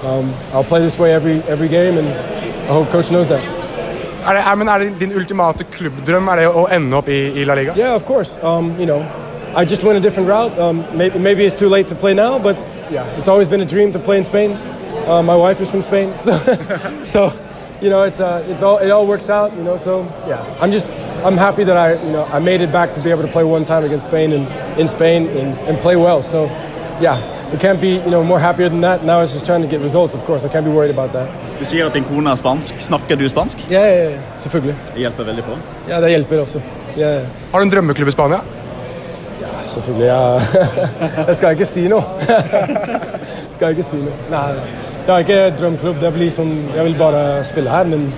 Um, 0.07 0.35
I'll 0.53 0.65
play 0.65 0.81
this 0.81 0.99
way 0.99 1.15
every 1.15 1.41
every 1.45 1.69
game, 1.69 1.97
and 1.97 2.09
I 2.09 2.75
hope 2.75 2.91
coach 2.91 3.11
knows 3.11 3.31
that. 3.31 3.58
Er 4.27 4.33
det, 4.33 4.43
er, 4.47 4.55
men 4.55 4.69
er 4.69 4.79
det 4.79 4.93
din 5.01 5.13
ultimate 5.17 5.65
klubbdrøm 5.65 6.29
er 6.29 6.37
det 6.37 6.49
å 6.49 6.67
ende 6.73 6.97
opp 6.97 7.09
i, 7.09 7.19
i 7.41 7.45
La 7.45 7.55
Liga? 7.55 7.75
Yeah, 7.77 7.95
of 7.95 8.05
course. 8.05 8.39
Um, 8.43 8.75
you 8.79 8.87
know, 8.87 9.01
I 9.57 9.65
just 9.65 9.85
went 9.85 9.97
a 9.99 10.01
different 10.01 10.29
route. 10.29 10.59
Um, 10.59 10.85
maybe, 10.95 11.19
maybe 11.19 11.45
it's 11.45 11.59
too 11.59 11.69
late 11.69 11.89
to 11.89 11.95
play 11.95 12.15
now, 12.15 12.39
but 12.39 12.57
yeah, 12.91 13.05
it's 13.17 13.29
always 13.29 13.49
been 13.49 13.61
a 13.61 13.67
dream 13.67 13.93
to 13.93 13.99
play 13.99 14.19
in 14.19 14.25
Spain. 14.25 14.59
Uh, 15.07 15.23
my 15.23 15.37
wife 15.37 15.61
is 15.61 15.71
from 15.71 15.83
Spain, 15.83 16.13
so, 16.23 17.03
so 17.05 17.33
you 17.81 17.89
know, 17.89 18.03
it's 18.03 18.21
uh, 18.21 18.45
it's 18.49 18.63
all 18.63 18.79
it 18.79 18.91
all 18.91 19.07
works 19.07 19.31
out. 19.31 19.57
You 19.57 19.63
know, 19.63 19.79
so 19.79 20.03
yeah, 20.27 20.43
I'm 20.61 20.73
just 20.73 20.97
I'm 21.25 21.37
happy 21.37 21.65
that 21.65 21.77
I 21.77 21.95
you 21.95 22.13
know 22.13 22.25
I 22.25 22.41
made 22.41 22.61
it 22.61 22.73
back 22.73 22.93
to 22.95 23.01
be 23.01 23.11
able 23.11 23.23
to 23.23 23.33
play 23.33 23.45
one 23.45 23.65
time 23.65 23.85
against 23.85 24.07
Spain 24.07 24.33
and 24.33 24.47
in 24.79 24.89
Spain 24.89 25.29
and, 25.29 25.57
and 25.69 25.79
play 25.79 25.97
well. 25.97 26.23
So 26.23 26.47
yeah, 27.01 27.17
it 27.53 27.61
can't 27.61 27.81
be 27.81 27.89
you 27.89 28.11
know 28.11 28.23
more 28.25 28.39
happier 28.39 28.69
than 28.69 28.81
that. 28.81 29.05
Now 29.05 29.21
it's 29.21 29.33
just 29.33 29.47
trying 29.47 29.63
to 29.63 29.69
get 29.69 29.81
results. 29.81 30.15
Of 30.15 30.25
course, 30.25 30.45
I 30.45 30.49
can't 30.49 30.65
be 30.65 30.71
worried 30.71 30.91
about 30.91 31.13
that. 31.13 31.29
Du 31.59 31.65
sier 31.65 31.87
at 31.87 31.95
din 31.95 32.05
kone 32.05 32.31
er 32.31 32.35
spansk. 32.37 32.81
Snakker 32.81 33.17
du 33.17 33.29
spansk? 33.29 33.65
Ja, 33.71 33.85
ja, 33.87 34.11
ja, 34.11 34.19
selvfølgelig. 34.39 34.77
Det 34.95 35.01
hjelper 35.01 35.25
veldig 35.25 35.45
på. 35.45 35.59
Ja, 35.89 36.01
det 36.01 36.11
hjelper 36.11 36.41
også. 36.41 36.61
Ja, 36.97 37.09
ja. 37.09 37.21
Har 37.53 37.59
du 37.59 37.65
en 37.65 37.71
drømmeklubb 37.71 38.09
i 38.09 38.11
Spania? 38.11 38.41
Ja, 39.41 39.47
Selvfølgelig. 39.67 40.07
Ja. 40.07 40.41
Jeg 41.29 41.37
skal 41.37 41.51
ikke 41.57 41.67
si 41.67 41.89
noe. 41.89 42.03
skal 43.57 43.71
ikke 43.75 43.87
si 43.87 43.97
noe. 43.97 44.17
Nei, 44.31 44.47
det 45.07 45.15
er 45.15 45.25
ikke 45.25 45.41
drømmeklubb. 45.61 46.01
Det 46.03 46.13
blir 46.15 46.31
sånn, 46.35 46.53
jeg 46.77 46.85
vil 46.85 46.99
bare 46.99 47.45
spille 47.49 47.71
her, 47.73 47.89
men 47.89 48.11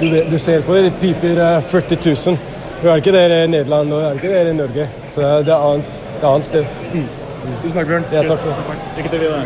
du, 0.00 0.08
du 0.30 0.38
ser 0.42 0.64
på 0.66 0.74
det, 0.74 0.88
det 0.88 0.94
piper 1.00 1.38
eh, 1.38 1.60
40 1.70 2.00
000. 2.02 2.38
Du 2.82 2.88
er 2.90 2.98
ikke 3.00 3.12
der 3.14 3.32
i 3.36 3.46
Nederland 3.46 3.92
og 3.94 4.02
er 4.02 4.18
ikke 4.18 4.32
der 4.32 4.50
i 4.50 4.56
Norge. 4.56 4.88
Så 5.14 5.20
det 5.22 5.28
er, 5.28 5.44
det 5.46 5.54
er 5.54 5.68
annet, 5.68 5.92
det 6.16 6.26
er 6.26 6.32
annet 6.32 6.48
sted. 6.50 6.64
Tusen 7.44 7.76
takk, 7.76 7.88
Bjørn. 7.90 8.04
Ja, 8.14 8.22
takk 8.24 8.40
for 8.40 8.72
det. 8.72 8.86
Lykke 8.96 9.10
til 9.12 9.20
videre. 9.20 9.42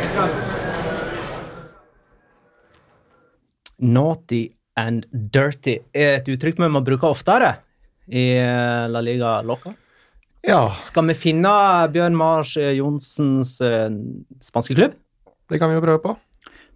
Naughty 3.79 4.43
and 4.79 5.07
dirty 5.11 5.79
er 5.94 6.19
et 6.21 6.31
uttrykk 6.31 6.59
vi 6.63 6.69
må 6.71 6.83
bruke 6.87 7.07
oftere 7.11 7.57
i 8.09 8.31
eh, 8.38 8.87
La 8.90 9.03
Liga 9.05 9.38
Loca. 9.46 9.75
Ja, 10.46 10.69
Skal 10.87 11.09
vi 11.11 11.17
finne 11.19 11.51
Bjørn 11.92 12.17
Mars 12.19 12.55
eh, 12.59 12.73
Johnsens 12.79 13.57
eh, 13.65 13.90
spanske 14.42 14.79
klubb? 14.79 14.96
det 15.49 15.57
kan 15.59 15.71
vi 15.71 15.79
jo 15.79 15.83
prøve 15.85 16.01
på. 16.05 16.13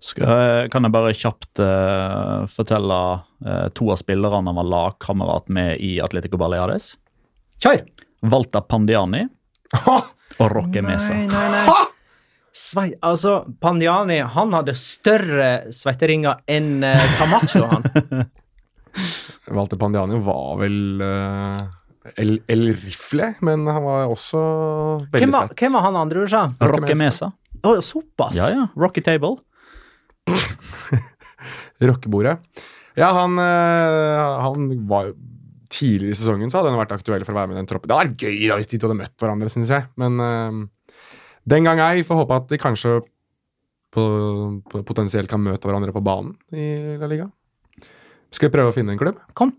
Skal, 0.03 0.66
kan 0.73 0.87
jeg 0.87 0.95
bare 0.95 1.12
kjapt 1.14 1.61
eh, 1.62 2.47
fortelle 2.51 3.01
eh, 3.47 3.66
to 3.77 3.91
av 3.93 4.01
spillerne 4.01 4.49
han 4.49 4.59
var 4.59 4.70
lagkamerat 4.73 5.51
med 5.53 5.77
i 5.85 5.99
Atletico 6.03 6.41
Baleares? 6.41 6.95
Kjør! 7.62 7.85
Walter 8.33 8.62
Pandiani 8.66 9.27
og 10.43 10.53
Roque 10.57 10.82
Mesa. 10.84 11.14
nei, 11.14 11.49
nei. 11.55 11.80
Svei, 12.53 12.90
altså, 13.01 13.38
Pandiani 13.62 14.18
han 14.34 14.53
hadde 14.53 14.74
større 14.76 15.72
svetteringer 15.72 16.43
enn 16.53 16.82
uh, 16.84 17.05
Camacho. 17.16 17.62
han. 17.70 18.26
Walter 19.57 19.80
Pandiani 19.80 20.18
var 20.20 20.59
vel 20.61 21.01
uh, 21.01 21.62
El, 22.20 22.34
El 22.53 22.66
Rifle, 22.76 23.30
men 23.47 23.64
han 23.70 23.80
var 23.86 24.11
også 24.12 24.43
veldig 25.07 25.22
Hvem 25.22 25.32
var, 25.32 25.49
svett. 25.49 25.57
hvem 25.62 25.78
var 25.78 25.86
han 25.86 25.99
andre 26.03 26.26
du 26.26 26.28
sa? 26.34 26.45
Rocky 26.74 26.99
Mesa. 26.99 27.30
Å, 27.62 27.76
såpass? 27.84 28.36
Ja, 28.36 28.51
ja. 28.53 28.68
Rocky 28.76 29.01
Table. 29.07 29.38
Rockebordet. 31.82 32.36
Ja, 32.99 33.09
han, 33.16 33.38
uh, 33.40 34.43
han 34.45 34.68
var 34.90 35.09
jo 35.09 35.16
Tidligere 35.73 36.12
i 36.12 36.18
sesongen 36.18 36.53
så 36.53 36.61
hadde 36.61 36.75
han 36.75 36.81
vært 36.83 36.95
aktuell 36.99 37.25
for 37.25 37.35
å 37.35 37.41
være 37.41 37.51
med 37.51 37.57
i 37.57 37.62
den 37.62 37.70
troppen. 37.70 37.89
Det 37.89 37.97
hadde 37.97 38.12
vært 38.12 38.25
gøy 38.27 38.49
da 38.51 38.59
hvis 38.61 38.70
de 38.70 38.79
to 38.81 38.91
hadde 38.91 39.01
møtt 39.01 39.25
hverandre, 39.25 39.53
syns 39.53 39.73
jeg. 39.73 39.89
Men 40.01 40.20
uh, 40.20 40.97
den 41.49 41.68
gang 41.68 41.81
ei. 41.83 42.05
Får 42.07 42.23
håpe 42.23 42.39
at 42.43 42.53
de 42.53 42.61
kanskje 42.61 42.99
på, 43.93 44.05
på, 44.68 44.85
potensielt 44.89 45.31
kan 45.31 45.43
møte 45.43 45.68
hverandre 45.68 45.95
på 45.95 46.05
banen 46.05 46.37
i 46.53 46.97
La 47.01 47.09
Liga. 47.11 47.29
Skal 48.33 48.49
vi 48.49 48.55
prøve 48.55 48.73
å 48.73 48.77
finne 48.77 48.95
en 48.95 49.01
klubb? 49.01 49.18
Kom. 49.37 49.53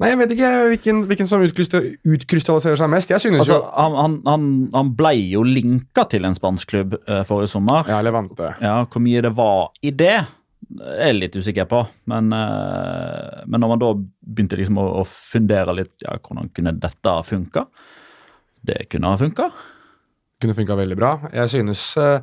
Nei, 0.00 0.14
jeg 0.14 0.18
vet 0.22 0.30
ikke 0.32 0.50
hvilken, 0.70 1.00
hvilken 1.10 1.28
som 1.28 1.42
utkrystalliserer 1.44 2.78
seg 2.80 2.88
mest. 2.88 3.10
Jeg 3.12 3.20
synes 3.20 3.42
Altså, 3.42 3.58
jo 3.60 3.96
han, 4.00 4.22
han, 4.24 4.46
han, 4.72 4.92
blei 4.96 5.18
ble 5.18 5.32
jo 5.34 5.42
linka 5.44 6.06
til 6.08 6.24
en 6.24 6.36
spansk 6.36 6.72
klubb 6.72 6.96
uh, 7.04 7.20
forrige 7.28 7.52
sommer. 7.52 7.84
Ja, 7.90 8.00
Levante. 8.04 8.54
Ja, 8.64 8.78
Hvor 8.88 9.04
mye 9.04 9.20
det 9.26 9.34
var 9.36 9.68
i 9.84 9.92
det, 9.92 10.22
er 10.78 11.16
litt 11.16 11.34
usikker 11.36 11.66
på. 11.70 11.80
Men, 12.10 12.30
eh, 12.36 13.40
men 13.46 13.60
når 13.62 13.72
man 13.74 13.82
da 13.82 13.90
begynte 13.96 14.58
liksom 14.60 14.78
å, 14.78 14.86
å 15.00 15.06
fundere 15.08 15.74
litt 15.80 16.04
ja, 16.04 16.14
hvordan 16.20 16.52
kunne 16.54 16.76
dette 16.78 17.16
funka 17.26 17.66
Det 18.62 18.84
kunne 18.92 19.10
ha 19.10 19.18
funka. 19.18 19.48
Kunne 20.40 20.54
funka 20.56 20.76
veldig 20.78 20.96
bra. 21.00 21.14
Jeg 21.32 21.52
synes 21.56 21.84
eh, 22.00 22.20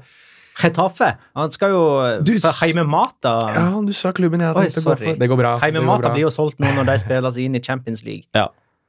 Getafe. 0.58 1.12
Han 1.38 1.52
skal 1.54 1.74
jo 1.74 1.82
Du, 2.26 2.34
for 2.41 2.56
Heimemata. 2.64 3.34
Ja, 3.54 3.66
du 3.86 3.93
sa 3.93 4.12
klubben 4.16 4.41
jeg 4.41 4.56
tenkte 4.58 4.82
å 4.82 4.86
sorry. 4.88 5.14
Det 5.20 5.30
går 5.30 5.38
bra. 5.41 5.52
Heimemata 5.62 5.91
Mata 5.91 6.08
bra. 6.08 6.14
blir 6.16 6.26
jo 6.26 6.32
solgt 6.34 6.62
nå 6.64 6.72
når 6.80 6.88
de 6.89 6.95
spiller 7.04 7.36
seg 7.36 7.45
inn 7.50 7.60
i 7.60 7.62
Champions 7.64 8.02
League. 8.08 8.26
Ja. 8.38 8.48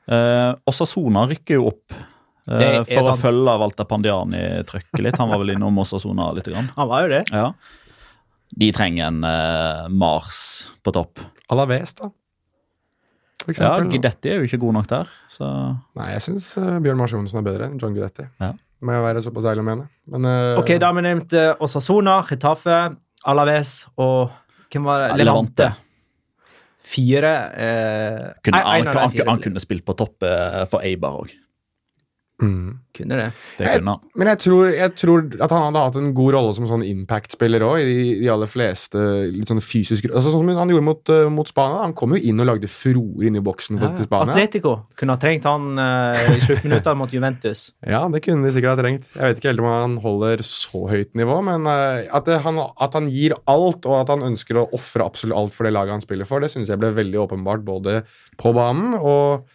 Eh, 0.09 0.73
Sona 0.73 1.27
rykker 1.29 1.59
jo 1.61 1.67
opp. 1.75 1.99
eh, 2.49 2.81
for 2.89 3.13
å 3.13 3.17
følge 3.21 3.59
Walter 3.61 3.85
Pandiani-trøkket 3.85 5.03
litt. 5.05 5.19
Han 5.21 5.29
var 5.29 5.43
vel 5.43 5.53
innom 5.57 5.77
Osasona 5.83 6.31
litt. 6.37 6.49
Grann. 6.49 6.71
Han 6.79 6.89
var 6.89 7.05
jo 7.05 7.13
det. 7.13 7.25
Ja. 7.35 7.51
De 8.57 8.71
trenger 8.73 9.07
en 9.11 9.19
uh, 9.25 9.89
Mars 9.93 10.39
på 10.85 10.93
topp. 10.97 11.21
Alaves, 11.53 11.93
da. 11.99 12.09
For 13.45 13.53
Ja, 13.53 13.75
eksempel. 13.77 13.91
Gidetti 13.95 14.31
er 14.33 14.41
jo 14.41 14.49
ikke 14.49 14.59
god 14.61 14.73
nok 14.81 14.89
der. 14.91 15.11
Så 15.33 15.47
Nei, 15.97 16.09
jeg 16.15 16.23
syns 16.25 16.49
Bjørn 16.57 16.99
Mars 17.01 17.13
Johnsen 17.15 17.39
er 17.41 17.45
bedre 17.47 17.69
enn 17.69 17.79
John 17.81 17.95
Guidetti. 17.97 18.27
Ja. 18.43 18.53
Må 18.85 18.93
jeg 18.95 19.03
være 19.05 19.23
såpass 19.25 19.47
ærlig 19.51 19.63
å 19.65 19.69
mene. 19.69 19.87
Men 20.11 20.27
uh, 20.29 20.59
Ok, 20.61 20.73
da 20.81 20.91
har 20.91 20.97
vi 20.99 21.05
nevnt 21.07 21.33
uh, 21.39 21.53
Osasona, 21.65 22.19
Getafe, 22.29 22.79
Alaves 23.29 23.83
og 23.99 24.31
hvem 24.73 24.85
var 24.89 25.07
det? 25.09 25.25
Levante. 25.25 25.71
Fire 26.89 27.31
eh, 27.53 28.29
kunne, 28.45 28.61
en- 28.63 28.65
en 28.65 28.87
han, 28.87 28.89
av 28.89 28.95
de 28.95 29.01
han, 29.03 29.11
fire 29.13 29.29
han 29.29 29.41
kunne 29.45 29.61
spilt 29.61 29.85
på 29.85 29.95
topp 29.99 30.25
eh, 30.25 30.63
for 30.71 30.81
Eibar 30.87 31.19
òg. 31.21 31.35
Mm. 32.43 32.78
kunne 32.97 33.18
det. 33.18 33.26
Det 33.59 33.66
kunne 33.66 33.95
Jeg, 33.95 34.11
Men 34.20 34.30
jeg 34.32 34.41
tror, 34.45 34.70
jeg 34.74 34.93
tror 34.99 35.24
at 35.45 35.55
han 35.55 35.64
hadde 35.66 35.82
hatt 35.86 35.99
en 36.01 36.11
god 36.16 36.34
rolle 36.36 36.55
som 36.57 36.68
sånn 36.70 36.84
impact-spiller 36.86 37.64
òg, 37.66 37.80
i 37.82 37.86
de, 37.89 38.07
de 38.22 38.30
aller 38.32 38.51
fleste 38.51 39.03
litt 39.32 39.51
sånn 39.51 39.62
fysiske 39.64 40.11
altså 40.12 40.32
Sånn 40.32 40.45
som 40.45 40.61
han 40.61 40.72
gjorde 40.72 40.86
mot, 40.86 41.12
uh, 41.12 41.26
mot 41.32 41.49
Spania. 41.49 41.82
Han 41.86 41.97
kom 41.99 42.14
jo 42.16 42.20
inn 42.30 42.43
og 42.43 42.51
lagde 42.51 42.70
froer 42.70 43.28
inn 43.28 43.39
i 43.39 43.45
boksen 43.45 43.80
ja. 43.80 43.91
til 43.97 44.09
Spania. 44.09 44.34
Atletico 44.34 44.74
kunne 44.99 45.16
ha 45.16 45.22
trengt 45.22 45.49
han 45.49 45.80
uh, 45.80 46.34
i 46.34 46.41
sluttminuttene 46.45 46.99
mot 47.01 47.14
Juventus. 47.14 47.68
Ja, 47.89 48.03
det 48.12 48.20
kunne 48.24 48.45
de 48.45 48.53
sikkert 48.53 48.76
ha 48.76 48.80
trengt. 48.82 49.07
Jeg 49.14 49.32
vet 49.32 49.39
ikke 49.41 49.49
helt 49.53 49.62
om 49.62 49.68
han 49.70 49.95
holder 50.03 50.43
så 50.45 50.82
høyt 50.91 51.14
nivå, 51.18 51.39
men 51.47 51.64
uh, 51.68 52.05
at, 52.05 52.28
det, 52.28 52.41
han, 52.45 52.61
at 52.61 52.97
han 52.99 53.09
gir 53.12 53.34
alt, 53.49 53.86
og 53.89 53.97
at 54.03 54.12
han 54.12 54.26
ønsker 54.26 54.61
å 54.61 54.66
ofre 54.76 55.07
absolutt 55.07 55.39
alt 55.39 55.57
for 55.57 55.66
det 55.66 55.72
laget 55.74 55.97
han 55.97 56.05
spiller 56.05 56.28
for, 56.28 56.45
det 56.45 56.53
syns 56.53 56.70
jeg 56.70 56.80
ble 56.80 56.93
veldig 56.97 57.22
åpenbart 57.24 57.64
både 57.66 58.03
på 58.39 58.53
banen 58.57 58.99
og 58.99 59.47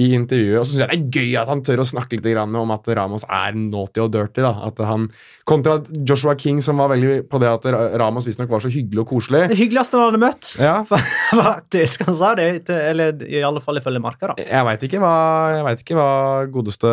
i 0.00 0.06
intervjuet. 0.16 0.56
Og 0.56 0.64
så 0.64 0.72
syns 0.72 0.80
jeg 0.86 0.88
det 0.88 0.96
er 0.96 1.20
gøy 1.20 1.34
at 1.42 1.50
han 1.52 1.60
tør 1.66 1.82
å 1.82 1.84
snakke 1.84 2.16
litt 2.16 2.24
grann 2.32 2.54
om 2.56 2.70
at 2.72 2.86
Ramos 2.96 3.26
er 3.28 3.52
naughty 3.58 4.00
og 4.00 4.12
dirty. 4.14 4.40
da. 4.40 4.54
At 4.70 4.78
han, 4.88 5.08
Kontra 5.44 5.74
Joshua 6.08 6.32
King, 6.40 6.62
som 6.64 6.78
var 6.80 6.88
veldig 6.94 7.26
på 7.28 7.40
det 7.42 7.50
at 7.50 7.66
Ra- 7.74 7.90
Ramos 8.00 8.24
visstnok 8.24 8.48
var 8.48 8.62
så 8.64 8.70
hyggelig 8.72 9.02
og 9.04 9.10
koselig. 9.10 9.42
Det 9.52 9.58
hyggeligste 9.60 9.98
han 10.00 10.06
hadde 10.08 10.22
møtt, 10.22 10.52
Ja, 10.62 10.78
faktisk. 11.42 12.06
Han 12.08 12.16
sa 12.16 12.30
det, 12.38 12.46
eller 12.72 13.20
i 13.28 13.42
alle 13.44 13.60
fall 13.60 13.80
ifølge 13.82 14.00
Marka, 14.02 14.32
da. 14.32 14.36
Jeg 14.40 14.64
veit 14.70 14.86
ikke, 14.88 15.02
vet 15.68 15.84
ikke 15.84 15.98
hva 15.98 16.08
godeste 16.52 16.92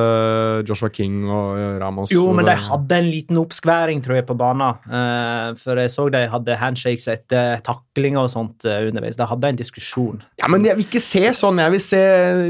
Joshua 0.67 0.91
King 0.93 1.23
og 1.29 1.55
Ramos 1.81 2.11
Jo, 2.13 2.27
men 2.35 2.47
de 2.49 2.57
hadde 2.67 2.99
en 2.99 3.09
liten 3.09 3.39
oppskværing, 3.41 4.03
tror 4.05 4.19
jeg, 4.19 4.27
på 4.29 4.35
banen. 4.39 4.75
Eh, 4.91 5.55
for 5.63 5.79
jeg 5.79 5.93
så 5.93 6.09
de 6.13 6.25
hadde 6.35 6.59
handshakes 6.59 7.07
etter 7.15 7.63
taklinger 7.65 8.25
og 8.25 8.31
sånt 8.33 8.67
eh, 8.67 8.83
underveis. 8.89 9.17
De 9.19 9.27
hadde 9.29 9.53
en 9.53 9.59
diskusjon. 9.63 10.19
Ja, 10.41 10.51
men 10.51 10.67
jeg 10.67 10.75
vil 10.79 10.87
ikke 10.89 11.03
se 11.03 11.23
sånn. 11.37 11.63
Jeg 11.63 11.75
vil 11.77 11.83
se, 11.83 12.03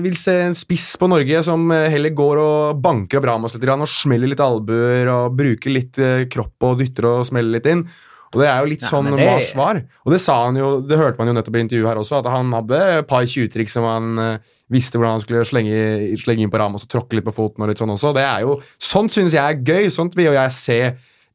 vil 0.05 0.17
se 0.19 0.38
en 0.43 0.55
spiss 0.57 0.91
på 0.99 1.07
Norge 1.11 1.41
som 1.45 1.63
eh, 1.75 1.87
heller 1.93 2.13
går 2.15 2.41
og 2.41 2.83
banker 2.83 3.19
opp 3.19 3.27
Ramos 3.29 3.55
litt 3.55 3.65
og 3.69 3.87
smeller 3.89 4.31
litt 4.31 4.43
albuer 4.43 5.09
og 5.13 5.35
bruker 5.37 5.73
litt 5.73 5.99
eh, 6.01 6.27
kropp 6.31 6.67
og 6.69 6.79
dytter 6.81 7.07
og 7.09 7.27
smeller 7.29 7.57
litt 7.59 7.69
inn. 7.69 7.83
Og 8.29 8.43
det 8.43 8.45
er 8.45 8.59
jo 8.61 8.69
litt 8.69 8.83
Nei, 8.85 8.89
sånn 8.91 9.07
det- 9.09 9.25
Mars 9.25 9.53
var. 9.57 9.79
Og 10.05 10.13
det 10.13 10.21
sa 10.21 10.35
han 10.45 10.55
jo, 10.59 10.81
det 10.85 10.99
hørte 10.99 11.17
man 11.17 11.31
jo 11.31 11.33
nettopp 11.33 11.55
i 11.57 11.63
intervjuet 11.65 11.89
her 11.89 12.01
også, 12.01 12.19
at 12.19 12.29
han 12.29 12.51
hadde 12.53 12.81
et 12.99 13.07
par 13.09 13.25
tjuvtriks 13.25 13.73
som 13.73 13.87
han 13.89 14.19
eh, 14.21 14.51
visste 14.69 14.99
hvordan 14.99 15.17
han 15.17 15.23
skulle 15.23 15.45
slenge, 15.49 16.17
slenge 16.21 16.45
inn 16.45 16.51
på 16.53 16.59
Ramos 16.61 16.85
og 16.85 16.91
tråkke 16.93 17.17
litt 17.17 17.25
på 17.25 17.33
foten 17.33 17.65
og 17.65 17.71
litt 17.71 17.81
sånn 17.81 17.95
også. 17.95 18.13
Det 18.13 18.25
er 18.27 18.45
jo, 18.45 18.59
Sånt 18.77 19.15
syns 19.15 19.33
jeg 19.33 19.41
er 19.41 19.63
gøy. 19.65 19.89
Sånt 19.89 20.13
vil 20.17 20.29
jo 20.29 20.37
jeg 20.37 20.53
se 20.53 20.79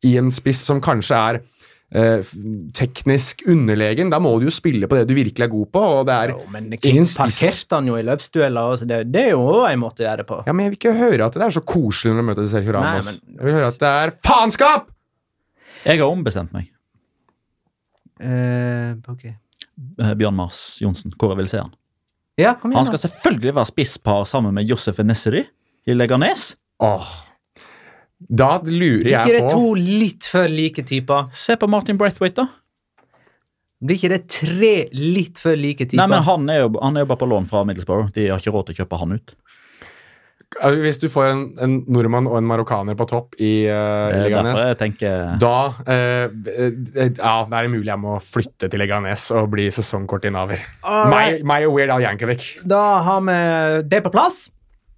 i 0.04 0.16
en 0.20 0.30
spiss 0.34 0.60
som 0.68 0.80
kanskje 0.84 1.16
er 1.18 1.40
eh, 1.94 2.22
teknisk 2.74 3.44
underlegen. 3.48 4.10
Da 4.12 4.18
må 4.22 4.32
du 4.42 4.48
jo 4.48 4.54
spille 4.54 4.88
på 4.90 4.98
det 4.98 5.06
du 5.08 5.14
virkelig 5.16 5.46
er 5.46 5.52
god 5.52 5.68
på, 5.74 5.82
og 6.00 6.06
det 6.08 6.14
er 6.18 6.32
Jo, 6.34 6.40
men 6.52 6.68
King 6.76 6.96
ingen 7.00 7.06
parkerte 7.16 7.78
han 7.78 7.86
jo 7.90 7.96
i 8.00 8.02
løpsdueller. 8.06 8.84
Det, 8.90 8.98
det 9.14 9.22
er 9.28 9.30
jo 9.36 9.46
en 9.68 9.80
måte 9.82 10.02
å 10.02 10.08
gjøre 10.08 10.22
det 10.24 10.26
på. 10.30 10.40
Ja, 10.46 10.52
men 10.52 10.66
Jeg 10.66 10.74
vil 10.74 10.80
ikke 10.82 10.96
høre 10.98 11.28
at 11.30 11.38
det 11.38 11.46
er 11.48 11.54
så 11.56 11.64
koselig 11.64 12.12
når 12.14 12.20
du 12.24 12.28
møter 12.32 12.50
Sergio 12.50 12.72
Nei, 12.76 12.82
Ramos. 12.82 13.06
men- 13.12 13.36
Jeg 13.38 13.44
vil 13.48 13.58
høre 13.60 13.70
at 13.72 13.78
det 13.84 13.92
er 14.02 14.14
faenskap! 14.26 14.90
Jeg 15.84 15.98
har 16.00 16.08
ombestemt 16.08 16.52
meg. 16.52 16.70
Eh, 18.20 18.94
ok. 19.10 19.24
Eh, 19.26 20.14
Bjørn 20.14 20.36
Mars 20.38 20.60
Johnsen, 20.82 21.12
hvor 21.18 21.32
jeg 21.34 21.40
vil 21.42 21.48
se 21.50 21.58
han. 21.60 21.72
Ja, 22.38 22.54
kom 22.58 22.70
igjen. 22.72 22.80
Han 22.82 22.88
skal 22.88 23.02
selvfølgelig 23.08 23.54
være 23.54 23.70
spisspar 23.70 24.24
sammen 24.26 24.54
med 24.56 24.66
Josef 24.70 24.98
Nesseri 25.06 25.44
i 25.86 25.94
Leganes. 25.94 26.54
Åh. 26.82 27.10
Da 28.28 28.56
lurer 28.64 29.10
jeg 29.10 29.20
på 29.20 29.28
Blir 29.28 29.38
ikke 29.38 29.40
det 29.40 29.52
to 29.52 29.72
litt 29.78 30.28
for 30.30 30.50
like 30.50 30.84
typer? 30.88 31.30
Se 31.36 31.56
på 31.60 31.68
Martin 31.70 31.98
Braithwaite, 32.00 32.44
da. 32.44 32.48
Blir 33.84 33.98
ikke 34.00 34.12
det 34.14 34.22
tre 34.32 34.74
litt 34.96 35.40
for 35.42 35.58
like 35.60 35.84
typer? 35.84 36.00
Nei, 36.00 36.10
men 36.14 36.24
Han 36.24 36.48
er 36.48 36.62
jo, 36.62 36.74
han 36.80 36.96
er 36.96 37.04
jo 37.04 37.10
bare 37.12 37.20
på 37.20 37.28
lån 37.28 37.48
fra 37.50 37.64
Middlesbrough. 37.68 38.12
De 38.16 38.30
har 38.30 38.40
ikke 38.40 38.54
råd 38.54 38.70
til 38.70 38.78
å 38.78 38.84
kjøpe 38.84 39.00
han 39.02 39.18
ut. 39.18 39.34
Hvis 40.54 41.00
du 41.02 41.08
får 41.10 41.26
en, 41.32 41.42
en 41.58 41.72
nordmann 41.90 42.28
og 42.30 42.36
en 42.38 42.46
marokkaner 42.46 42.94
på 42.98 43.06
topp 43.10 43.34
i 43.42 43.66
uh, 43.66 44.12
Leganes 44.22 44.60
tenker 44.78 45.32
da 45.42 45.72
eh, 45.90 46.28
Ja, 46.30 47.32
det 47.48 47.58
er 47.58 47.70
mulig 47.72 47.90
jeg 47.90 47.98
må 47.98 48.20
flytte 48.22 48.68
til 48.70 48.78
Leganes 48.78 49.26
og 49.34 49.50
bli 49.56 49.66
sesongkortinnehaver. 49.74 50.62
Meg 51.10 51.66
og 51.66 51.74
Weird 51.74 51.96
Al 51.96 52.04
Jankovic. 52.06 52.52
Da 52.70 52.84
har 53.08 53.24
vi 53.26 53.38
det 53.90 54.04
på 54.06 54.14
plass. 54.14 54.46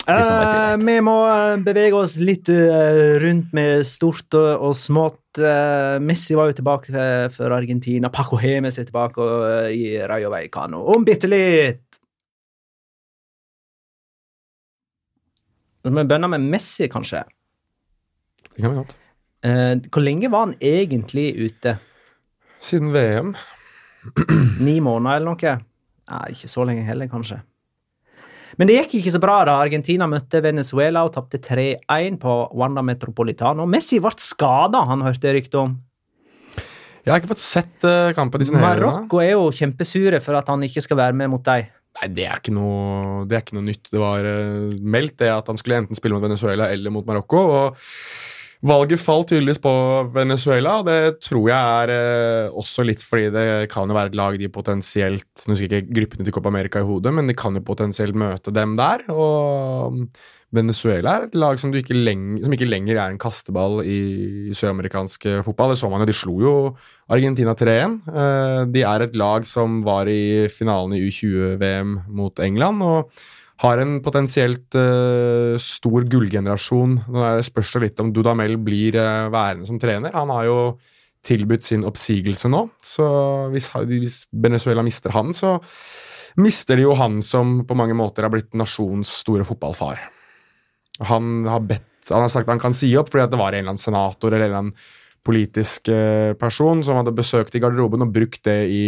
Eh, 0.07 0.77
vi 0.79 0.97
må 1.03 1.15
eh, 1.27 1.57
bevege 1.67 1.99
oss 1.99 2.15
litt 2.21 2.47
uh, 2.53 3.17
rundt 3.19 3.51
med 3.57 3.83
stort 3.89 4.37
og, 4.39 4.69
og 4.69 4.75
smått. 4.79 5.23
Uh, 5.41 5.99
Messi 6.03 6.37
var 6.39 6.51
jo 6.51 6.59
tilbake 6.61 7.07
for 7.35 7.55
Argentina. 7.55 8.11
Paco 8.15 8.39
Hemes 8.39 8.79
er 8.79 8.87
tilbake 8.87 9.27
i 9.75 9.97
Rayo 10.07 10.31
Vallecano 10.31 10.85
om 10.95 11.07
bitte 11.07 11.31
litt. 11.31 11.99
Vi 15.87 15.91
begynner 15.95 16.31
med 16.31 16.47
Messi, 16.55 16.87
kanskje. 16.91 17.25
Det 18.47 18.63
kan 18.63 18.73
vi 18.73 18.79
godt. 18.79 18.97
Hvor 19.93 20.03
lenge 20.03 20.31
var 20.33 20.49
han 20.49 20.57
egentlig 20.65 21.29
ute? 21.39 21.77
Siden 22.63 22.91
VM. 22.95 23.37
Ni 24.67 24.81
måneder 24.83 25.21
eller 25.21 25.29
noe? 25.35 25.53
Nei, 26.11 26.25
ikke 26.35 26.51
så 26.51 26.67
lenge 26.67 26.87
heller, 26.87 27.11
kanskje. 27.11 27.39
Men 28.57 28.71
det 28.71 28.77
gikk 28.79 29.01
ikke 29.01 29.15
så 29.17 29.21
bra 29.23 29.41
da 29.49 29.57
Argentina 29.61 30.07
møtte 30.11 30.41
Venezuela 30.45 31.03
og 31.07 31.15
tapte 31.17 31.41
3-1 31.43 32.21
på 32.23 32.37
Wanda 32.57 32.85
Metropolitano. 32.87 33.67
Messi 33.69 33.99
ble 34.03 34.15
skada, 34.23 34.85
han 34.89 35.05
hørte 35.05 35.35
rykte 35.35 35.63
om. 35.65 35.75
Jeg 37.07 37.13
har 37.13 37.23
ikke 37.23 37.35
fått 37.37 37.43
sett 37.43 37.87
eh, 37.87 38.13
kampen 38.17 38.43
i 38.43 38.49
Marokko 38.51 39.21
er 39.23 39.37
jo 39.37 39.51
kjempesure 39.55 40.19
for 40.23 40.39
at 40.39 40.49
han 40.51 40.65
ikke 40.67 40.83
skal 40.83 40.99
være 40.99 41.15
med 41.19 41.31
mot 41.31 41.45
deg. 41.47 41.69
Nei, 41.97 42.09
det 42.13 42.27
er, 42.29 42.41
noe, 42.53 43.23
det 43.29 43.37
er 43.37 43.45
ikke 43.45 43.57
noe 43.57 43.67
nytt. 43.69 43.91
Det 43.93 44.01
var 44.03 44.27
eh, 44.27 44.73
meldt 44.83 45.21
det 45.23 45.31
at 45.33 45.47
han 45.51 45.61
skulle 45.61 45.79
enten 45.85 45.99
spille 45.99 46.17
mot 46.17 46.25
Venezuela 46.25 46.67
eller 46.75 46.93
mot 46.93 47.07
Marokko. 47.07 47.45
og 47.61 47.85
Valget 48.67 48.99
falt 48.99 49.29
tydeligvis 49.31 49.61
på 49.63 49.73
Venezuela, 50.15 50.79
det 50.87 51.21
tror 51.23 51.45
jeg 51.51 51.83
er 51.83 51.93
eh, 51.95 52.55
også 52.57 52.83
litt 52.89 53.03
fordi 53.05 53.29
det 53.35 53.45
kan 53.71 53.87
jo 53.87 53.95
være 53.95 54.11
et 54.11 54.17
lag 54.19 54.39
de 54.41 54.49
potensielt 54.51 55.45
Nå 55.45 55.55
husker 55.55 55.71
jeg 55.71 55.85
ikke 55.85 55.99
gruppene 56.01 56.27
til 56.27 56.35
Copa 56.35 56.51
America 56.51 56.83
i 56.83 56.89
hodet, 56.89 57.13
men 57.15 57.31
de 57.31 57.37
kan 57.39 57.55
jo 57.55 57.63
potensielt 57.67 58.17
møte 58.19 58.55
dem 58.55 58.75
der. 58.79 59.05
Og 59.13 60.01
Venezuela 60.57 61.15
er 61.15 61.27
et 61.27 61.39
lag 61.39 61.61
som, 61.61 61.75
ikke, 61.75 61.95
lenger, 61.95 62.43
som 62.47 62.57
ikke 62.57 62.69
lenger 62.69 62.99
er 62.99 63.13
en 63.13 63.23
kasteball 63.23 63.81
i 63.87 64.01
søramerikansk 64.57 65.29
fotball. 65.47 65.75
Det 65.75 65.81
så 65.83 65.93
man 65.93 66.03
jo, 66.03 66.11
de 66.11 66.17
slo 66.17 66.37
jo 66.43 66.57
Argentina 67.13 67.55
3-1. 67.55 67.97
Eh, 68.11 68.61
de 68.75 68.87
er 68.89 69.07
et 69.07 69.19
lag 69.21 69.47
som 69.47 69.83
var 69.87 70.11
i 70.11 70.47
finalen 70.51 70.97
i 70.97 71.05
U20-VM 71.07 71.99
mot 72.19 72.43
England. 72.43 72.83
og 72.83 73.27
har 73.63 73.81
en 73.81 73.97
potensielt 74.05 74.77
uh, 74.77 75.57
stor 75.61 76.05
gullgenerasjon. 76.13 76.99
Nå 77.09 77.29
spørs 77.47 77.73
det 77.77 77.83
litt 77.87 78.03
om 78.03 78.13
Dudamel 78.13 78.59
blir 78.61 78.99
uh, 79.01 79.31
værende 79.33 79.69
som 79.69 79.81
trener. 79.81 80.13
Han 80.17 80.33
har 80.35 80.49
jo 80.49 80.59
tilbudt 81.27 81.67
sin 81.67 81.87
oppsigelse 81.89 82.51
nå, 82.53 82.67
så 82.85 83.07
hvis, 83.51 83.71
hvis, 83.89 84.21
Venezuela 84.31 84.85
mister 84.87 85.15
han, 85.17 85.33
så 85.35 85.57
mister 86.39 86.79
de 86.79 86.85
jo 86.85 86.95
han 86.99 87.19
som 87.25 87.63
på 87.67 87.77
mange 87.79 87.97
måter 87.99 88.27
har 88.27 88.31
blitt 88.31 88.55
nasjons 88.55 89.11
store 89.25 89.47
fotballfar. 89.49 90.05
Han 91.11 91.45
har 91.49 91.67
bedt 91.67 91.93
Han 92.07 92.23
har 92.23 92.31
sagt 92.31 92.47
han 92.49 92.61
kan 92.63 92.73
si 92.73 92.93
opp 92.97 93.11
fordi 93.11 93.25
det 93.33 93.39
var 93.41 93.51
en 93.51 93.59
eller 93.59 93.73
annen 93.73 93.83
senator 93.83 94.31
eller 94.31 94.45
en 94.45 94.47
eller 94.47 94.61
annen 94.61 94.77
politisk 95.27 95.89
uh, 95.91 96.39
person 96.39 96.85
som 96.87 97.01
hadde 97.01 97.17
besøkt 97.17 97.57
i 97.59 97.61
garderoben 97.65 98.05
og 98.05 98.13
brukt 98.15 98.45
det 98.47 98.61
i 98.71 98.85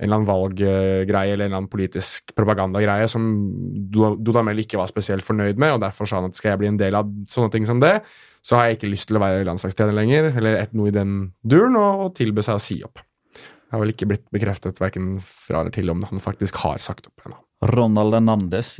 en 0.00 0.06
eller 0.06 0.18
annen 0.18 0.28
valggreie 0.28 1.34
eller 1.34 1.44
en 1.44 1.50
eller 1.50 1.58
annen 1.60 1.70
politisk 1.70 2.32
propagandagreie 2.36 3.06
som 3.10 3.26
Dudamel 3.92 4.64
ikke 4.64 4.80
var 4.80 4.90
spesielt 4.90 5.24
fornøyd 5.26 5.60
med, 5.60 5.76
og 5.76 5.84
derfor 5.84 6.08
sa 6.08 6.18
han 6.18 6.32
at 6.32 6.38
skal 6.38 6.54
jeg 6.54 6.62
bli 6.62 6.70
en 6.72 6.80
del 6.80 6.96
av 6.98 7.12
sånne 7.30 7.52
ting 7.54 7.68
som 7.68 7.82
det, 7.82 7.98
så 8.42 8.58
har 8.58 8.68
jeg 8.68 8.80
ikke 8.80 8.90
lyst 8.90 9.10
til 9.10 9.20
å 9.20 9.22
være 9.22 9.46
landslagstrener 9.46 9.94
lenger, 9.94 10.32
eller 10.32 10.58
et, 10.58 10.74
noe 10.74 10.90
i 10.90 10.96
den 10.96 11.32
duren, 11.46 11.78
og, 11.78 12.06
og 12.06 12.14
tilbød 12.18 12.48
seg 12.48 12.58
å 12.58 12.64
si 12.64 12.80
opp. 12.86 13.04
Det 13.38 13.76
har 13.76 13.84
vel 13.84 13.94
ikke 13.94 14.10
blitt 14.10 14.26
bekreftet 14.34 14.82
verken 14.82 15.14
fra 15.24 15.62
eller 15.62 15.72
til 15.72 15.88
om 15.92 16.02
han 16.04 16.20
faktisk 16.20 16.58
har 16.64 16.82
sagt 16.84 17.06
opp 17.08 17.24
ennå. 17.24 17.38
Ronald 17.72 18.16
Hernandez 18.18 18.74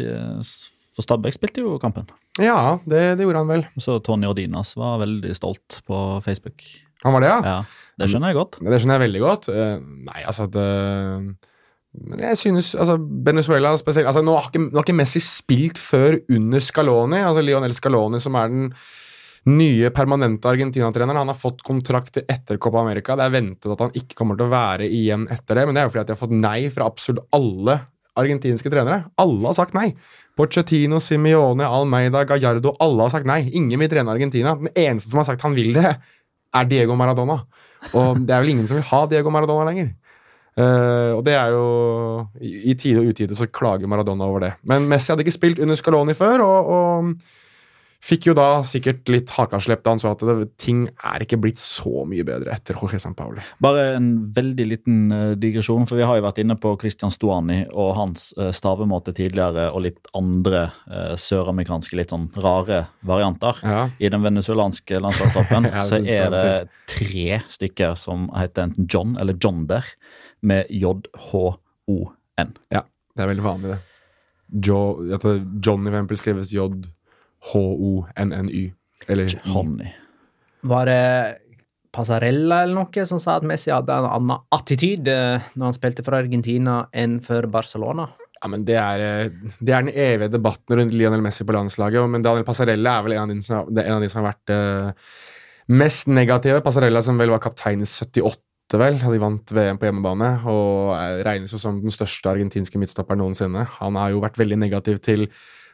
for 0.92 1.06
Stabæk 1.06 1.38
spilte 1.38 1.62
jo 1.64 1.78
kampen. 1.80 2.10
Ja, 2.40 2.78
det, 2.84 3.00
det, 3.16 3.24
gjorde 3.24 3.44
han 3.44 3.50
vel. 3.50 3.64
Så 3.80 3.98
Tony 4.04 4.28
Ordinas 4.28 4.74
var 4.76 5.00
veldig 5.00 5.32
stolt 5.36 5.80
på 5.88 5.98
Facebook. 6.24 6.64
Han 7.04 7.16
var 7.16 7.24
det, 7.24 7.30
ja? 7.32 7.38
ja 7.46 7.82
det 8.00 8.08
skjønner 8.08 8.32
jeg 8.32 8.38
godt. 8.40 8.58
Det 8.64 8.80
skjønner 8.80 8.98
jeg 8.98 9.04
veldig 9.06 9.22
godt. 9.22 9.48
Uh, 9.52 9.76
nei, 10.08 10.22
altså 10.24 10.48
at 10.48 10.56
uh, 10.58 11.52
Men 12.08 12.24
jeg 12.24 12.40
synes 12.40 12.72
altså 12.74 12.96
Venezuela 12.98 13.74
spesielt 13.80 14.08
altså 14.08 14.24
nå 14.24 14.34
har, 14.38 14.48
ikke, 14.48 14.64
nå 14.70 14.80
har 14.80 14.86
ikke 14.86 14.96
Messi 14.96 15.22
spilt 15.22 15.80
før 15.80 16.18
under 16.32 16.64
Scaloni. 16.64 17.20
altså 17.20 17.44
Lionel 17.44 17.76
Scaloni, 17.76 18.20
som 18.22 18.38
er 18.40 18.52
den 18.52 18.72
nye 19.52 19.90
permanente 19.90 20.46
Argentina-treneren. 20.48 21.18
Han 21.18 21.32
har 21.32 21.38
fått 21.38 21.64
kontrakt 21.66 22.20
etter 22.22 22.60
Copa 22.62 22.80
America. 22.80 23.16
Det 23.18 23.26
er 23.26 23.34
ventet 23.34 23.72
at 23.74 23.80
han 23.82 23.96
ikke 23.98 24.16
kommer 24.18 24.38
til 24.38 24.46
å 24.46 24.52
være 24.52 24.86
igjen 24.86 25.26
etter 25.34 25.58
det, 25.58 25.66
men 25.66 25.74
det 25.74 25.82
er 25.82 25.88
jo 25.88 25.94
fordi 25.94 26.04
at 26.04 26.12
de 26.12 26.14
har 26.14 26.22
fått 26.22 26.36
nei 26.36 26.58
fra 26.72 26.86
absolutt 26.86 27.26
alle 27.34 27.80
argentinske 28.18 28.70
trenere. 28.70 29.06
Alle 29.20 29.48
har 29.48 29.56
sagt 29.56 29.74
nei. 29.76 29.90
Pochettino, 30.38 31.00
Simione, 31.00 31.66
Almeida, 31.66 32.22
Gallardo. 32.28 32.74
Alle 32.80 33.06
har 33.06 33.12
sagt 33.12 33.28
nei. 33.28 33.40
Ingen 33.56 33.80
vil 33.82 33.90
trene 33.92 34.14
Argentina. 34.14 34.54
Den 34.60 34.72
eneste 34.72 35.10
som 35.12 35.20
har 35.20 35.28
sagt 35.28 35.44
han 35.44 35.56
vil 35.56 35.74
det, 35.76 35.96
er 36.54 36.68
Diego 36.70 36.96
Maradona. 36.98 37.40
Og 37.92 38.22
det 38.22 38.34
er 38.34 38.42
vel 38.44 38.54
ingen 38.54 38.68
som 38.70 38.78
vil 38.78 38.88
ha 38.88 39.02
Diego 39.10 39.32
Maradona 39.34 39.66
lenger. 39.70 39.92
Uh, 40.52 41.16
og 41.16 41.22
det 41.24 41.32
er 41.32 41.48
jo 41.54 41.62
I 42.44 42.74
tide 42.76 43.00
og 43.00 43.08
utide 43.08 43.36
så 43.36 43.48
klager 43.48 43.88
Maradona 43.88 44.26
over 44.28 44.44
det. 44.44 44.50
Men 44.68 44.84
Messi 44.90 45.12
hadde 45.12 45.24
ikke 45.24 45.38
spilt 45.38 45.62
under 45.64 45.78
Scaloni 45.80 46.14
før, 46.16 46.44
og, 46.44 46.72
og 46.76 47.14
Fikk 48.02 48.26
jo 48.26 48.32
da 48.34 48.64
sikkert 48.66 49.06
litt 49.12 49.30
hakaslepp 49.30 49.84
da 49.84 49.92
han 49.92 50.00
så 50.02 50.10
at 50.10 50.22
det, 50.26 50.34
ting 50.58 50.88
er 51.06 51.22
ikke 51.22 51.38
blitt 51.38 51.60
så 51.62 52.02
mye 52.08 52.24
bedre 52.26 52.50
etter 52.50 52.74
Jorge 52.74 52.98
Sampaoli. 52.98 53.44
Bare 53.62 53.92
en 53.94 54.08
veldig 54.34 54.64
liten 54.66 54.96
uh, 55.14 55.34
digresjon, 55.38 55.86
for 55.86 56.00
vi 56.00 56.06
har 56.08 56.18
jo 56.18 56.24
vært 56.24 56.40
inne 56.42 56.56
på 56.58 56.72
Christian 56.82 57.12
Stuani 57.14 57.60
og 57.70 57.92
hans 57.94 58.32
uh, 58.40 58.48
stavemåte 58.50 59.14
tidligere, 59.14 59.68
og 59.70 59.84
litt 59.84 60.10
andre 60.18 60.64
uh, 60.90 61.12
søramerikanske, 61.14 61.94
litt 62.00 62.10
sånn 62.10 62.26
rare 62.42 62.80
varianter. 63.06 63.60
Ja. 63.62 63.84
I 64.02 64.10
den 64.10 64.26
venezuelanske 64.26 64.98
landslagstroppen 64.98 65.68
ja, 65.70 65.84
så 65.86 66.00
er 66.02 66.34
det 66.34 66.48
tre 66.90 67.38
stykker 67.54 67.94
som 68.00 68.26
heter 68.34 68.66
enten 68.66 68.88
John 68.90 69.14
eller 69.22 69.38
John 69.38 69.68
der, 69.70 69.86
med 70.42 70.66
J-H-O-N. 70.74 72.50
Ja, 72.74 72.82
det 73.14 73.22
er 73.22 73.30
veldig 73.30 73.46
vanlig, 73.46 73.76
det. 73.76 73.78
Jo, 74.66 74.80
John 75.62 75.86
i 75.86 75.92
eksempel 75.94 76.18
skrives 76.18 76.50
J. 76.50 76.66
H-O-N-N-Y. 77.50 78.64
Eller 79.10 79.32
Johnny. 79.42 79.90
Var 80.62 80.86
det 80.86 81.02
Passarella 81.92 82.62
eller 82.62 82.78
noe 82.78 83.06
som 83.08 83.18
sa 83.20 83.36
at 83.36 83.44
Messi 83.44 83.72
hadde 83.74 83.92
en 83.92 84.06
annen 84.08 84.44
attityd 84.54 85.08
når 85.10 85.64
han 85.66 85.74
spilte 85.76 86.04
for 86.06 86.16
Argentina 86.16 86.84
enn 86.94 87.18
for 87.24 87.50
Barcelona? 87.52 88.06
Ja, 88.42 88.48
men 88.50 88.64
det 88.66 88.74
er, 88.74 89.00
eh, 89.06 89.50
det 89.62 89.70
er 89.70 89.84
den 89.84 89.94
evige 89.94 90.32
debatten 90.32 90.78
rundt 90.78 90.94
Lionel 90.96 91.22
Messi 91.22 91.44
på 91.46 91.54
landslaget. 91.54 92.08
Men 92.10 92.24
Daniel 92.24 92.46
Passarella 92.46 92.96
er 92.98 93.04
vel 93.06 93.14
en 93.14 93.22
av 93.22 93.28
de 93.30 93.44
som, 93.44 93.68
en 93.70 93.94
av 93.94 94.02
de 94.02 94.08
som 94.10 94.22
har 94.22 94.32
vært 94.32 94.50
uh, 94.50 95.12
mest 95.70 96.10
negative. 96.10 96.62
Passarella 96.64 97.04
som 97.06 97.20
vel 97.22 97.30
var 97.30 97.42
kaptein 97.44 97.84
i 97.84 97.86
78, 97.86 98.80
vel. 98.82 98.98
De 98.98 99.22
vant 99.22 99.54
VM 99.54 99.78
på 99.78 99.86
hjemmebane 99.86 100.32
og 100.50 101.22
regnes 101.28 101.54
jo 101.54 101.60
som 101.62 101.78
den 101.84 101.94
største 101.94 102.32
argentinske 102.32 102.80
midtstopperen 102.82 103.22
noensinne. 103.22 103.62
Han 103.78 104.00
har 104.00 104.10
jo 104.10 104.24
vært 104.24 104.40
veldig 104.42 104.58
negativ 104.58 104.98
til 105.06 105.28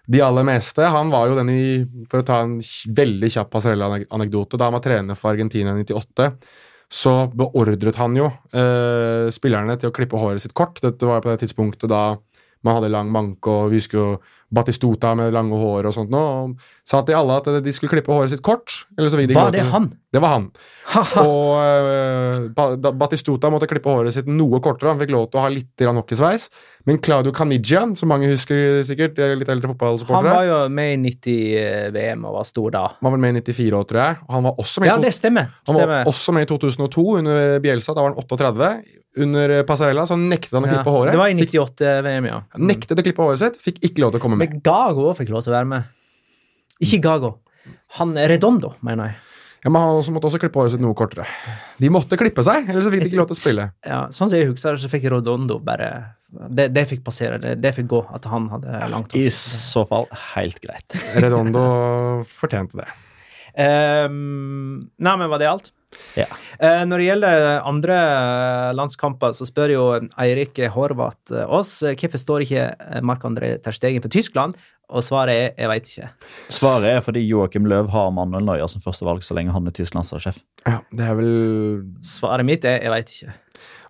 de 0.09 0.23
aller 0.25 0.47
meste. 0.49 0.87
Han 0.89 1.13
var 1.13 1.29
jo 1.29 1.37
den 1.37 1.51
i 1.53 1.65
For 2.09 2.23
å 2.23 2.27
ta 2.27 2.41
en 2.45 2.57
veldig 2.97 3.29
kjapp 3.35 3.51
passerelle-anekdote. 3.53 4.57
Da 4.57 4.69
han 4.69 4.79
var 4.79 4.85
trener 4.85 5.19
for 5.19 5.35
Argentina 5.35 5.75
i 5.75 5.85
98, 5.85 6.31
så 6.89 7.13
beordret 7.37 8.01
han 8.01 8.17
jo 8.17 8.31
eh, 8.57 9.29
spillerne 9.35 9.77
til 9.77 9.91
å 9.91 9.95
klippe 9.95 10.21
håret 10.21 10.41
sitt 10.45 10.57
kort. 10.57 10.81
Dette 10.81 11.09
var 11.09 11.21
på 11.25 11.33
det 11.33 11.43
tidspunktet 11.45 11.91
da 11.93 12.17
man 12.65 12.79
hadde 12.79 12.91
lang 12.91 13.13
manke, 13.15 13.53
og 13.53 13.71
vi 13.71 13.79
husker 13.79 14.01
jo 14.01 14.09
Batistota 14.49 15.13
med 15.13 15.35
lange 15.37 15.59
hår 15.61 15.91
og 15.91 15.93
sånt 15.93 16.11
nå, 16.11 16.21
og 16.21 16.87
sa 16.89 17.03
til 17.05 17.19
alle 17.19 17.37
at 17.37 17.51
de 17.63 17.73
skulle 17.77 17.93
klippe 17.93 18.15
håret 18.15 18.33
sitt 18.33 18.43
kort. 18.45 18.73
Eller 18.97 19.13
så 19.13 19.21
de 19.21 19.37
var 19.37 19.53
det 19.53 19.67
han? 19.69 19.91
Det 20.09 20.21
var 20.25 20.31
han. 20.33 20.45
og 21.21 22.55
uh, 22.57 22.93
Batistuta 22.97 23.51
måtte 23.53 23.69
klippe 23.69 23.93
håret 23.93 24.15
sitt 24.17 24.29
noe 24.31 24.61
kortere. 24.65 24.95
Han 24.95 25.01
fikk 25.03 25.13
lov 25.13 25.27
til 25.29 25.41
å 25.41 25.43
ha 25.45 25.51
litt 25.53 25.85
hockeysveis. 25.85 26.47
Men 26.89 27.01
Claudio 27.05 27.35
Canigian, 27.37 27.93
som 27.99 28.09
mange 28.09 28.31
husker 28.31 28.81
sikkert, 28.89 29.21
litt 29.21 29.51
eldre 29.53 29.69
fotballsupportere 29.75 30.33
Han 30.33 30.39
var 30.39 30.47
jo 30.49 30.61
med 30.73 30.95
i 30.95 30.99
90-VM 31.11 32.25
og 32.25 32.39
var 32.39 32.49
stor 32.49 32.73
da. 32.79 32.87
Han 33.03 33.13
var 33.13 33.23
med 33.27 33.37
i 33.37 33.43
94 33.45 33.77
år, 33.77 33.85
tror 33.91 34.01
jeg. 34.01 34.19
Han 34.33 34.49
var 34.49 34.65
også 34.65 34.85
med 34.85 34.93
ja, 34.93 34.97
det 35.05 35.13
stemmer. 35.19 35.53
Han 35.69 35.77
stemmer. 35.77 35.93
var 35.93 36.13
også 36.15 36.37
med 36.39 36.49
i 36.49 36.51
2002 36.55 37.07
under 37.21 37.61
Bielsa. 37.69 37.93
Da 37.93 38.07
var 38.07 38.15
han 38.15 38.25
38. 38.25 38.73
Under 39.29 39.57
Passarella 39.69 40.09
så 40.09 40.17
nektet 40.21 40.57
han 40.57 40.65
å 40.65 40.73
klippe 40.73 40.95
håret. 40.95 41.13
Det 41.13 41.21
var 41.21 41.35
i 41.35 41.37
98-VM, 41.37 42.33
ja. 42.33 42.43
Mm. 42.57 42.69
Nektet 42.73 42.97
å 42.97 43.05
klippe 43.05 43.29
håret 43.29 43.45
sitt, 43.45 43.61
fikk 43.61 43.83
ikke 43.83 44.07
lov 44.07 44.15
til 44.15 44.23
å 44.23 44.25
komme 44.25 44.41
med. 44.41 44.57
Men 44.57 44.65
Gago 44.65 45.13
fikk 45.19 45.35
lov 45.35 45.45
til 45.45 45.53
å 45.53 45.59
være 45.59 45.69
med. 45.77 45.97
Ikke 46.81 47.03
Gago. 47.05 47.35
Han 47.99 48.17
Redondo, 48.31 48.73
mener 48.87 49.13
jeg. 49.13 49.25
Ja, 49.65 49.71
men 49.71 49.81
Han 49.83 50.15
måtte 50.15 50.29
også 50.31 50.39
klippe 50.41 50.61
håret 50.61 50.75
sitt 50.75 50.83
noe 50.83 50.95
kortere. 50.99 51.27
De 51.83 51.91
måtte 51.91 52.19
klippe 52.21 52.45
seg, 52.47 52.69
ellers 52.71 52.87
så 52.87 52.93
fikk 52.93 53.03
de 53.05 53.11
ikke 53.11 53.21
lov 53.21 53.31
til 53.33 53.39
å 53.39 53.41
spille. 53.41 53.67
Ja, 53.87 54.05
Sånn 54.15 54.31
som 54.31 54.39
jeg 54.39 54.51
husker 54.53 54.79
så 54.79 54.91
fikk 54.93 55.09
Rodondo 55.13 55.59
bare 55.65 55.91
det, 56.29 56.69
det, 56.77 56.85
fikk 56.91 57.03
passere. 57.07 57.41
Det, 57.43 57.57
det, 57.63 57.73
fikk 57.77 57.89
gå, 57.91 58.03
at 58.15 58.29
han 58.31 58.51
hadde 58.53 58.83
langt 58.93 59.15
hår. 59.15 59.25
I 59.25 59.33
så 59.35 59.85
fall 59.89 60.07
helt 60.35 60.61
greit. 60.63 60.99
Redondo 61.17 61.65
fortjente 62.39 62.83
det. 62.83 62.89
Um, 63.59 64.79
nei, 65.07 65.17
men 65.19 65.33
var 65.33 65.43
det 65.43 65.51
alt? 65.51 65.73
Ja. 66.19 66.27
Eh, 66.59 66.83
når 66.89 67.01
det 67.01 67.07
gjelder 67.07 67.45
andre 67.69 67.99
landskamper, 68.77 69.37
så 69.37 69.47
spør 69.49 69.73
jo 69.73 69.85
Eirik 70.21 70.61
Horvath 70.75 71.33
oss 71.47 71.79
hvorfor 71.83 72.21
står 72.21 72.45
ikke 72.47 72.67
Mark-André 73.07 73.55
Terstegen 73.65 74.05
for 74.05 74.13
Tyskland, 74.13 74.57
og 74.89 75.05
svaret 75.05 75.35
er 75.35 75.49
jeg 75.53 75.69
veit 75.69 75.91
ikke. 75.91 76.11
Svaret 76.59 76.91
er 76.93 77.03
fordi 77.05 77.25
Joakim 77.29 77.69
Løv 77.69 77.91
har 77.93 78.09
Manuel 78.17 78.47
Neuer 78.47 78.71
som 78.73 78.85
førstevalg 78.85 79.25
så 79.25 79.37
lenge 79.37 79.53
han 79.53 79.69
er 79.69 79.77
Tysklands 79.77 80.15
sjef. 80.17 80.41
Ja, 80.65 80.79
det 80.93 81.05
er 81.05 81.19
vel 81.19 81.35
Svaret 82.07 82.49
mitt 82.49 82.65
er 82.69 82.81
jeg 82.81 82.95
veit 82.95 83.13
ikke. 83.13 83.37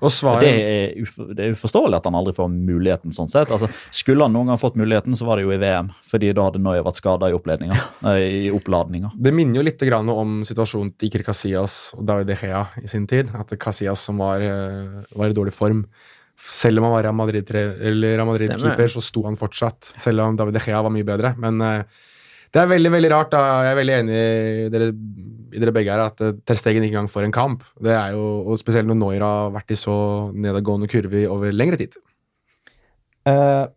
Og 0.05 0.13
svaret... 0.15 0.45
det, 0.47 0.53
er 0.63 1.03
uf 1.03 1.15
det 1.35 1.47
er 1.47 1.55
uforståelig 1.57 1.99
at 1.99 2.09
han 2.09 2.19
aldri 2.19 2.35
får 2.37 2.51
muligheten. 2.53 3.15
sånn 3.15 3.31
sett. 3.33 3.51
Altså, 3.55 3.71
skulle 3.95 4.27
han 4.27 4.35
noen 4.37 4.53
gang 4.53 4.61
fått 4.61 4.79
muligheten, 4.79 5.17
så 5.19 5.29
var 5.29 5.39
det 5.39 5.47
jo 5.47 5.55
i 5.55 5.61
VM. 5.61 5.91
fordi 6.07 6.33
da 6.37 6.49
hadde 6.49 6.63
Noya 6.63 6.85
vært 6.87 7.01
skada 7.01 7.31
i, 7.31 7.35
i 8.43 8.51
oppladninga. 8.55 9.13
Det 9.17 9.35
minner 9.35 9.61
jo 9.61 9.67
litt 9.67 9.83
om 9.89 10.43
situasjonen 10.47 10.95
til 10.97 11.11
Iker 11.11 11.27
Casillas 11.31 11.81
og 11.97 12.07
David 12.07 12.31
De 12.31 12.39
Gea 12.39 12.67
i 12.83 12.91
sin 12.91 13.07
tid. 13.11 13.33
At 13.35 13.53
Casillas 13.59 14.05
som 14.05 14.23
var, 14.23 14.41
eh, 14.45 15.03
var 15.15 15.31
i 15.31 15.37
dårlig 15.37 15.57
form 15.57 15.87
selv 16.39 16.79
om 16.79 16.85
han 16.87 16.93
var 16.93 17.03
Real 17.03 17.17
Madrid-keeper, 17.19 18.25
Madrid 18.25 18.93
så 18.93 19.01
sto 19.03 19.25
han 19.27 19.37
fortsatt. 19.37 19.93
Selv 19.99 20.23
om 20.23 20.37
David 20.39 20.55
De 20.55 20.63
Gea 20.63 20.83
var 20.83 20.95
mye 20.95 21.07
bedre. 21.07 21.33
Men 21.43 21.59
uh, 21.59 22.05
det 22.53 22.61
er 22.63 22.71
veldig 22.71 22.91
veldig 22.95 23.11
rart. 23.13 23.31
da, 23.33 23.41
Jeg 23.67 23.73
er 23.73 23.79
veldig 23.79 23.95
enig 23.99 24.19
i 24.19 24.69
dere, 24.73 24.91
i 25.53 25.63
dere 25.63 25.73
begge 25.77 25.95
her, 25.95 26.03
at 26.09 26.21
uh, 26.25 26.35
Ter 26.47 26.59
Stegen 26.61 26.85
ikke 26.85 26.97
engang 26.97 27.11
får 27.13 27.27
en 27.29 27.35
kamp. 27.35 27.65
Det 27.81 27.95
er 27.95 28.13
jo, 28.17 28.27
og 28.49 28.61
Spesielt 28.61 28.89
når 28.89 28.99
Noira 29.01 29.33
har 29.45 29.57
vært 29.57 29.75
i 29.75 29.81
så 29.81 29.97
nedadgående 30.35 30.89
kurve 30.91 31.25
over 31.29 31.53
lengre 31.53 31.81
tid. 31.81 31.97
Uh, 33.29 33.69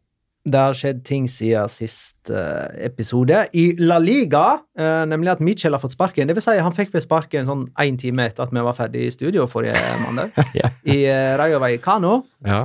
Det 0.42 0.58
har 0.58 0.74
skjedd 0.74 1.04
ting 1.06 1.28
siden 1.30 1.70
sist 1.70 2.32
uh, 2.34 2.66
episode. 2.82 3.44
I 3.54 3.76
La 3.80 4.00
Liga, 4.02 4.60
Uh, 4.80 5.04
nemlig 5.06 5.30
at 5.36 5.42
Mitchell 5.44 5.76
har 5.76 5.82
fått 5.84 5.94
sparken. 5.94 6.26
Det 6.26 6.34
vil 6.34 6.42
si, 6.42 6.56
han 6.58 6.74
fikk 6.74 6.94
vel 6.96 7.04
sparken 7.04 7.46
sånn 7.46 7.68
én 7.84 8.00
time 8.00 8.24
etter 8.26 8.48
at 8.48 8.54
vi 8.56 8.64
var 8.66 8.74
ferdig 8.74 9.04
i 9.06 9.12
studio 9.14 9.46
forrige 9.52 9.78
mandag. 10.02 10.32
I 10.96 11.04
uh, 11.06 11.36
Rayo 11.38 11.60
Vallecano. 11.62 12.24
Ja. 12.48 12.64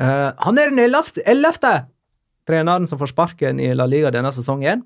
Eh, 0.00 0.30
han 0.38 0.58
er 0.60 0.70
den 0.70 0.80
ellevte 0.80 1.72
treneren 2.48 2.86
som 2.88 2.98
får 3.00 3.12
sparken 3.12 3.60
i 3.60 3.70
La 3.76 3.86
Liga 3.88 4.12
denne 4.14 4.32
sesongen. 4.32 4.84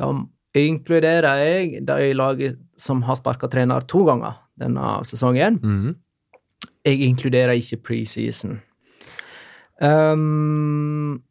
Da 0.00 0.62
inkluderer 0.66 1.44
jeg 1.44 1.84
de 1.86 2.12
laget 2.16 2.58
som 2.80 3.04
har 3.06 3.18
sparka 3.20 3.48
trener 3.50 3.84
to 3.86 4.02
ganger 4.08 4.40
denne 4.58 4.96
sesongen. 5.06 5.60
Mm. 5.62 5.94
Jeg 6.84 7.06
inkluderer 7.06 7.54
ikke 7.60 7.80
preseason. 7.90 8.58
Um, 9.80 11.22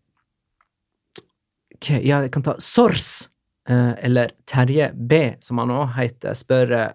ok, 1.76 1.92
ja, 2.02 2.24
jeg 2.24 2.32
kan 2.34 2.46
ta 2.48 2.56
Sors, 2.64 3.30
eh, 3.70 3.94
eller 4.08 4.32
Terje 4.50 4.90
B, 4.96 5.20
som 5.44 5.62
han 5.62 5.74
òg 5.74 5.94
heter, 6.00 6.38
spør 6.38 6.74
eh, 6.78 6.90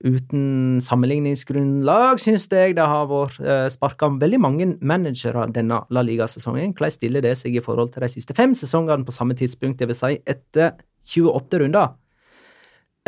uten 0.00 0.80
sammenligningsgrunnlag 0.80 2.20
syns 2.22 2.46
jeg 2.48 2.76
det 2.78 2.86
har 2.88 3.08
vært 3.10 3.40
uh, 3.44 3.66
sparka 3.72 4.08
veldig 4.20 4.40
mange 4.40 4.68
managere 4.80 5.44
denne 5.52 5.82
La 5.92 6.04
Liga-sesongen. 6.06 6.72
Hvordan 6.72 6.94
stiller 6.94 7.24
det 7.24 7.34
seg 7.40 7.58
i 7.58 7.64
forhold 7.64 7.92
til 7.92 8.06
de 8.06 8.12
siste 8.12 8.36
fem 8.36 8.54
sesongene 8.56 9.04
på 9.04 9.14
samme 9.14 9.36
tidspunkt, 9.36 9.84
vil 9.84 9.98
si 9.98 10.16
etter 10.24 10.78
28 11.04 11.64
runder? 11.64 11.92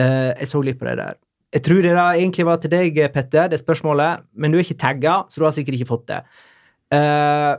Eh, 0.01 0.33
jeg 0.41 0.49
så 0.49 0.63
litt 0.65 0.79
på 0.81 0.89
det 0.89 0.97
der. 1.01 1.19
Jeg 1.53 1.65
tror 1.67 1.83
det 1.85 1.93
da 1.97 2.07
egentlig 2.17 2.47
var 2.49 2.61
til 2.63 2.73
deg, 2.73 2.97
Petter, 3.13 3.51
det 3.53 3.61
spørsmålet, 3.61 4.25
men 4.41 4.53
du 4.53 4.57
er 4.57 4.65
ikke 4.65 4.81
tagga, 4.81 5.19
så 5.29 5.41
du 5.41 5.45
har 5.45 5.53
sikkert 5.53 5.77
ikke 5.77 5.91
fått 5.91 6.07
det. 6.09 6.23
Uh, 6.93 7.57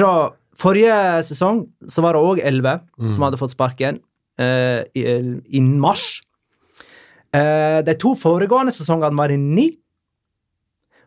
så, 0.00 0.10
forrige 0.58 0.96
sesong 1.26 1.64
så 1.90 2.02
var 2.02 2.14
det 2.14 2.22
òg 2.22 2.42
elleve 2.42 2.80
Mm. 2.98 3.10
som 3.10 3.24
hadde 3.26 3.38
fått 3.38 3.54
sparken 3.54 3.98
uh, 4.38 4.82
innen 4.94 5.78
mars. 5.82 6.22
Uh, 7.34 7.80
de 7.86 7.96
to 7.98 8.14
foregående 8.18 8.74
sesongene 8.74 9.18
var 9.18 9.32
det 9.32 9.40
ni. 9.42 9.72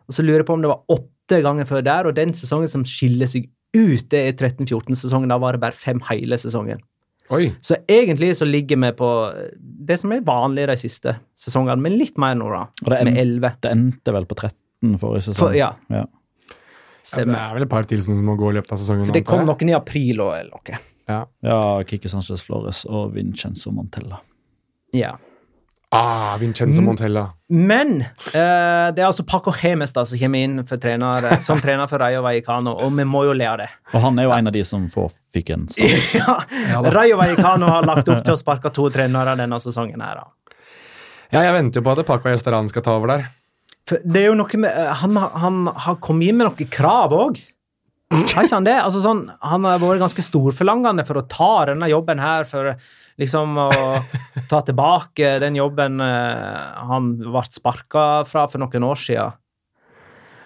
Og 0.08 0.16
så 0.16 0.24
lurer 0.24 0.42
jeg 0.42 0.48
på 0.48 0.56
om 0.56 0.64
det 0.64 0.72
var 0.72 0.84
åtte 0.92 1.40
ganger 1.44 1.68
før 1.68 1.84
der, 1.84 2.08
og 2.08 2.16
den 2.16 2.34
sesongen 2.36 2.70
som 2.70 2.84
skiller 2.88 3.28
seg 3.28 3.48
ut, 3.76 4.06
det 4.12 4.20
er 4.20 4.36
13-14-sesongen. 4.36 5.28
Da 5.28 5.40
var 5.40 5.56
det 5.56 5.62
bare 5.64 5.76
fem 5.76 6.00
hele 6.08 6.38
sesongen. 6.40 6.80
Oi. 7.34 7.50
Så 7.60 7.76
egentlig 7.88 8.30
så 8.38 8.46
ligger 8.48 8.78
vi 8.80 8.92
på 8.96 9.08
det 9.60 9.98
som 10.00 10.12
er 10.16 10.24
vanlig 10.24 10.64
de 10.70 10.76
siste 10.80 11.12
sesongene, 11.36 11.76
men 11.84 11.98
litt 12.00 12.16
mer 12.20 12.38
nå, 12.38 12.48
da. 12.54 12.62
Og 12.86 12.92
det, 12.92 13.02
Med 13.04 13.18
11. 13.20 13.50
det 13.64 13.72
endte 13.74 14.14
vel 14.16 14.28
på 14.28 14.38
13 14.38 14.96
forrige 15.02 15.26
sesong. 15.28 15.42
For, 15.42 15.58
ja, 15.58 15.74
Ja. 15.92 16.06
Ja, 17.08 17.24
det 17.24 17.36
er 17.40 17.54
vel 17.56 17.64
et 17.64 17.70
par 17.72 17.86
til 17.88 18.02
som 18.04 18.18
må 18.20 18.34
gå 18.36 18.50
i 18.52 18.56
løpet 18.58 18.72
av 18.74 18.80
sesongen. 18.82 19.06
For 19.08 19.16
det 19.16 19.24
kom 19.24 19.46
noen 19.48 19.70
i 19.70 19.74
april 19.76 20.18
òg, 20.20 20.32
eller 20.42 20.50
noe. 20.52 20.80
Ja. 21.08 21.22
ja, 21.46 21.60
Kikki 21.88 22.10
Sanchez 22.12 22.42
Flores 22.44 22.82
og 22.84 23.14
Vincenzo 23.14 23.72
Montella. 23.72 24.18
Ja. 24.92 25.14
Ah, 25.90 26.36
Vincenzo. 26.36 26.82
Montella. 26.84 27.30
Men 27.48 28.00
eh, 28.00 28.88
det 28.92 29.00
er 29.00 29.06
altså 29.06 29.24
Paco 29.24 29.54
Hemes 29.56 29.94
da, 29.96 30.04
som 30.04 30.20
kommer 30.20 30.44
inn 30.44 30.60
for 30.68 30.80
trener, 30.82 31.24
eh, 31.24 31.40
som 31.44 31.62
trener 31.64 31.88
for 31.88 32.02
Rayo 32.02 32.20
Vallecano, 32.26 32.74
og 32.84 32.92
vi 32.98 33.06
må 33.08 33.22
jo 33.24 33.32
le 33.36 33.46
av 33.48 33.56
det. 33.62 33.70
Og 33.94 34.04
han 34.04 34.20
er 34.20 34.28
jo 34.28 34.34
en 34.36 34.50
av 34.50 34.56
de 34.58 34.64
som 34.68 34.84
får, 34.92 35.14
fikk 35.32 35.54
en 35.56 35.64
start. 35.72 36.52
ja, 36.68 36.82
Rayo 36.92 37.16
Vallecano 37.20 37.72
har 37.72 37.88
lagt 37.88 38.10
opp 38.12 38.20
til 38.20 38.36
å 38.36 38.40
sparke 38.40 38.72
to 38.76 38.90
trenere 38.92 39.38
denne 39.40 39.60
sesongen. 39.64 40.04
her 40.04 40.20
da. 40.20 40.28
Ja, 41.32 41.46
jeg 41.46 41.56
venter 41.56 41.80
jo 41.80 41.88
på 41.88 41.96
at 41.96 42.08
Paco 42.08 42.32
Estaran 42.32 42.68
skal 42.68 42.84
ta 42.84 42.98
over 43.00 43.14
der. 43.14 43.28
For 43.88 44.04
det 44.04 44.26
er 44.26 44.28
jo 44.28 44.36
noe 44.36 44.60
med, 44.60 44.68
eh, 44.68 44.92
han, 45.02 45.16
han 45.16 45.62
har 45.72 45.96
kommet 46.04 46.28
inn 46.28 46.36
med 46.36 46.50
noen 46.50 46.72
krav 46.72 47.16
òg. 47.16 47.40
Har 48.08 48.46
ikke 48.46 48.56
han 48.56 48.64
det? 48.64 48.76
Altså 48.80 49.02
sånn, 49.04 49.26
han 49.44 49.66
har 49.68 49.82
vært 49.82 50.00
ganske 50.00 50.24
storforlangende 50.24 51.04
for 51.04 51.20
å 51.20 51.26
ta 51.28 51.50
denne 51.68 51.90
jobben 51.90 52.22
her, 52.22 52.46
for 52.48 52.72
liksom 53.20 53.58
å 53.60 53.68
ta 54.48 54.62
tilbake 54.64 55.34
den 55.42 55.58
jobben 55.58 56.00
eh, 56.00 56.86
han 56.88 57.12
ble 57.20 57.44
sparka 57.52 58.06
fra 58.28 58.46
for 58.48 58.64
noen 58.64 58.86
år 58.88 59.02
siden. 59.02 59.36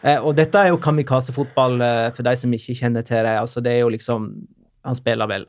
Eh, 0.03 0.19
og 0.19 0.35
dette 0.35 0.59
er 0.59 0.73
jo 0.73 0.81
kamikaze-fotball 0.83 1.85
eh, 1.87 2.09
for 2.17 2.27
de 2.27 2.35
som 2.41 2.57
ikke 2.57 2.75
kjenner 2.81 3.07
til 3.07 3.23
det. 3.23 3.37
Altså, 3.39 3.63
det 3.63 3.77
er 3.77 3.85
jo 3.85 3.93
liksom 3.95 4.33
Han 4.83 4.97
spiller 4.99 5.29
vel 5.31 5.45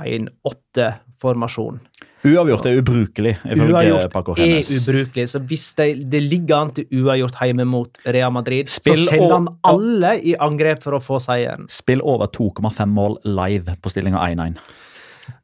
1-8-formasjon. 0.00 1.80
Uavgjort 2.24 2.66
er 2.70 2.78
ubrukelig, 2.80 3.34
ifølge 3.44 3.74
Uavgjort 3.74 4.12
Paco 4.12 4.34
er 4.40 4.62
ubrukelig, 4.64 5.26
så 5.28 5.42
hvis 5.44 5.66
det, 5.76 5.88
det 6.12 6.22
ligger 6.24 6.62
an 6.62 6.72
til 6.76 7.02
uavgjort 7.02 7.36
hjemme 7.44 7.66
mot 7.68 8.00
Real 8.08 8.32
Madrid, 8.32 8.70
Spill 8.72 8.96
så 9.02 9.10
sender 9.10 9.34
han 9.36 9.50
alle 9.68 10.14
i 10.24 10.32
angrep 10.40 10.80
for 10.86 10.96
å 10.96 11.02
få 11.04 11.20
seieren. 11.20 11.68
Spill 11.68 12.00
over 12.00 12.32
2,5 12.32 12.96
mål 12.96 13.18
live 13.28 13.76
på 13.76 13.92
stillinga 13.92 14.24
1-1. 14.24 14.56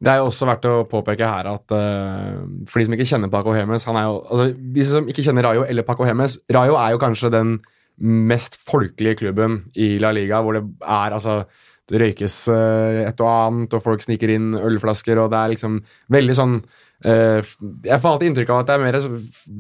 Det 0.01 0.12
er 0.12 0.20
jo 0.20 0.28
også 0.28 0.48
verdt 0.48 0.68
å 0.68 0.78
påpeke 0.88 1.28
her 1.28 1.48
at 1.48 1.72
uh, 1.72 2.40
for 2.68 2.80
de 2.80 2.86
som 2.86 2.96
ikke 2.96 3.09
kjenner 3.12 3.32
Paco 3.32 3.53
Hemes 3.57 3.86
han 3.88 3.96
er 3.96 4.09
jo, 4.09 4.16
altså 4.28 4.48
De 4.76 4.86
som 4.88 5.09
ikke 5.09 5.24
kjenner 5.24 5.46
Rayo 5.46 5.64
eller 5.64 5.86
Paco 5.88 6.05
Hemes 6.09 6.36
Rayo 6.53 6.76
er 6.80 6.94
jo 6.94 7.01
kanskje 7.01 7.32
den 7.32 7.55
mest 8.01 8.57
folkelige 8.57 9.18
klubben 9.20 9.59
i 9.76 9.98
La 10.01 10.12
Liga, 10.16 10.40
hvor 10.40 10.57
det 10.57 10.62
er 10.80 11.16
altså 11.16 11.42
Det 11.91 12.01
røykes 12.01 12.36
eh, 12.53 13.01
et 13.09 13.22
og 13.22 13.30
annet, 13.30 13.74
og 13.76 13.84
folk 13.84 14.05
sniker 14.05 14.32
inn 14.34 14.53
ølflasker, 14.59 15.18
og 15.20 15.30
det 15.32 15.41
er 15.41 15.53
liksom 15.55 15.78
veldig 16.14 16.36
sånn 16.38 16.59
eh, 17.05 17.55
Jeg 17.86 18.01
får 18.03 18.11
alltid 18.12 18.30
inntrykk 18.30 18.53
av 18.55 18.61
at 18.62 18.70
det 18.70 18.76
er 18.76 18.84
mer 18.84 18.99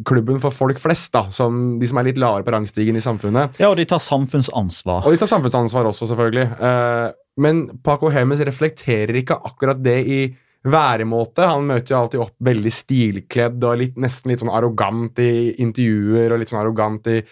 klubben 0.08 0.42
for 0.42 0.54
folk 0.54 0.82
flest, 0.82 1.12
da, 1.16 1.26
som 1.34 1.78
de 1.80 1.90
som 1.90 2.00
er 2.00 2.10
litt 2.10 2.20
lavere 2.22 2.46
på 2.46 2.54
rangstigen 2.54 2.98
i 2.98 3.04
samfunnet. 3.04 3.58
Ja, 3.62 3.72
og 3.72 3.80
de 3.80 3.88
tar 3.90 4.02
samfunnsansvar. 4.04 5.02
Og 5.04 5.16
de 5.16 5.22
tar 5.22 5.32
samfunnsansvar 5.32 5.90
også, 5.90 6.10
selvfølgelig. 6.12 6.46
Eh, 6.70 7.08
men 7.40 7.66
Paco 7.86 8.10
Hemes 8.12 8.42
reflekterer 8.46 9.20
ikke 9.20 9.38
akkurat 9.50 9.80
det 9.82 9.98
i 10.04 10.22
væremåte. 10.66 11.46
Han 11.48 11.70
møter 11.70 11.94
jo 11.94 12.00
alltid 12.02 12.24
opp 12.24 12.34
veldig 12.44 12.72
stilkledd 12.74 13.64
og 13.64 13.78
litt, 13.80 13.96
nesten 14.00 14.32
litt 14.32 14.42
sånn 14.42 14.52
arrogant 14.52 15.22
i 15.22 15.54
intervjuer. 15.62 16.34
og 16.34 16.42
litt 16.42 16.52
sånn 16.52 16.62
arrogant 16.62 17.10
i 17.12 17.22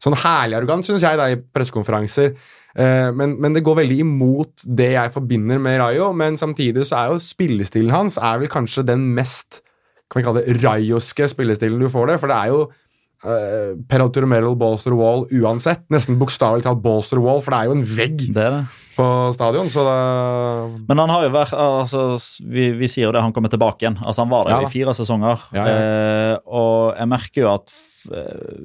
Sånn 0.00 0.16
herlig 0.16 0.56
arrogant, 0.56 0.86
syns 0.86 1.02
jeg, 1.04 1.18
da, 1.20 1.26
i 1.28 1.36
pressekonferanser. 1.36 2.30
Eh, 2.78 3.08
men, 3.16 3.34
men 3.42 3.56
det 3.56 3.64
går 3.66 3.80
veldig 3.82 3.98
imot 4.04 4.66
det 4.66 4.92
jeg 4.94 5.14
forbinder 5.16 5.58
med 5.62 5.80
Rayo. 5.82 6.12
Men 6.16 6.38
samtidig 6.40 6.86
så 6.90 7.00
er 7.00 7.14
jo 7.14 7.24
spillestilen 7.24 7.94
hans 7.94 8.18
er 8.20 8.42
vel 8.42 8.52
kanskje 8.52 8.86
den 8.92 9.10
mest 9.16 9.62
kan 10.10 10.20
vi 10.20 10.26
kalle 10.26 10.42
det 10.42 10.58
rayoske 10.64 11.28
spillestilen 11.30 11.78
du 11.78 11.86
får 11.90 12.10
det. 12.10 12.16
For 12.18 12.30
det 12.30 12.36
er 12.36 12.50
jo 12.50 12.62
uh, 12.66 13.78
Peraltur 13.90 14.26
Meryl 14.26 14.56
balls 14.58 14.86
wall 14.90 15.26
uansett. 15.30 15.84
Nesten 15.92 16.18
bokstavelig 16.20 16.66
talt 16.66 16.82
balls 16.82 17.12
wall, 17.14 17.42
for 17.44 17.54
det 17.54 17.60
er 17.60 17.70
jo 17.70 17.76
en 17.78 17.84
vegg 17.86 18.24
Det 18.34 18.48
det. 18.56 18.64
på 18.96 19.06
stadion. 19.36 19.70
Så 19.70 19.84
det 19.86 20.88
Men 20.88 21.04
han 21.04 21.14
har 21.14 21.28
jo 21.28 21.34
vært 21.36 21.54
altså, 21.54 22.18
vi, 22.42 22.72
vi 22.80 22.90
sier 22.90 23.06
jo 23.06 23.14
det, 23.14 23.22
han 23.22 23.36
kommer 23.36 23.52
tilbake 23.52 23.86
igjen. 23.86 24.00
Altså, 24.02 24.24
han 24.24 24.32
var 24.34 24.48
der 24.48 24.56
Ja 24.56 24.66
i 24.66 24.72
fire 24.72 24.96
sesonger. 24.98 25.46
Ja, 25.54 25.68
ja. 25.68 25.78
Uh, 25.78 26.34
og 26.58 26.98
jeg 26.98 27.12
merker 27.14 27.46
jo 27.46 27.52
at 27.54 27.76
eh, 28.10 28.58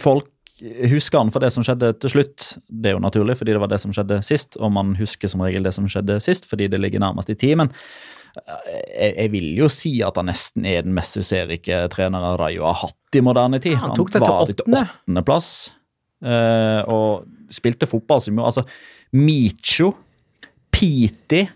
folk 0.00 0.28
husker 0.60 1.20
han 1.20 1.32
for 1.32 1.42
det 1.42 1.50
som 1.54 1.64
skjedde 1.66 1.92
til 2.02 2.12
slutt. 2.12 2.46
Det 2.68 2.90
er 2.90 2.96
jo 2.96 3.02
naturlig, 3.02 3.36
fordi 3.40 3.54
det 3.56 3.62
var 3.62 3.70
det 3.72 3.80
som 3.82 3.92
skjedde 3.94 4.20
sist. 4.26 4.58
Og 4.60 4.72
man 4.74 4.94
husker 4.98 5.30
som 5.30 5.42
regel 5.44 5.66
det 5.66 5.74
som 5.76 5.88
skjedde 5.90 6.20
sist, 6.24 6.48
fordi 6.50 6.68
det 6.72 6.80
ligger 6.82 7.02
nærmest 7.02 7.32
i 7.32 7.36
tid. 7.38 7.56
Men 7.60 7.72
eh, 8.36 8.66
jeg, 8.68 9.14
jeg 9.14 9.32
vil 9.34 9.48
jo 9.62 9.70
si 9.72 9.94
at 10.06 10.20
han 10.20 10.30
nesten 10.30 10.68
er 10.68 10.84
den 10.86 10.96
mest 10.96 11.18
suserike 11.18 11.82
treneren 11.94 12.38
Rayo 12.40 12.66
har 12.68 12.80
hatt 12.84 13.18
i 13.18 13.24
moderne 13.24 13.62
tid. 13.62 13.78
han 13.80 13.96
tok 13.96 14.12
det 14.14 14.22
til 14.24 14.36
åttende. 14.36 14.84
åttendeplass. 14.88 15.50
uh, 16.24 16.82
og 16.92 17.24
spilte 17.50 17.88
fotball 17.88 18.20
som 18.20 18.36
jo 18.38 18.44
Altså, 18.44 18.66
Micho, 19.16 19.94
Piti, 20.70 21.46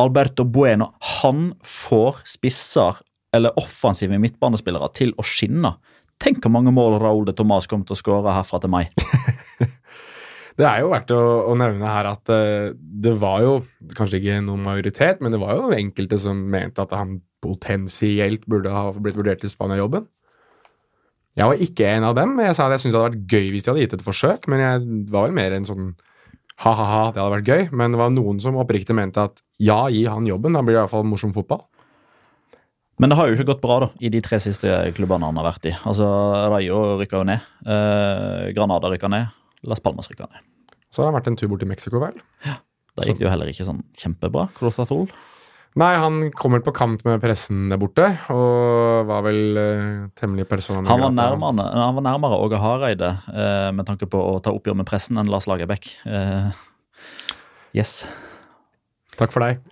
Alberto 0.00 0.44
Bueno 0.48 0.94
Han 1.20 1.52
får 1.62 2.24
spisser 2.24 3.02
eller 3.36 3.54
offensive 3.60 4.18
midtbanespillere 4.18 4.88
til 4.96 5.12
å 5.14 5.22
skinne. 5.22 5.76
Tenk 6.20 6.42
hvor 6.44 6.52
mange 6.52 6.72
mål 6.74 6.98
Raúl 7.00 7.26
de 7.28 7.34
Tomàs 7.36 7.68
kommer 7.70 7.88
til 7.88 7.96
å 7.96 8.00
skåre 8.00 8.34
herfra 8.36 8.60
til 8.62 8.72
meg. 8.72 8.92
Det 10.60 10.66
er 10.68 10.82
jo 10.82 10.90
verdt 10.92 11.12
å, 11.14 11.20
å 11.48 11.52
nevne 11.56 11.88
her 11.88 12.04
at 12.10 12.28
uh, 12.28 12.72
det 12.76 13.14
var 13.16 13.40
jo 13.40 13.52
kanskje 13.96 14.18
ikke 14.18 14.40
noen 14.44 14.64
majoritet, 14.66 15.22
men 15.24 15.32
det 15.32 15.38
var 15.40 15.54
jo 15.56 15.70
enkelte 15.72 16.18
som 16.20 16.42
mente 16.52 16.82
at 16.84 16.92
han 16.92 17.20
potensielt 17.40 18.44
burde 18.50 18.72
ha 18.74 18.90
blitt 18.92 19.16
vurdert 19.16 19.40
til 19.40 19.52
Spania-jobben. 19.52 20.04
Jeg 21.38 21.48
var 21.48 21.62
ikke 21.64 21.88
en 21.94 22.04
av 22.10 22.16
dem. 22.18 22.34
Jeg 22.42 22.58
sa 22.58 22.66
at 22.66 22.74
jeg 22.74 22.84
syntes 22.84 22.96
det 22.96 23.00
hadde 23.00 23.14
vært 23.14 23.32
gøy 23.32 23.50
hvis 23.54 23.64
de 23.64 23.72
hadde 23.72 23.84
gitt 23.86 23.96
et 23.96 24.04
forsøk, 24.04 24.48
men 24.50 24.60
jeg 24.64 24.84
var 25.14 25.28
vel 25.28 25.36
mer 25.38 25.56
en 25.56 25.68
sånn 25.68 25.90
ha-ha-ha, 26.60 27.04
det 27.14 27.22
hadde 27.22 27.36
vært 27.38 27.48
gøy. 27.48 27.62
Men 27.80 27.94
det 27.94 28.02
var 28.02 28.12
noen 28.12 28.42
som 28.42 28.58
oppriktig 28.60 28.96
mente 28.98 29.24
at 29.30 29.40
ja, 29.62 29.84
gi 29.92 30.04
han 30.10 30.28
jobben, 30.28 30.56
da 30.56 30.64
blir 30.66 30.76
det 30.76 30.82
i 30.82 30.82
hvert 30.82 30.92
fall 30.92 31.08
morsom 31.08 31.32
fotball. 31.36 31.64
Men 33.00 33.12
det 33.12 33.16
har 33.16 33.30
jo 33.30 33.36
ikke 33.38 33.48
gått 33.54 33.62
bra 33.62 33.78
da, 33.86 33.86
i 34.04 34.10
de 34.12 34.20
tre 34.24 34.36
siste 34.44 34.68
klubbene 34.96 35.30
han 35.30 35.38
har 35.40 35.46
vært 35.46 35.70
i. 35.70 35.74
Altså, 35.88 36.06
Rayo 36.52 36.80
rykka 37.00 37.22
jo 37.22 37.28
ned. 37.30 37.46
Eh, 37.64 38.50
Granada 38.56 38.90
rykka 38.92 39.08
ned. 39.08 39.30
Las 39.64 39.80
Palmas 39.80 40.10
rykka 40.12 40.28
ned. 40.28 40.44
Så 40.92 41.00
har 41.00 41.08
han 41.08 41.16
vært 41.16 41.30
en 41.30 41.38
tur 41.40 41.48
bort 41.48 41.62
til 41.64 41.70
Mexico, 41.70 42.02
vel? 42.02 42.18
Ja. 42.44 42.58
Da 42.98 43.06
gikk 43.06 43.20
det 43.20 43.24
jo 43.24 43.32
heller 43.32 43.48
ikke 43.48 43.64
sånn 43.64 43.80
kjempebra. 43.96 44.50
Cruz 44.58 44.76
Nei, 45.78 45.92
han 46.02 46.32
kommer 46.34 46.58
på 46.66 46.72
kant 46.74 47.04
med 47.06 47.20
pressen 47.22 47.68
der 47.70 47.78
borte, 47.78 48.08
og 48.34 49.06
var 49.06 49.22
vel 49.22 49.60
eh, 49.60 49.92
temmelig 50.18 50.48
persona 50.50 50.82
Han 50.90 51.04
var 51.04 51.14
nærmere, 51.14 51.68
han 51.70 51.94
var 51.94 52.06
nærmere 52.08 52.40
Åge 52.42 52.58
Hareide 52.58 53.12
eh, 53.30 53.70
med 53.78 53.86
tanke 53.86 54.10
på 54.10 54.18
å 54.18 54.34
ta 54.42 54.50
oppgjør 54.50 54.80
med 54.82 54.90
pressen 54.90 55.22
enn 55.22 55.30
Lars 55.30 55.46
Lagerbäck. 55.46 55.92
Eh, 56.10 56.50
yes. 57.78 58.02
Takk 59.14 59.30
for 59.30 59.46
deg. 59.46 59.62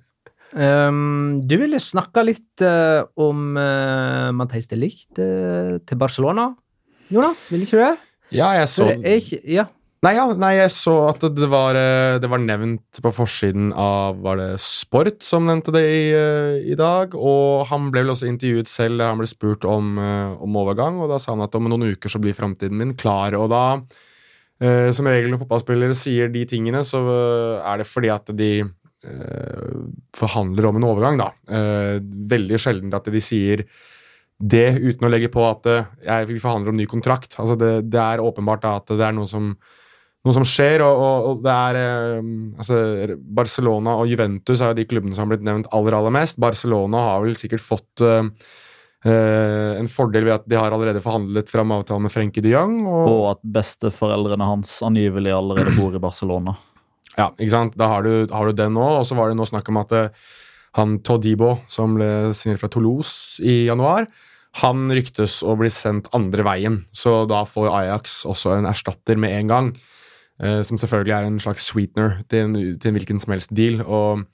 Um, 0.52 1.40
du 1.44 1.56
ville 1.60 1.80
snakke 1.82 2.24
litt 2.24 2.64
uh, 2.64 3.04
om 3.20 3.56
uh, 3.58 4.30
Mateis 4.36 4.70
de 4.70 4.78
Licht 4.80 5.20
uh, 5.20 5.76
til 5.84 6.00
Barcelona. 6.00 6.50
Jonas, 7.12 7.48
ville 7.52 7.68
ikke 7.68 7.76
du 7.76 7.84
det? 7.84 7.96
Ja, 8.36 8.52
jeg 8.56 8.68
så 8.68 8.90
ikke, 8.96 9.42
ja. 9.48 9.68
Nei, 10.06 10.12
ja, 10.14 10.28
nei, 10.38 10.52
jeg 10.60 10.70
så 10.70 10.92
at 11.08 11.24
det 11.34 11.48
var, 11.50 11.74
eh, 11.74 12.20
det 12.22 12.28
var 12.30 12.38
nevnt 12.38 13.00
på 13.02 13.10
forsiden 13.10 13.72
av 13.74 14.20
Var 14.22 14.36
det 14.38 14.60
Sport 14.62 15.24
som 15.26 15.48
nevnte 15.48 15.72
det 15.74 15.82
i, 15.82 16.04
eh, 16.14 16.58
i 16.70 16.76
dag? 16.78 17.16
Og 17.18 17.66
han 17.66 17.88
ble 17.90 18.04
vel 18.04 18.12
også 18.14 18.28
intervjuet 18.30 18.70
selv 18.70 19.02
han 19.02 19.18
ble 19.18 19.26
spurt 19.26 19.66
om, 19.66 19.98
eh, 19.98 20.36
om 20.38 20.54
overgang, 20.54 21.00
og 21.02 21.10
da 21.10 21.18
sa 21.18 21.32
han 21.32 21.42
at 21.42 21.56
om 21.58 21.66
noen 21.66 21.96
uker 21.96 22.14
så 22.14 22.20
blir 22.22 22.36
framtiden 22.36 22.78
min 22.78 22.94
klar. 22.94 23.34
Og 23.34 23.50
da, 23.50 23.82
eh, 24.60 24.92
som 24.92 25.10
regel 25.10 25.32
når 25.32 25.42
fotballspillere 25.42 25.98
sier 25.98 26.30
de 26.30 26.46
tingene, 26.46 26.84
så 26.86 27.02
eh, 27.02 27.66
er 27.66 27.78
det 27.78 27.90
fordi 27.90 28.14
at 28.14 28.30
de 28.36 28.52
eh, 28.60 28.70
forhandler 30.18 30.66
om 30.68 30.78
en 30.80 30.88
overgang, 30.88 31.20
da. 31.20 31.30
Eh, 31.54 31.98
veldig 32.02 32.58
sjelden 32.60 32.94
at 32.96 33.08
de 33.12 33.22
sier 33.22 33.64
det 34.38 34.78
uten 34.78 35.06
å 35.06 35.10
legge 35.10 35.30
på 35.34 35.42
at 35.46 35.66
eh, 35.70 35.90
jeg, 36.06 36.28
vi 36.30 36.38
forhandler 36.42 36.72
om 36.72 36.78
ny 36.78 36.86
kontrakt. 36.90 37.36
Altså 37.38 37.58
det, 37.58 37.72
det 37.90 38.00
er 38.02 38.22
åpenbart 38.22 38.62
da 38.64 38.76
at 38.78 38.94
det 38.94 39.04
er 39.06 39.16
noe 39.16 39.26
som, 39.30 39.50
noe 40.26 40.36
som 40.36 40.46
skjer, 40.46 40.84
og, 40.86 41.02
og, 41.02 41.26
og 41.30 41.42
det 41.46 41.56
er 41.56 41.80
eh, 41.82 42.30
altså, 42.58 42.78
Barcelona 43.18 43.98
og 43.98 44.10
Juventus 44.10 44.62
er 44.62 44.72
jo 44.72 44.80
de 44.80 44.88
klubbene 44.90 45.18
som 45.18 45.26
har 45.26 45.34
blitt 45.34 45.46
nevnt 45.46 45.70
aller, 45.74 45.98
aller 45.98 46.14
mest. 46.14 46.40
Barcelona 46.42 47.04
har 47.10 47.26
vel 47.26 47.38
sikkert 47.38 47.64
fått 47.64 48.06
eh, 48.06 48.24
Uh, 49.06 49.78
en 49.78 49.86
fordel 49.86 50.24
ved 50.26 50.32
at 50.34 50.46
de 50.50 50.56
har 50.58 50.74
allerede 50.74 50.98
forhandlet 51.04 51.46
fram 51.52 51.70
avtale 51.70 52.02
med 52.02 52.10
Frenkie 52.10 52.42
de 52.42 52.50
Jong. 52.50 52.80
Og, 52.82 53.04
Og 53.06 53.20
at 53.30 53.40
besteforeldrene 53.54 54.48
hans 54.48 54.72
angivelig 54.82 55.30
allerede 55.36 55.76
bor 55.76 55.94
i 55.94 56.00
Barcelona. 56.02 56.56
Ja, 57.18 57.32
ikke 57.34 57.50
sant? 57.50 57.76
Da 57.78 57.88
har 57.90 58.06
du, 58.06 58.28
har 58.30 58.46
du 58.46 58.54
den 58.54 58.76
nå, 58.78 58.84
og 59.00 59.04
så 59.06 59.16
var 59.18 59.30
det 59.30 59.38
nå 59.38 59.46
snakk 59.48 59.68
om 59.72 59.80
at 59.80 59.94
eh, 59.96 60.10
han 60.78 60.98
Todibo, 61.02 61.56
som 61.72 61.96
ble 61.98 62.30
signert 62.36 62.62
fra 62.62 62.70
Toulouse 62.70 63.42
i 63.42 63.64
januar, 63.66 64.06
han 64.62 64.88
ryktes 64.94 65.40
å 65.46 65.56
bli 65.58 65.70
sendt 65.70 66.08
andre 66.16 66.44
veien, 66.46 66.78
så 66.94 67.22
da 67.28 67.42
får 67.46 67.68
Ajax 67.82 68.22
også 68.28 68.54
en 68.56 68.68
erstatter 68.70 69.18
med 69.20 69.34
en 69.34 69.52
gang. 69.52 69.72
eh, 70.40 70.62
som 70.62 70.78
selvfølgelig 70.78 71.14
er 71.16 71.26
en 71.26 71.40
slags 71.42 71.66
sweetener 71.66 72.22
til 72.30 72.46
en, 72.46 72.54
til 72.78 72.90
en 72.90 72.94
hvilken 72.96 73.18
som 73.18 73.34
helst 73.34 73.54
deal. 73.54 73.82
og 73.82 74.24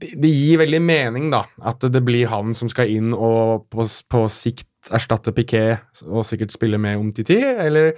det, 0.00 0.14
det 0.18 0.30
gir 0.32 0.58
veldig 0.58 0.80
mening 0.82 1.30
da, 1.30 1.44
at 1.62 1.84
det 1.92 2.02
blir 2.04 2.26
han 2.32 2.54
som 2.56 2.68
skal 2.72 2.90
inn 2.90 3.12
og 3.14 3.68
på, 3.70 3.84
på 3.84 4.24
sikt 4.32 4.66
erstatte 4.92 5.32
Piquet 5.32 6.02
og 6.04 6.24
sikkert 6.26 6.52
spille 6.52 6.80
med 6.80 6.98
om 6.98 7.12
Titi, 7.14 7.38
eller, 7.38 7.94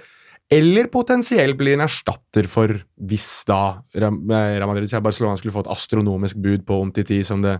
eller 0.49 0.87
potensielt 0.91 1.57
blir 1.59 1.75
en 1.75 1.83
erstatter 1.83 2.47
for 2.47 2.71
hvis 3.09 3.27
da 3.49 3.81
eh, 3.95 4.07
Real 4.07 4.69
Madrid 4.69 4.87
sier 4.91 5.03
Barcelona 5.03 5.39
skulle 5.39 5.55
få 5.55 5.65
et 5.65 5.73
astronomisk 5.73 6.39
bud 6.43 6.63
på 6.67 6.79
om 6.85 6.93
Titi 6.95 7.19
som 7.27 7.43
det 7.43 7.57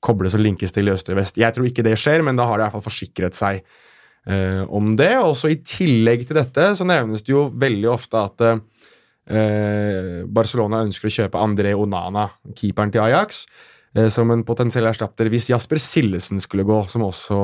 kobles 0.00 0.36
og 0.36 0.44
linkes 0.44 0.72
til 0.72 0.88
i 0.88 0.94
øst 0.94 1.10
og 1.12 1.18
vest. 1.18 1.38
Jeg 1.40 1.52
tror 1.54 1.68
ikke 1.68 1.84
det 1.84 1.98
skjer, 2.00 2.24
men 2.24 2.38
da 2.38 2.46
har 2.48 2.56
de 2.56 2.64
i 2.64 2.66
hvert 2.66 2.76
fall 2.78 2.86
forsikret 2.86 3.36
seg 3.36 3.60
eh, 3.60 4.62
om 4.64 4.94
det. 4.98 5.12
Og 5.20 5.34
så 5.38 5.52
i 5.52 5.60
tillegg 5.60 6.26
til 6.28 6.40
dette 6.40 6.70
så 6.78 6.86
nevnes 6.88 7.24
det 7.26 7.34
jo 7.34 7.48
veldig 7.60 7.90
ofte 7.92 8.22
at 8.22 8.46
eh, 8.46 10.22
Barcelona 10.30 10.84
ønsker 10.86 11.10
å 11.10 11.16
kjøpe 11.18 11.42
André 11.42 11.74
Onana, 11.76 12.30
keeperen 12.56 12.94
til 12.94 13.04
Ajax, 13.04 13.44
eh, 13.96 14.08
som 14.12 14.32
en 14.32 14.46
potensiell 14.48 14.88
erstatter 14.88 15.30
hvis 15.32 15.50
Jasper 15.52 15.82
Sillesen 15.82 16.40
skulle 16.42 16.68
gå, 16.68 16.82
som 16.88 17.04
også 17.10 17.42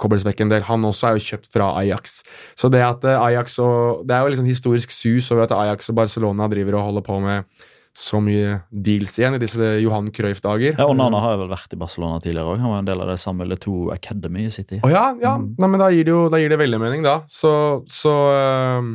kobles 0.00 0.24
vekk 0.26 0.44
en 0.44 0.54
del. 0.54 0.66
Han 0.68 0.88
også 0.88 1.10
er 1.10 1.18
jo 1.18 1.28
kjøpt 1.28 1.52
fra 1.54 1.70
Ajax. 1.80 2.20
Så 2.58 2.70
det 2.72 2.82
at 2.84 3.04
eh, 3.06 3.20
Ajax 3.20 3.58
og 3.62 4.04
Det 4.08 4.16
er 4.16 4.24
jo 4.24 4.34
liksom 4.34 4.50
historisk 4.50 4.94
sus 4.94 5.30
over 5.34 5.46
at 5.46 5.54
Ajax 5.54 5.90
og 5.92 5.98
Barcelona 6.02 6.48
driver 6.50 6.80
og 6.80 6.90
holder 6.90 7.06
på 7.06 7.20
med 7.24 7.70
så 7.94 8.18
mye 8.18 8.56
deals 8.70 9.12
igjen 9.20 9.36
i 9.36 9.38
disse 9.38 9.68
Johan 9.84 10.08
Cruyff-dager. 10.14 10.74
Ja, 10.74 10.88
og 10.88 10.96
Nana 10.98 11.20
har 11.22 11.36
jo 11.36 11.44
vel 11.44 11.52
vært 11.52 11.76
i 11.76 11.78
Barcelona 11.78 12.18
tidligere 12.22 12.56
òg. 12.56 12.58
Han 12.64 12.72
var 12.72 12.80
en 12.82 12.88
del 12.88 13.04
av 13.04 13.12
det 13.12 13.20
Samuel 13.22 13.54
to 13.62 13.74
Academy 13.94 14.48
i 14.48 14.54
City. 14.54 14.80
Å 14.82 14.90
ja, 14.90 15.04
ja. 15.22 15.36
Nei, 15.38 15.68
men 15.68 15.78
da 15.78 15.92
gir 15.94 16.08
det 16.08 16.10
jo 16.10 16.24
da 16.32 16.40
gir 16.42 16.50
det 16.50 16.58
veldig 16.58 16.80
mening, 16.82 17.04
da. 17.06 17.20
Så, 17.30 17.52
så 17.86 18.14
øhm, 18.34 18.88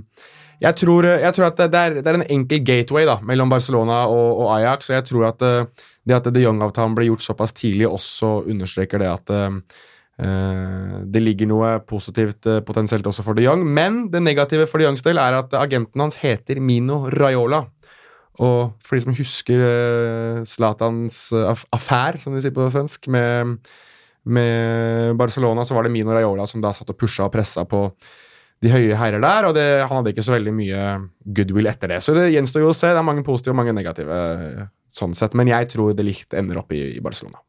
jeg, 0.60 0.76
tror, 0.82 1.08
jeg 1.24 1.38
tror 1.38 1.48
at 1.48 1.64
det 1.64 1.84
er, 1.86 1.96
det 2.02 2.12
er 2.12 2.20
en 2.20 2.28
enkel 2.28 2.60
gateway 2.68 3.08
da, 3.08 3.22
mellom 3.24 3.56
Barcelona 3.56 4.02
og, 4.12 4.44
og 4.44 4.52
Ajax. 4.58 4.92
Og 4.92 4.98
jeg 4.98 5.08
tror 5.14 5.30
at 5.32 5.48
det 5.48 6.18
at 6.18 6.28
de 6.36 6.44
Jong-avtalen 6.44 6.98
ble 6.98 7.08
gjort 7.08 7.24
såpass 7.24 7.56
tidlig, 7.56 7.88
også 7.88 8.42
understreker 8.52 9.00
det 9.00 9.14
at 9.14 9.32
det 10.20 11.22
ligger 11.24 11.48
noe 11.50 11.74
positivt 11.88 12.48
øh, 12.50 12.62
potensielt 12.66 13.08
også 13.08 13.24
for 13.24 13.38
de 13.38 13.46
Jong. 13.46 13.64
Men 13.64 14.08
det 14.12 14.24
negative 14.24 14.68
for 14.68 14.82
de 14.82 14.88
Jongs 14.90 15.06
del 15.06 15.22
er 15.22 15.40
at 15.40 15.54
agenten 15.56 16.04
hans 16.04 16.20
heter 16.20 16.60
Mino 16.60 17.06
Raiola. 17.14 17.64
Og 18.40 18.76
for 18.86 18.96
de 18.96 19.04
som 19.04 19.16
husker 19.16 19.64
øh, 19.64 20.42
Zlatans 20.48 21.30
affær, 21.72 22.16
aff 22.16 22.24
som 22.24 22.36
de 22.36 22.44
sier 22.44 22.56
på 22.56 22.68
svensk, 22.72 23.08
med 23.12 23.60
med 24.30 25.16
Barcelona 25.18 25.64
så 25.66 25.74
var 25.74 25.88
det 25.88 25.94
Mino 25.94 26.12
Raiola 26.14 26.46
som 26.48 26.62
da 26.62 26.74
satt 26.76 26.92
og 26.92 26.98
pusha 27.00 27.26
og 27.26 27.34
pressa 27.34 27.64
på 27.66 27.88
de 28.60 28.72
høye 28.74 28.98
herrer 29.00 29.24
der, 29.24 29.46
og 29.48 29.54
det, 29.56 29.68
han 29.88 30.02
hadde 30.02 30.12
ikke 30.12 30.26
så 30.26 30.34
veldig 30.36 30.52
mye 30.52 30.80
goodwill 31.24 31.70
etter 31.72 31.94
det. 31.94 32.02
Så 32.04 32.12
det 32.18 32.28
gjenstår 32.34 32.66
jo 32.66 32.74
å 32.74 32.76
se. 32.76 32.90
Det 32.92 33.00
er 33.00 33.08
mange 33.08 33.24
positive 33.24 33.56
og 33.56 33.62
mange 33.62 33.76
negative 33.78 34.18
sånn 34.92 35.16
sett, 35.16 35.38
men 35.40 35.48
jeg 35.48 35.70
tror 35.72 35.96
det 35.96 36.04
likt 36.04 36.36
ender 36.36 36.60
opp 36.60 36.76
i, 36.76 36.82
i 36.98 37.04
Barcelona. 37.04 37.40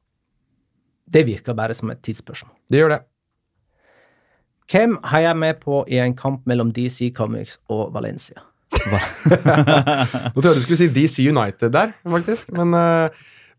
Det 1.11 1.25
virker 1.27 1.57
bare 1.59 1.75
som 1.75 1.91
et 1.91 2.03
tidsspørsmål. 2.07 2.55
Det 2.71 2.83
gjør 2.83 2.95
det. 2.95 3.01
Hvem 4.71 5.01
heier 5.11 5.35
med 5.35 5.59
på 5.65 5.83
i 5.91 5.99
en 5.99 6.15
kamp 6.15 6.47
mellom 6.47 6.71
DC 6.73 7.11
Comics 7.17 7.59
og 7.69 7.91
Valencia? 7.95 8.45
Nå 8.81 10.39
trodde 10.39 10.53
jeg 10.53 10.61
du 10.61 10.63
skulle 10.63 10.79
si 10.79 10.89
DC 10.95 11.27
United 11.27 11.73
der, 11.75 11.91
faktisk, 12.07 12.53
men 12.55 12.77
uh, 12.77 13.11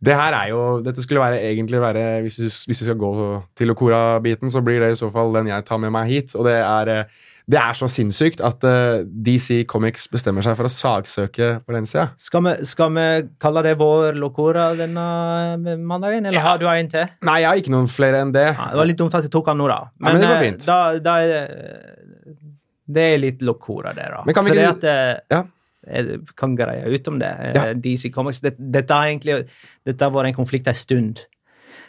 det 0.02 0.16
her 0.18 0.34
er 0.34 0.48
jo 0.50 0.62
Dette 0.82 1.04
skulle 1.04 1.22
være 1.22 1.38
egentlig 1.52 1.78
være 1.82 2.22
Hvis 2.26 2.38
du, 2.42 2.48
hvis 2.68 2.80
du 2.80 2.86
skal 2.88 2.98
gå 2.98 3.12
til 3.56 3.70
Okora-biten, 3.74 4.50
så 4.50 4.62
blir 4.66 4.80
det 4.82 4.94
i 4.96 4.98
så 4.98 5.12
fall 5.14 5.34
den 5.36 5.48
jeg 5.52 5.66
tar 5.68 5.78
med 5.78 5.92
meg 5.94 6.10
hit, 6.10 6.34
og 6.36 6.48
det 6.50 6.56
er 6.58 6.90
uh, 7.06 7.28
det 7.52 7.58
er 7.60 7.74
så 7.76 7.88
sinnssykt 7.90 8.40
at 8.48 8.64
uh, 8.64 9.02
DC 9.26 9.66
Comics 9.68 10.06
bestemmer 10.14 10.46
seg 10.46 10.54
for 10.56 10.70
å 10.70 10.72
saksøke 10.72 11.48
Valencia. 11.68 12.06
Skal 12.22 12.46
vi, 12.46 12.54
skal 12.70 12.94
vi 12.96 13.06
kalle 13.42 13.64
det 13.66 13.74
vår 13.82 14.16
locora 14.22 14.70
denne 14.78 15.06
mandagen, 15.82 16.26
eller 16.30 16.38
Ja. 16.38 16.46
har 16.46 16.62
du 16.62 16.68
en 16.70 16.88
til? 16.94 17.10
Nei, 17.28 17.40
jeg 17.42 17.50
har 17.50 17.60
ikke 17.60 17.74
noen 17.74 17.90
flere 17.92 18.22
enn 18.24 18.32
det. 18.32 18.46
Ja, 18.54 18.70
det 18.72 18.80
var 18.80 18.88
litt 18.88 19.02
dumt 19.02 19.18
at 19.20 19.26
jeg 19.28 19.34
tok 19.34 19.50
han 19.52 19.58
nå, 19.60 19.68
da. 19.68 19.80
Ja, 20.00 20.06
men 20.14 20.22
det 20.22 20.30
går 20.30 20.38
eh, 20.38 20.46
fint. 20.46 20.66
Da, 20.70 20.78
da 21.04 21.18
er 21.26 21.34
det, 21.34 21.42
det 22.92 23.08
er 23.16 23.20
litt 23.26 23.44
locora, 23.44 23.92
det, 23.98 24.08
da. 24.14 24.22
Men 24.30 24.38
kan 24.38 24.46
vi 24.48 24.56
ikke- 24.56 24.70
at 24.78 24.84
eh, 24.84 25.20
Ja. 25.36 25.44
Jeg 25.88 26.20
kan 26.38 26.56
greie 26.56 26.86
ut 26.94 27.08
om 27.08 27.20
det. 27.20 27.32
Eh, 27.40 27.54
Ja. 27.56 27.74
DC 27.74 28.10
Comics 28.14 28.40
det, 28.42 28.56
Dette 28.60 28.94
har 28.94 29.06
egentlig 29.10 29.48
Dette 29.86 30.04
har 30.06 30.12
vært 30.12 30.28
en 30.34 30.44
konflikt 30.44 30.68
en 30.68 30.74
stund. 30.78 31.20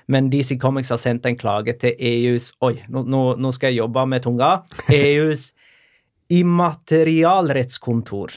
Men 0.08 0.30
DC 0.30 0.56
Comics 0.60 0.88
har 0.90 0.98
sendt 0.98 1.26
en 1.26 1.36
klage 1.36 1.78
til 1.78 1.92
EUs 1.98 2.52
Oi, 2.62 2.78
nå, 2.88 3.04
nå, 3.38 3.52
skal 3.52 3.68
jeg 3.70 3.78
jobbe 3.82 4.06
med 4.08 4.22
tunga. 4.24 4.62
EUs 4.90 5.52
immaterialrettskontor. 6.32 8.30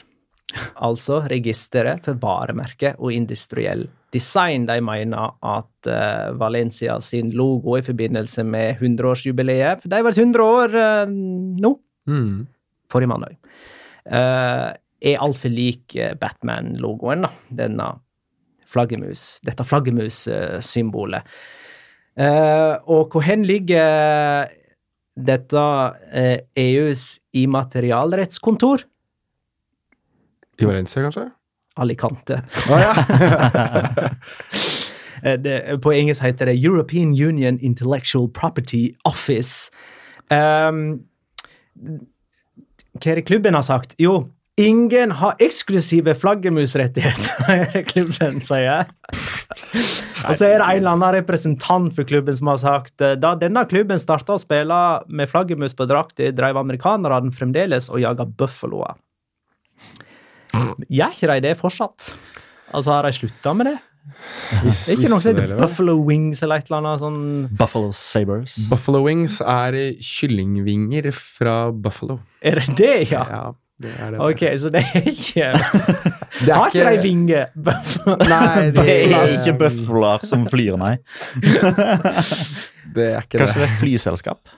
Altså 0.80 1.18
registeret 1.28 2.04
for 2.06 2.14
varemerke 2.22 2.94
og 2.98 3.12
industriell 3.12 3.88
design. 4.14 4.66
De 4.68 4.78
mener 4.84 5.30
at 5.44 5.88
uh, 5.90 6.30
Valencia 6.38 6.94
sin 7.04 7.30
logo 7.36 7.74
i 7.76 7.82
forbindelse 7.84 8.44
med 8.46 8.76
100-årsjubileet 8.80 9.80
For 9.82 9.88
de 9.90 9.96
har 9.98 10.06
vært 10.06 10.20
100 10.22 10.42
år 10.46 10.68
uh, 10.76 11.06
nå, 11.10 11.74
Mm. 12.06 12.46
forrige 12.88 13.08
mandag. 13.10 13.34
eh, 14.06 14.70
er 15.00 15.22
altfor 15.22 15.52
lik 15.52 15.96
eh, 15.98 16.14
Batman-logoen, 16.18 17.26
da. 17.26 17.32
Denne 17.62 17.88
flaggermus, 18.66 19.38
dette 19.46 19.64
flaggermussymbolet. 19.64 21.36
Uh, 22.16 22.80
og 22.88 23.12
hvor 23.12 23.20
hen 23.26 23.44
ligger 23.44 24.48
dette 25.20 25.60
uh, 25.60 26.38
EUs 26.56 27.18
immaterialrettskontor? 27.36 28.86
I 30.56 30.64
Valencia, 30.64 31.04
kanskje? 31.04 31.28
Alicante. 31.76 32.40
Oh, 32.70 32.80
ja. 32.80 32.92
Eh, 35.24 35.38
det, 35.40 35.80
på 35.82 35.90
engelsk 35.96 36.22
heter 36.22 36.50
det 36.50 36.58
European 36.60 37.14
Union 37.16 37.56
Intellectual 37.64 38.28
Property 38.28 38.90
Office. 39.08 39.70
Um, 40.28 41.06
hva 43.00 43.10
er 43.10 43.20
det 43.20 43.24
klubben 43.24 43.56
har 43.56 43.64
sagt? 43.64 43.96
Jo, 43.98 44.28
ingen 44.56 45.10
har 45.20 45.34
eksklusive 45.42 46.14
flaggermusrettigheter, 46.16 47.44
er 47.52 47.66
det 47.74 47.82
klubben 47.90 48.38
sier. 48.46 48.86
Og 50.26 50.36
så 50.38 50.46
er 50.48 50.58
det 50.58 50.66
en 50.66 50.78
eller 50.80 50.92
annen 50.96 51.12
representant 51.18 51.92
for 51.96 52.08
klubben 52.08 52.36
som 52.38 52.48
har 52.50 52.60
sagt 52.62 53.04
eh, 53.04 53.14
da 53.20 53.34
denne 53.38 53.62
klubben 53.68 54.00
starta 54.02 54.34
å 54.36 54.40
spille 54.42 54.78
med 55.12 55.28
flaggermus 55.30 55.76
på 55.76 55.86
drakta, 55.90 56.30
drev 56.34 56.56
amerikanerne 56.62 57.32
fremdeles 57.36 57.90
og 57.92 58.00
jaga 58.02 58.24
buffaloer. 58.26 58.96
Gjør 60.88 61.12
ikke 61.12 61.28
de 61.34 61.42
det 61.50 61.52
fortsatt? 61.60 62.14
Altså, 62.74 62.94
har 62.96 63.06
de 63.06 63.12
slutta 63.14 63.52
med 63.54 63.68
det? 63.70 63.76
Vis- 64.62 64.84
Ikke 64.94 65.08
noe 65.10 65.18
som 65.20 65.34
heter? 65.34 65.56
Buffalo 65.58 65.96
Wings 66.06 66.40
eller 66.46 66.62
et 66.62 66.68
eller 66.70 66.78
annet 66.80 67.02
sånn 67.02 67.20
Buffalo 67.58 67.88
Sabres. 67.96 68.54
Buffalo 68.70 69.00
wings 69.04 69.40
er 69.42 69.74
kyllingvinger 70.00 71.08
fra 71.16 71.56
Buffalo. 71.74 72.20
Er 72.40 72.60
det 72.62 72.76
det, 72.78 72.92
ja? 73.10 73.24
Ja, 73.26 73.40
det 73.82 73.90
er 74.00 74.10
det. 74.14 74.20
Ok, 74.24 74.42
så 74.60 74.70
det 74.72 74.80
er 74.82 75.08
ikke 75.10 75.48
Det 76.46 76.48
er 76.48 76.54
Har 76.56 76.70
ikke 76.72 76.90
de 76.96 77.02
vinger? 77.02 77.46
Nei, 77.56 78.70
det 78.76 78.86
er 79.12 79.34
ikke 79.36 79.56
bøfler 79.60 80.24
som 80.24 80.46
flyr, 80.48 80.76
nei. 80.80 80.94
Det 82.96 83.10
er 83.12 83.20
ikke 83.26 83.42
Kanskje 83.42 83.60
det 83.60 83.66
det. 83.66 83.72
er 83.74 83.80
flyselskap? 83.80 84.54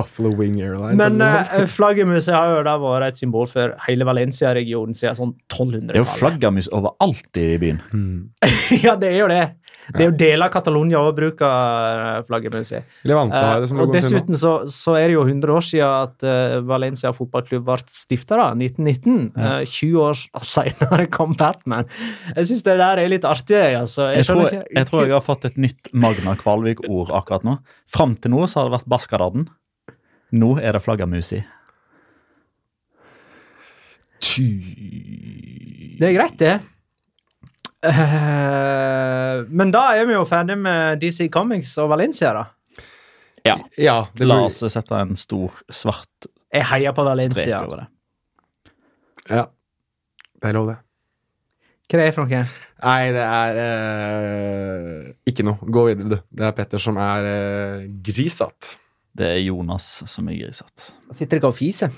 Buffalo 0.00 0.32
Wing 0.40 0.58
Airlines. 0.60 0.98
Men 1.00 1.20
uh, 1.22 1.64
flaggermuset 1.70 2.34
har 2.34 2.56
jo 2.56 2.64
da 2.66 2.76
vært 2.82 3.12
et 3.12 3.20
symbol 3.22 3.46
for 3.50 3.76
hele 3.86 4.08
Valencia-regionen 4.08 4.96
siden 4.96 5.18
sånn 5.20 5.34
1200-tallet. 5.52 5.92
Det 5.92 5.96
er 5.96 6.02
jo 6.02 6.08
1200-tallet. 6.08 6.18
flaggermus 6.24 6.70
overalt 6.80 7.40
i 7.44 7.48
byen. 7.62 7.82
Mm. 7.94 8.20
ja, 8.86 8.96
det 9.00 9.14
er 9.14 9.18
jo 9.22 9.30
det. 9.32 9.42
Det 9.90 10.04
er 10.04 10.06
jo 10.10 10.14
deler 10.20 10.46
av 10.46 10.52
Catalonia 10.54 11.00
også 11.00 11.16
bruker 11.16 11.46
eh, 11.50 12.18
flaggermuset. 12.28 12.84
Eh, 13.02 13.72
og 13.80 13.90
dessuten 13.94 14.38
så, 14.38 14.52
så 14.70 14.94
er 14.98 15.08
det 15.10 15.16
jo 15.16 15.24
100 15.26 15.54
år 15.56 15.64
siden 15.66 15.94
at 16.06 16.26
uh, 16.26 16.58
Valencia 16.68 17.10
fotballklubb 17.16 17.64
ble 17.66 17.78
stifta, 17.90 18.38
da. 18.38 18.48
1919. 18.54 19.32
Uh, 19.34 19.64
20 19.66 20.04
år 20.04 20.20
senere 20.54 21.08
kom 21.12 21.34
Batman. 21.38 21.88
Jeg 22.36 22.50
syns 22.52 22.64
det 22.68 22.76
der 22.82 23.02
er 23.02 23.10
litt 23.10 23.26
artig. 23.26 23.58
altså. 23.80 24.10
Jeg 24.14 24.28
tror, 24.28 24.46
ikke- 24.46 24.76
jeg 24.78 24.90
tror 24.92 25.06
jeg 25.08 25.16
har 25.16 25.26
fått 25.26 25.48
et 25.50 25.58
nytt 25.60 25.90
Magna 25.92 26.36
Kvalvik-ord 26.38 27.10
akkurat 27.16 27.46
nå. 27.48 27.58
Fram 27.90 28.14
til 28.20 28.36
nå 28.36 28.46
så 28.46 28.60
har 28.62 28.70
det 28.70 28.78
vært 28.78 28.90
Baskadaden. 28.94 29.48
Nå 30.32 30.54
er 30.60 30.76
det 30.76 30.82
flaggermusi. 30.84 31.40
Det 36.00 36.06
er 36.06 36.14
greit, 36.14 36.36
det. 36.40 36.60
Uh, 37.80 39.46
men 39.48 39.72
da 39.72 39.86
er 39.96 40.04
vi 40.08 40.12
jo 40.12 40.26
ferdig 40.28 40.58
med 40.60 41.00
DC 41.00 41.30
Comics 41.32 41.72
og 41.80 41.90
Valencia, 41.94 42.34
da. 42.36 42.44
Ja. 43.46 43.56
Ja, 43.80 43.96
det 44.16 44.28
La 44.28 44.36
blir, 44.36 44.50
oss 44.50 44.60
sette 44.68 44.98
en 45.00 45.16
stor, 45.16 45.62
svart 45.72 46.28
Jeg 46.52 46.66
heier 46.68 46.92
på 46.92 47.00
strek 47.06 47.14
Valencia. 47.14 47.62
over 47.64 47.82
det. 47.82 47.88
ja. 49.30 49.46
Det 50.40 50.48
er 50.48 50.56
lov, 50.56 50.70
det. 50.70 50.76
Hva 51.90 51.98
er 51.98 52.06
det 52.06 52.12
for 52.14 52.28
noe? 52.30 52.42
Nei, 52.80 53.00
det 53.12 53.24
er 53.24 53.58
uh, 53.60 55.08
ikke 55.28 55.44
noe. 55.44 55.58
Gå 55.60 55.82
videre, 55.88 56.08
du. 56.14 56.20
Det 56.32 56.46
er 56.46 56.54
Petter 56.56 56.80
som 56.80 56.96
er 57.02 57.26
uh, 57.26 57.88
grisatt. 58.06 58.76
Det 59.20 59.28
er 59.28 59.42
Jonas 59.44 59.86
som 60.08 60.28
er 60.32 60.38
grisete. 60.40 60.94
Sitter 61.12 61.40
ikke 61.40 61.52
og 61.52 61.58
fiser? 61.58 61.92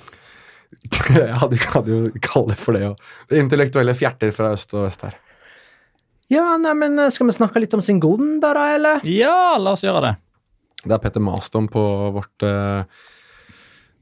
ja, 1.14 1.39
du 1.47 1.59
kan 1.61 1.87
jo 1.87 2.05
kalle 2.25 2.55
det 2.55 2.59
for 2.61 2.75
det 2.75 2.89
òg. 2.89 3.05
Intellektuelle 3.39 3.95
fjerter 3.95 4.33
fra 4.35 4.53
øst 4.57 4.73
og 4.75 4.89
vest 4.89 5.05
her. 5.07 5.18
Ja, 6.33 6.55
nei, 6.61 6.73
men 6.79 6.99
eh, 6.99 7.11
Skal 7.12 7.29
vi 7.29 7.37
snakke 7.37 7.61
litt 7.62 7.75
om 7.77 7.83
Singoden, 7.85 8.39
da, 8.43 8.55
da, 8.57 8.68
eller? 8.77 9.03
Ja, 9.09 9.59
la 9.61 9.75
oss 9.77 9.85
gjøre 9.85 10.05
det. 10.07 10.12
Det 10.83 10.95
er 10.97 11.03
Petter 11.03 11.23
Maston 11.23 11.68
på 11.70 11.83
vårt 12.16 12.43
uh, 12.43 12.83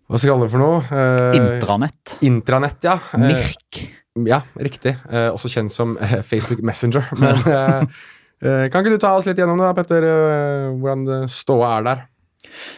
Hva 0.08 0.16
skal 0.16 0.22
vi 0.22 0.30
kalle 0.30 0.46
det 0.46 0.52
for 0.54 0.62
noe? 0.62 0.78
Uh, 0.88 1.34
Intranett. 1.36 2.14
Intranett, 2.24 2.86
ja. 2.86 2.96
Mirk. 3.20 3.82
ja, 4.30 4.40
riktig. 4.56 4.94
Eh, 5.10 5.28
også 5.28 5.50
kjent 5.52 5.74
som 5.74 5.92
eh, 6.00 6.20
Facebook 6.26 6.62
Messenger. 6.66 7.12
Men 7.20 7.44
kan 8.72 8.80
ikke 8.80 8.94
du 8.94 9.02
ta 9.02 9.12
oss 9.18 9.28
litt 9.28 9.38
gjennom 9.38 9.60
det, 9.60 9.68
da, 9.68 9.76
Petter? 9.76 10.06
hvordan 10.80 11.04
det 11.04 11.20
ståa 11.34 11.74
er 11.76 11.86
der? 11.90 12.02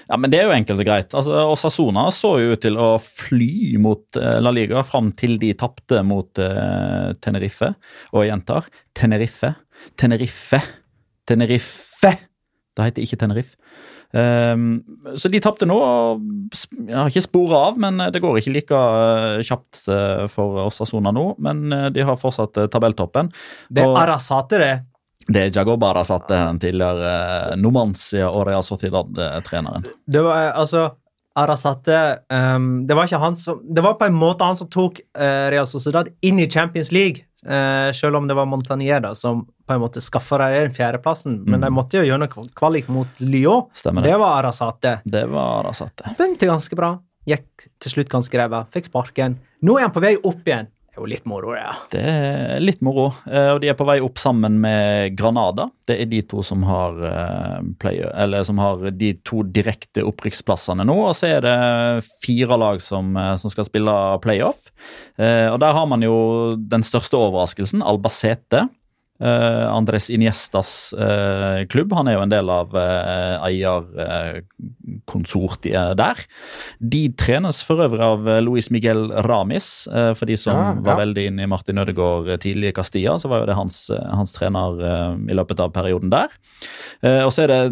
Ja, 0.08 0.18
men 0.18 0.30
Det 0.32 0.40
er 0.40 0.48
jo 0.48 0.56
enkelt 0.56 0.82
og 0.82 0.88
greit. 0.88 1.14
Altså, 1.14 1.36
Osasona 1.52 2.08
så 2.14 2.34
jo 2.42 2.56
ut 2.56 2.62
til 2.64 2.78
å 2.80 2.90
fly 3.02 3.78
mot 3.82 4.20
eh, 4.20 4.38
La 4.42 4.52
Liga 4.54 4.82
fram 4.86 5.12
til 5.16 5.38
de 5.42 5.52
tapte 5.58 6.02
mot 6.06 6.42
uh, 6.42 7.14
Tenerife. 7.22 7.72
Og 8.12 8.24
jeg 8.24 8.32
gjentar 8.32 8.68
Tenerife. 8.98 9.54
Tenerife. 9.98 10.60
Tenerife! 11.28 12.12
Det 12.72 12.86
heter 12.88 13.04
ikke 13.04 13.20
Tenerife. 13.20 13.56
Um, 14.12 14.82
så 15.16 15.30
de 15.32 15.40
tapte 15.40 15.64
nå. 15.68 15.78
Jeg 16.52 16.96
har 16.96 17.08
ikke 17.08 17.24
spora 17.24 17.62
av, 17.70 17.78
men 17.80 18.00
det 18.12 18.20
går 18.20 18.40
ikke 18.40 18.52
like 18.52 18.80
eh, 18.80 19.40
kjapt 19.48 19.86
eh, 19.88 20.24
for 20.32 20.66
Osasona 20.66 21.14
nå. 21.16 21.26
Men 21.42 21.64
eh, 21.72 21.88
de 21.94 22.04
har 22.04 22.20
fortsatt 22.20 22.60
eh, 22.60 22.68
tabelltoppen. 22.72 23.32
Det 23.72 23.86
er 23.86 24.00
Arasate, 24.04 24.60
det. 24.60 24.72
Det 25.28 25.44
er 25.44 25.52
Jago 25.54 25.76
Barasate, 25.80 26.34
den 26.34 26.58
tidligere 26.62 27.12
eh, 27.52 27.56
Numancia 27.60 28.30
og 28.30 28.46
Real 28.48 28.64
Sociedad-treneren. 28.66 29.86
Det 30.06 30.22
var 30.24 30.48
eh, 30.48 30.58
altså 30.58 30.90
Arasate 31.34 31.98
um, 32.28 32.86
Det 32.86 32.96
var 32.96 33.08
ikke 33.08 33.20
han 33.22 33.36
som 33.40 33.60
Det 33.64 33.80
var 33.80 33.94
på 33.96 34.04
en 34.04 34.16
måte 34.16 34.44
han 34.44 34.56
som 34.56 34.68
tok 34.68 35.00
uh, 35.16 35.48
Real 35.52 35.68
Sociedad 35.68 36.10
inn 36.20 36.42
i 36.42 36.48
Champions 36.50 36.92
League. 36.92 37.24
uh, 37.46 37.92
selv 37.92 38.16
om 38.16 38.28
det 38.28 38.36
var 38.36 38.46
Montanier 38.46 39.00
da, 39.00 39.14
som 39.14 39.46
på 39.66 39.74
en 39.74 39.80
måte 39.80 40.02
skaffa 40.04 40.38
dem 40.42 40.52
den 40.58 40.74
fjerdeplassen. 40.76 41.40
Men 41.46 41.64
de 41.64 41.70
måtte 41.72 41.96
jo 41.96 42.04
gjøre 42.04 42.26
noe 42.26 42.44
kvalik 42.58 42.90
mot 42.92 43.24
Lyon. 43.24 43.70
Stemmer 43.74 44.04
det. 44.04 44.12
Det 44.12 44.20
var 44.20 44.42
Arasate. 44.42 44.98
Det 45.04 45.24
var 45.30 45.62
Arasate. 45.62 46.12
Begynte 46.18 46.50
ganske 46.50 46.78
bra. 46.78 46.92
Gikk 47.26 47.66
til 47.80 47.94
slutt 47.96 48.12
ganske 48.12 48.38
ræva. 48.38 48.64
Fikk 48.74 48.90
sparken. 48.90 49.38
Nå 49.62 49.78
er 49.78 49.86
han 49.86 49.94
på 49.94 50.02
vei 50.02 50.16
opp 50.18 50.46
igjen. 50.46 50.68
Det 50.92 50.98
er 50.98 51.06
jo 51.06 51.08
litt 51.08 51.24
moro, 51.24 51.54
ja. 51.56 51.70
Det 51.88 52.00
er 52.04 52.58
litt 52.60 52.82
moro. 52.84 53.06
Eh, 53.24 53.48
Og 53.54 53.62
de 53.62 53.70
er 53.72 53.76
på 53.78 53.86
vei 53.88 53.94
opp 54.04 54.18
sammen 54.20 54.58
med 54.60 55.14
Granada. 55.16 55.70
Det 55.88 55.96
er 56.02 56.10
de 56.10 56.20
to 56.28 56.42
som 56.44 56.62
har 56.68 56.98
player, 57.80 58.10
eller 58.20 58.44
som 58.44 58.58
har 58.60 58.90
de 58.92 59.14
to 59.24 59.40
direkte 59.42 60.04
opprykksplassene 60.04 60.84
nå. 60.84 60.98
Og 61.08 61.14
så 61.16 61.30
er 61.38 61.40
det 61.46 62.04
fire 62.20 62.58
lag 62.60 62.82
som, 62.84 63.16
eh, 63.16 63.36
som 63.40 63.48
skal 63.50 63.64
spille 63.64 63.94
playoff. 64.20 64.66
Eh, 65.18 65.48
Og 65.48 65.58
der 65.60 65.72
har 65.72 65.86
man 65.86 66.02
jo 66.04 66.56
den 66.56 66.82
største 66.84 67.16
overraskelsen, 67.16 67.80
Albacete. 67.82 68.68
Eh, 69.22 69.66
Andres 69.70 70.08
Iniestas 70.10 70.90
uh, 70.98 71.62
klubb. 71.70 71.92
Han 71.94 72.08
er 72.10 72.16
jo 72.16 72.22
en 72.24 72.32
del 72.32 72.48
av 72.50 72.72
uh, 72.74 73.38
eierkonsortiet 73.46 75.94
der. 76.00 76.16
De 76.82 77.04
trenes 77.18 77.62
for 77.66 77.82
øvrig 77.84 78.02
av 78.02 78.28
eh, 78.28 78.40
Luis 78.44 78.70
Miguel 78.74 79.10
Ramis. 79.26 79.68
Eh, 79.92 80.12
for 80.18 80.26
de 80.30 80.36
som 80.40 80.56
Ja, 80.56 80.62
ja. 80.74 80.80
var 80.86 80.96
veldig 81.04 81.24
inne 81.30 81.42
i 81.46 81.50
Martin 81.50 81.78
Ødegaard 81.82 82.26
eh, 82.34 82.40
tidlig 82.42 82.68
i 82.72 82.76
Castilla, 82.76 83.14
så 83.18 83.26
var 83.30 83.38
jo 83.44 83.50
det 83.52 83.58
hans, 83.58 83.76
eh, 83.94 84.08
hans 84.10 84.32
trener 84.36 84.70
eh, 84.82 85.12
i 85.30 85.34
løpet 85.38 85.58
av 85.62 85.68
perioden 85.74 86.10
der. 86.12 86.28
Eh, 87.02 87.22
og 87.22 87.30
så 87.34 87.40
er 87.46 87.50
det 87.52 87.62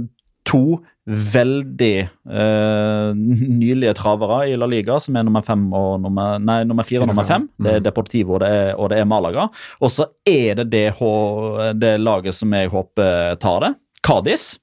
to 0.48 0.64
veldig 1.10 1.94
eh, 2.00 3.10
nylige 3.16 3.94
travere 3.98 4.44
i 4.50 4.56
La 4.58 4.68
Liga, 4.70 4.98
som 5.02 5.18
er 5.18 5.26
nummer 5.26 5.44
fem 5.46 5.66
og 5.74 6.00
nummer, 6.04 6.38
nei, 6.42 6.62
nummer 6.68 6.86
fire 6.86 7.04
og 7.04 7.12
nummer 7.12 7.28
fem. 7.28 7.48
Det 7.60 7.76
er 7.78 7.84
Deportivo 7.84 8.38
og 8.38 8.42
det 8.44 8.50
er, 8.54 8.72
og 8.76 8.90
det 8.92 9.00
er 9.02 9.10
Malaga. 9.10 9.48
Og 9.80 9.92
så 9.92 10.08
er 10.28 10.60
det 10.62 10.70
det, 10.72 10.88
det 11.82 11.94
laget 12.00 12.36
som 12.36 12.54
jeg 12.56 12.72
håper 12.72 13.38
tar 13.42 13.64
det. 13.66 13.72
Cádiz. 14.06 14.56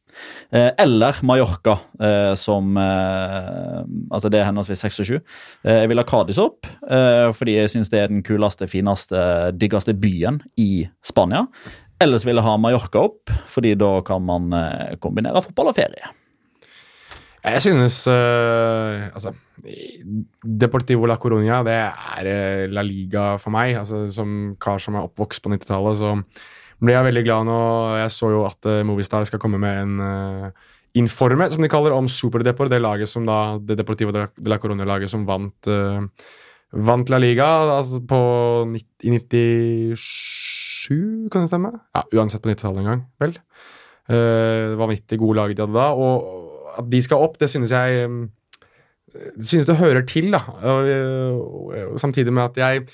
Eh, 0.49 0.71
eller 0.81 1.15
Mallorca, 1.21 1.77
eh, 2.01 2.33
som 2.33 2.77
eh, 2.77 3.83
Altså 4.11 4.31
det 4.33 4.39
er 4.39 4.47
henholdsvis 4.47 4.81
6 4.87 5.01
og 5.03 5.09
7. 5.11 5.17
Eh, 5.19 5.75
jeg 5.83 5.91
vil 5.91 6.01
ha 6.01 6.05
Cádiz 6.09 6.39
opp, 6.41 6.65
eh, 6.89 7.27
fordi 7.37 7.59
jeg 7.59 7.73
syns 7.75 7.91
det 7.93 8.01
er 8.01 8.09
den 8.09 8.23
kuleste, 8.25 8.65
fineste, 8.71 9.19
diggeste 9.53 9.93
byen 9.93 10.41
i 10.57 10.87
Spania. 11.05 11.45
Ellers 12.01 12.25
vil 12.25 12.37
jeg 12.37 12.45
ha 12.45 12.55
Mallorca 12.61 13.05
opp, 13.09 13.33
fordi 13.49 13.75
da 13.77 13.99
kan 14.05 14.25
man 14.25 14.49
eh, 14.57 14.95
kombinere 15.03 15.43
fotball 15.45 15.73
og 15.73 15.77
ferie. 15.77 16.13
Jeg 17.47 17.63
synes 17.63 17.99
uh, 18.11 19.07
Altså 19.13 19.33
Deportivo 20.43 21.07
la 21.09 21.17
Coruña, 21.19 21.63
det 21.65 21.75
er 21.75 22.27
eh, 22.29 22.63
La 22.71 22.83
Liga 22.85 23.33
for 23.41 23.51
meg. 23.51 23.73
Altså, 23.79 24.05
som 24.13 24.55
kar 24.61 24.79
som 24.79 24.95
er 24.95 25.07
oppvokst 25.07 25.41
på 25.43 25.51
90-tallet, 25.51 25.97
så 25.99 26.13
ble 26.79 26.93
jeg 26.93 27.07
veldig 27.09 27.23
glad 27.25 27.47
nå. 27.49 27.57
Jeg 27.99 28.13
så 28.15 28.29
jo 28.31 28.43
at 28.47 28.69
uh, 28.69 28.83
Movistar 28.87 29.25
skal 29.27 29.41
komme 29.43 29.59
med 29.59 29.81
en 29.81 29.95
uh, 29.99 30.67
Informe, 30.97 31.49
som 31.51 31.65
de 31.65 31.71
kaller 31.73 31.95
om 31.97 32.07
Superdepor, 32.09 32.69
det 32.71 32.79
laget 32.81 33.11
som 33.11 33.25
da 33.27 33.57
det 33.59 33.79
Deportivo 33.81 34.13
de 34.15 34.27
la 34.47 34.59
Coruña-laget 34.61 35.11
som 35.11 35.25
vant 35.27 35.71
Vant 36.75 37.09
La 37.09 37.19
Liga 37.21 37.45
altså 37.77 38.01
på 38.03 38.17
nitt- 38.67 39.05
i 39.07 39.13
97, 39.95 41.29
kan 41.31 41.45
det 41.45 41.51
stemme? 41.51 41.71
Ja, 41.95 42.03
Uansett 42.13 42.43
på 42.43 42.51
90-tallet 42.51 42.81
en 42.83 42.89
gang, 42.91 43.03
vel. 43.21 43.37
Uh, 44.07 44.71
det 44.71 44.79
var 44.79 44.91
90 44.91 45.19
gode 45.19 45.35
lag 45.39 45.53
de 45.55 45.63
hadde 45.63 45.75
da, 45.75 45.87
og 45.95 46.36
at 46.77 46.91
de 46.91 47.01
skal 47.03 47.23
opp, 47.25 47.39
det 47.41 47.49
synes 47.51 47.73
jeg 47.73 48.09
mm, 48.09 48.25
det 49.37 49.47
synes 49.47 49.67
det 49.67 49.77
hører 49.79 50.03
til, 50.07 50.31
da. 50.33 50.41
Og 51.87 51.99
samtidig 52.01 52.33
med 52.33 52.43
at 52.43 52.57
jeg 52.57 52.87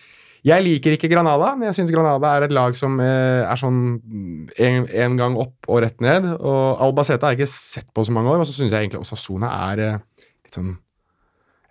Jeg 0.43 0.59
liker 0.59 0.91
ikke 0.91 1.07
Granada. 1.07 1.55
men 1.55 1.69
Jeg 1.69 1.75
syns 1.75 1.91
Granada 1.91 2.35
er 2.35 2.43
et 2.43 2.51
lag 2.51 2.75
som 2.75 2.99
eh, 2.99 3.47
er 3.47 3.55
sånn 3.55 3.77
en, 4.59 4.87
en 4.91 5.13
gang 5.15 5.37
opp 5.39 5.69
og 5.69 5.79
rett 5.85 6.01
ned. 6.03 6.25
Og 6.35 6.81
Albacete 6.83 7.23
har 7.23 7.31
jeg 7.31 7.39
ikke 7.39 7.53
sett 7.53 7.87
på 7.95 8.03
så 8.03 8.11
mange 8.11 8.27
år, 8.27 8.41
og 8.43 8.49
så 8.49 8.51
syns 8.51 8.73
jeg 8.73 8.83
egentlig 8.83 8.99
Osasona 8.99 9.53
er 9.71 9.83
eh, 9.85 10.01
litt 10.43 10.59
sånn 10.59 10.73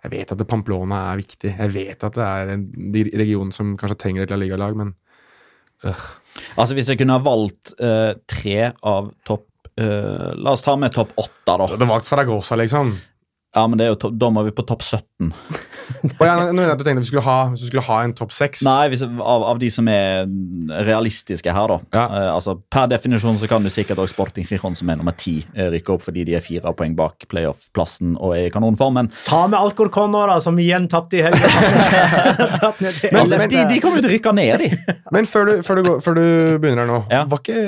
Jeg 0.01 0.11
vet 0.15 0.33
at 0.33 0.41
Pamplona 0.49 1.03
er 1.11 1.21
viktig. 1.21 1.53
Jeg 1.53 1.73
vet 1.75 2.03
at 2.09 2.17
det 2.17 2.25
er 2.25 2.55
en 2.55 2.65
de 2.95 3.05
regionen 3.13 3.53
som 3.53 3.77
kanskje 3.77 3.99
trenger 4.01 4.25
et 4.25 4.33
La 4.33 4.41
Liga-lag, 4.41 4.73
men 4.75 4.95
øh. 5.85 6.03
Altså 6.57 6.73
Hvis 6.73 6.89
jeg 6.89 6.97
kunne 6.97 7.13
ha 7.13 7.21
valgt 7.21 7.75
uh, 7.77 8.17
tre 8.25 8.73
av 8.81 9.13
topp 9.21 9.52
eh, 9.77 10.29
La 10.35 10.53
oss 10.53 10.63
ta 10.65 10.75
med 10.79 10.93
topp 10.93 11.13
åtte, 11.19 11.57
da. 11.57 11.67
Det 11.77 11.87
var 11.89 12.01
ikke 12.01 12.11
Saragossa, 12.11 12.57
liksom. 12.59 12.93
Ja, 13.53 13.67
men 13.67 13.77
det 13.77 13.85
er 13.85 13.93
jo 13.93 14.09
da 14.17 14.29
må 14.33 14.43
vi 14.47 14.53
på 14.55 14.65
topp 14.65 14.81
17. 14.81 15.33
Og 16.19 16.23
jeg, 16.25 16.53
nå 16.55 16.65
at 16.67 16.79
du 16.79 16.83
tenkte 16.85 17.01
at 17.01 17.05
vi 17.05 17.09
skulle 17.09 17.25
ha, 17.25 17.37
hvis 17.51 17.63
du 17.63 17.69
skulle 17.69 17.85
ha 17.87 17.99
en 18.05 18.13
topp 18.17 18.33
seks. 18.35 18.63
Nei, 18.65 18.87
hvis, 18.91 19.03
av, 19.03 19.45
av 19.53 19.59
de 19.61 19.69
som 19.73 19.87
er 19.91 20.27
realistiske 20.87 21.53
her, 21.53 21.73
da. 21.73 21.79
Eh, 22.03 22.29
altså, 22.33 22.55
per 22.73 22.89
definisjon 22.91 23.39
så 23.41 23.49
kan 23.51 23.65
du 23.65 23.71
sikkert 23.73 24.01
også 24.01 24.15
Sporting 24.15 24.47
Chichon, 24.49 24.77
som 24.79 24.91
er 24.91 24.99
nummer 24.99 25.15
ti, 25.17 25.39
eh, 25.55 25.69
rykke 25.73 25.95
opp 25.95 26.05
fordi 26.07 26.25
de 26.27 26.37
er 26.37 26.45
fire 26.45 26.73
poeng 26.77 26.95
bak 26.97 27.27
playoff-plassen 27.31 28.15
og 28.19 28.35
er 28.37 28.49
i 28.49 28.53
kanonform, 28.53 28.99
men 28.99 29.11
Ta 29.27 29.43
med 29.49 29.59
Alcorcon 29.59 30.13
nå, 30.13 30.25
da, 30.29 30.39
som 30.43 30.59
igjen 30.61 30.87
tapte 30.91 31.19
i 31.19 31.25
helga. 31.25 31.51
Altså, 33.23 33.37
de, 33.49 33.59
de 33.69 33.77
kommer 33.81 33.99
jo 33.99 34.03
til 34.05 34.09
å 34.09 34.13
rykke 34.13 34.31
ned, 34.35 34.63
de. 34.63 34.93
Men 35.13 35.27
før 35.29 35.47
du, 35.47 35.53
før 35.65 35.79
du, 35.79 35.81
går, 35.85 35.99
før 36.03 36.15
du 36.17 36.23
begynner 36.61 36.83
her 36.83 36.89
nå, 36.89 36.99
var 37.31 37.41
ikke 37.41 37.59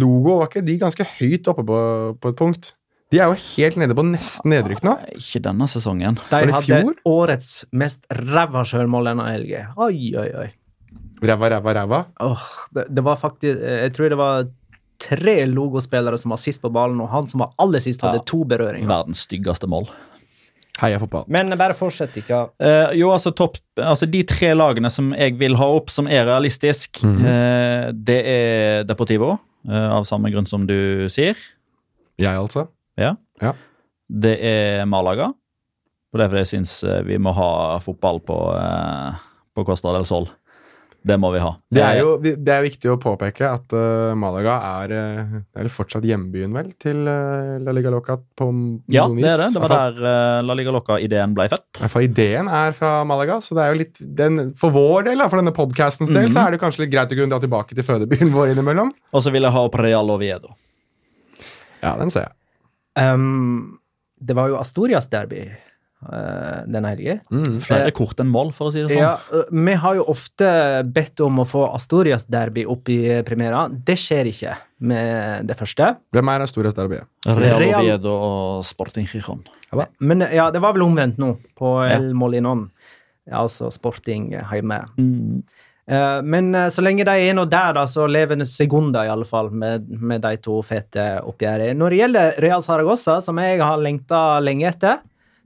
Logo 0.00 0.36
var 0.40 0.50
ikke 0.50 0.62
de 0.66 0.76
ganske 0.80 1.06
høyt 1.16 1.48
oppe 1.50 1.64
på, 1.66 1.80
på 2.20 2.32
et 2.32 2.38
punkt? 2.38 2.72
De 3.10 3.18
er 3.18 3.26
jo 3.26 3.34
helt 3.56 3.78
nede 3.80 3.94
på 3.98 4.04
nesten 4.06 4.52
nedrykk 4.52 4.84
nå. 4.86 4.94
Ikke 5.18 5.42
denne 5.42 5.66
sesongen. 5.70 6.18
De 6.20 6.30
Var 6.30 6.46
det 6.46 6.54
hadde 6.54 6.80
fjor? 6.84 6.98
årets 7.10 7.64
mest 7.74 8.06
ræva 8.14 8.62
sjølmål 8.62 9.10
denne 9.10 9.26
helga. 9.32 9.64
Oi, 9.82 10.12
oi, 10.14 10.28
oi. 10.44 10.48
Ræva, 11.26 11.50
ræva, 11.56 11.74
ræva. 11.80 12.00
Oh, 12.22 12.44
det, 12.76 12.86
det 12.94 13.02
var 13.04 13.18
faktisk 13.20 13.58
Jeg 13.60 13.92
tror 13.96 14.14
det 14.14 14.18
var 14.20 14.46
tre 15.00 15.34
logospillere 15.48 16.18
som 16.20 16.30
var 16.34 16.40
sist 16.40 16.62
på 16.62 16.70
ballen, 16.72 17.00
og 17.00 17.10
han 17.10 17.26
som 17.28 17.42
var 17.42 17.52
aller 17.58 17.82
sist, 17.82 18.02
hadde 18.04 18.20
Ja. 18.20 18.26
to 18.26 18.44
berøringer. 18.44 18.88
Verdens 18.88 19.26
styggeste 19.26 19.66
mål. 19.66 19.88
Heia 20.80 20.98
fotball. 21.00 21.24
Men 21.28 21.50
bare 21.58 21.74
fortsett, 21.74 22.16
ikke 22.16 22.48
Uh, 22.60 22.94
jo, 22.94 23.10
altså, 23.10 23.34
topp, 23.34 23.58
altså 23.76 24.06
De 24.06 24.22
tre 24.22 24.54
lagene 24.54 24.90
som 24.90 25.12
jeg 25.12 25.38
vil 25.38 25.56
ha 25.56 25.64
opp, 25.64 25.90
som 25.90 26.06
er 26.06 26.24
realistisk, 26.24 27.02
mm 27.02 27.16
-hmm. 27.16 27.24
uh, 27.24 27.92
det 27.92 28.22
er 28.26 28.84
Deportivo, 28.84 29.38
uh, 29.68 29.92
av 29.92 30.04
samme 30.04 30.30
grunn 30.30 30.46
som 30.46 30.66
du 30.66 31.08
sier. 31.08 31.34
Jeg, 32.18 32.36
altså. 32.36 32.68
Ja. 33.00 33.14
Ja. 33.40 33.54
Det 34.10 34.36
er 34.44 34.84
Malaga. 34.90 35.30
Og 36.10 36.18
det 36.18 36.24
er 36.26 36.32
fordi 36.32 36.42
jeg 36.44 36.52
syns 36.56 36.72
eh, 36.84 37.02
vi 37.06 37.18
må 37.22 37.30
ha 37.36 37.78
fotball 37.84 38.18
på, 38.26 38.36
eh, 38.58 39.18
på 39.54 39.64
Costa 39.68 39.92
del 39.94 40.06
Sol. 40.10 40.26
Det 41.00 41.16
må 41.16 41.30
vi 41.32 41.38
ha. 41.40 41.54
Det 41.72 41.80
er 41.80 42.00
jo 42.02 42.08
det 42.20 42.50
er 42.52 42.60
viktig 42.66 42.90
å 42.92 42.98
påpeke 43.00 43.46
at 43.48 43.72
uh, 43.72 44.10
Malaga 44.20 44.58
er, 44.82 44.92
er 44.92 45.62
er 45.62 45.70
fortsatt 45.72 46.04
hjembyen, 46.04 46.52
vel, 46.52 46.66
til 46.76 46.98
uh, 47.08 47.54
La 47.64 47.72
Liga 47.72 47.88
Loca 47.94 48.18
på 48.36 48.48
Ja, 48.92 49.06
det 49.08 49.30
er 49.30 49.40
det. 49.40 49.46
Det 49.54 49.62
var 49.62 49.72
der 49.72 49.96
uh, 50.02 50.42
La 50.44 50.56
Liga 50.58 50.74
Loca-ideen 50.76 51.32
ble 51.38 51.46
født. 51.54 51.64
I 51.78 51.84
hvert 51.86 51.94
fall 51.94 52.04
ideen 52.04 52.50
er 52.52 52.76
fra 52.76 52.90
Malaga, 53.08 53.38
så 53.40 53.56
det 53.56 53.64
er 53.64 53.72
jo 53.72 53.78
litt 53.80 54.02
den, 54.20 54.50
For 54.60 54.76
vår 54.76 55.08
del, 55.08 55.24
for 55.24 55.40
denne 55.40 55.54
podkastens 55.56 56.12
del, 56.12 56.26
Mhm. 56.28 56.34
så 56.36 56.42
er 56.44 56.50
det 56.52 56.60
kanskje 56.66 56.84
litt 56.84 56.92
greit 56.92 57.16
å 57.16 57.16
kunne 57.16 57.32
dra 57.32 57.40
tilbake 57.46 57.78
til 57.78 57.86
fødebyen 57.88 58.34
vår 58.36 58.52
innimellom. 58.52 58.92
Og 59.16 59.24
så 59.24 59.32
vil 59.32 59.48
jeg 59.48 59.56
ha 59.56 59.64
Preal 59.72 60.12
Oviedo. 60.18 60.52
Ja, 61.80 61.94
den 61.96 62.12
ser 62.12 62.26
jeg. 62.28 62.34
Um, 62.98 63.78
det 64.20 64.36
var 64.36 64.50
jo 64.50 64.58
Astorias 64.60 65.06
derby 65.12 65.44
uh, 65.48 66.62
denne 66.68 66.92
helga. 66.92 67.18
Flere 67.64 67.92
kort 67.96 68.20
enn 68.20 68.30
mål, 68.32 68.52
for 68.56 68.68
å 68.68 68.74
si 68.74 68.82
det 68.82 68.90
sånn. 68.90 69.00
Ja, 69.00 69.14
uh, 69.32 69.46
vi 69.50 69.76
har 69.84 69.98
jo 70.00 70.06
ofte 70.12 70.50
bedt 70.90 71.22
om 71.24 71.42
å 71.42 71.46
få 71.48 71.66
Astorias 71.70 72.26
derby 72.30 72.66
opp 72.68 72.90
i 72.92 73.00
premiera. 73.26 73.66
Det 73.70 73.96
skjer 74.00 74.32
ikke 74.32 74.56
med 74.90 75.48
det 75.48 75.56
første. 75.58 75.94
Hvem 76.16 76.32
er 76.32 76.46
Astorias 76.46 76.76
Derby? 76.76 77.02
Real, 77.28 77.66
Oviedo 77.82 78.14
og 78.16 78.66
Sporting 78.68 79.08
Gijon. 79.08 79.44
Men 80.00 80.24
ja, 80.32 80.48
det 80.50 80.62
var 80.64 80.74
vel 80.74 80.86
omvendt 80.88 81.20
nå, 81.20 81.34
på 81.58 81.76
Ja. 81.84 81.98
El 81.98 82.12
Molinon. 82.16 82.70
Altså 83.30 83.68
Sporting 83.70 84.32
hjemme. 84.32 84.80
Mm. 84.98 85.42
Eh, 85.86 86.22
men 86.22 86.54
eh, 86.54 86.68
så 86.72 86.84
lenge 86.84 87.06
de 87.08 87.14
er 87.28 87.36
nå 87.36 87.46
der, 87.50 87.74
da, 87.76 87.86
så 87.88 88.06
lever 88.10 88.44
Segunda 88.48 89.04
i 89.06 89.12
alle 89.12 89.26
fall 89.28 89.50
med, 89.50 89.88
med 89.88 90.22
de 90.24 90.36
to 90.42 90.60
fete 90.66 91.06
oppgjørene. 91.26 91.78
Når 91.78 91.94
det 91.94 92.02
gjelder 92.02 92.42
Real 92.44 92.64
Saragossa, 92.66 93.18
som 93.24 93.40
jeg 93.42 93.62
har 93.62 93.80
lengta 93.80 94.22
lenge 94.44 94.68
etter, 94.70 95.00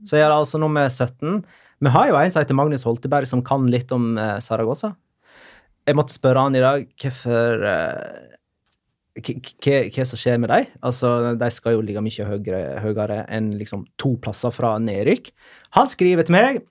så 0.05 0.19
er 0.19 0.27
det 0.27 0.35
altså 0.35 0.61
nummer 0.61 0.89
17. 0.89 1.41
Vi 1.83 1.91
har 1.91 2.09
jo 2.09 2.19
en 2.19 2.31
som 2.31 2.43
heter 2.43 2.57
Magnus 2.57 2.85
Holteberg, 2.87 3.27
som 3.29 3.43
kan 3.45 3.65
litt 3.71 3.91
om 3.95 4.15
eh, 4.21 4.37
Saragossa. 4.43 4.93
Jeg 5.85 5.97
måtte 5.97 6.15
spørre 6.15 6.47
han 6.47 6.55
i 6.57 6.63
dag 6.63 6.87
hvorfor 7.01 7.67
eh, 7.69 8.23
hva 9.15 10.05
som 10.05 10.19
skjer 10.19 10.39
med 10.41 10.51
dem. 10.51 10.69
Altså, 10.83 11.35
de 11.39 11.49
skal 11.53 11.77
jo 11.77 11.83
ligge 11.85 12.03
mye 12.03 12.27
høyere, 12.27 12.79
høyere 12.83 13.21
enn 13.31 13.53
liksom 13.59 13.85
to 14.01 14.15
plasser 14.21 14.51
fra 14.51 14.75
nedrykk. 14.81 15.29
Han 15.77 15.87
skriver 15.87 16.27
til 16.27 16.35
meg 16.35 16.63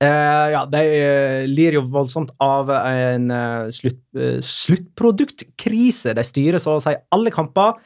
Eh, 0.00 0.46
ja, 0.54 0.62
de 0.64 0.80
uh, 0.80 1.42
lir 1.44 1.76
jo 1.76 1.82
voldsomt 1.92 2.30
av 2.40 2.70
en 2.72 3.26
uh, 3.28 3.68
slutt, 3.74 4.00
sluttproduktkrise. 4.48 6.14
De 6.16 6.24
styrer 6.24 6.62
så 6.62 6.78
å 6.78 6.80
si 6.80 6.94
alle 7.12 7.32
kamper, 7.34 7.76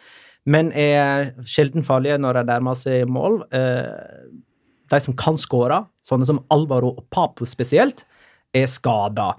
men 0.46 0.70
er 0.78 1.32
sjelden 1.48 1.82
farlige 1.86 2.20
når 2.22 2.38
de 2.38 2.46
nærmer 2.52 2.78
seg 2.78 3.08
mål. 3.10 3.40
De 4.92 4.98
som 5.00 5.16
kan 5.16 5.38
skåre, 5.40 5.80
sånne 6.04 6.28
som 6.28 6.42
Alvaro 6.52 6.92
og 6.92 7.06
Papo 7.10 7.48
spesielt, 7.48 8.04
er 8.54 8.68
skada. 8.68 9.30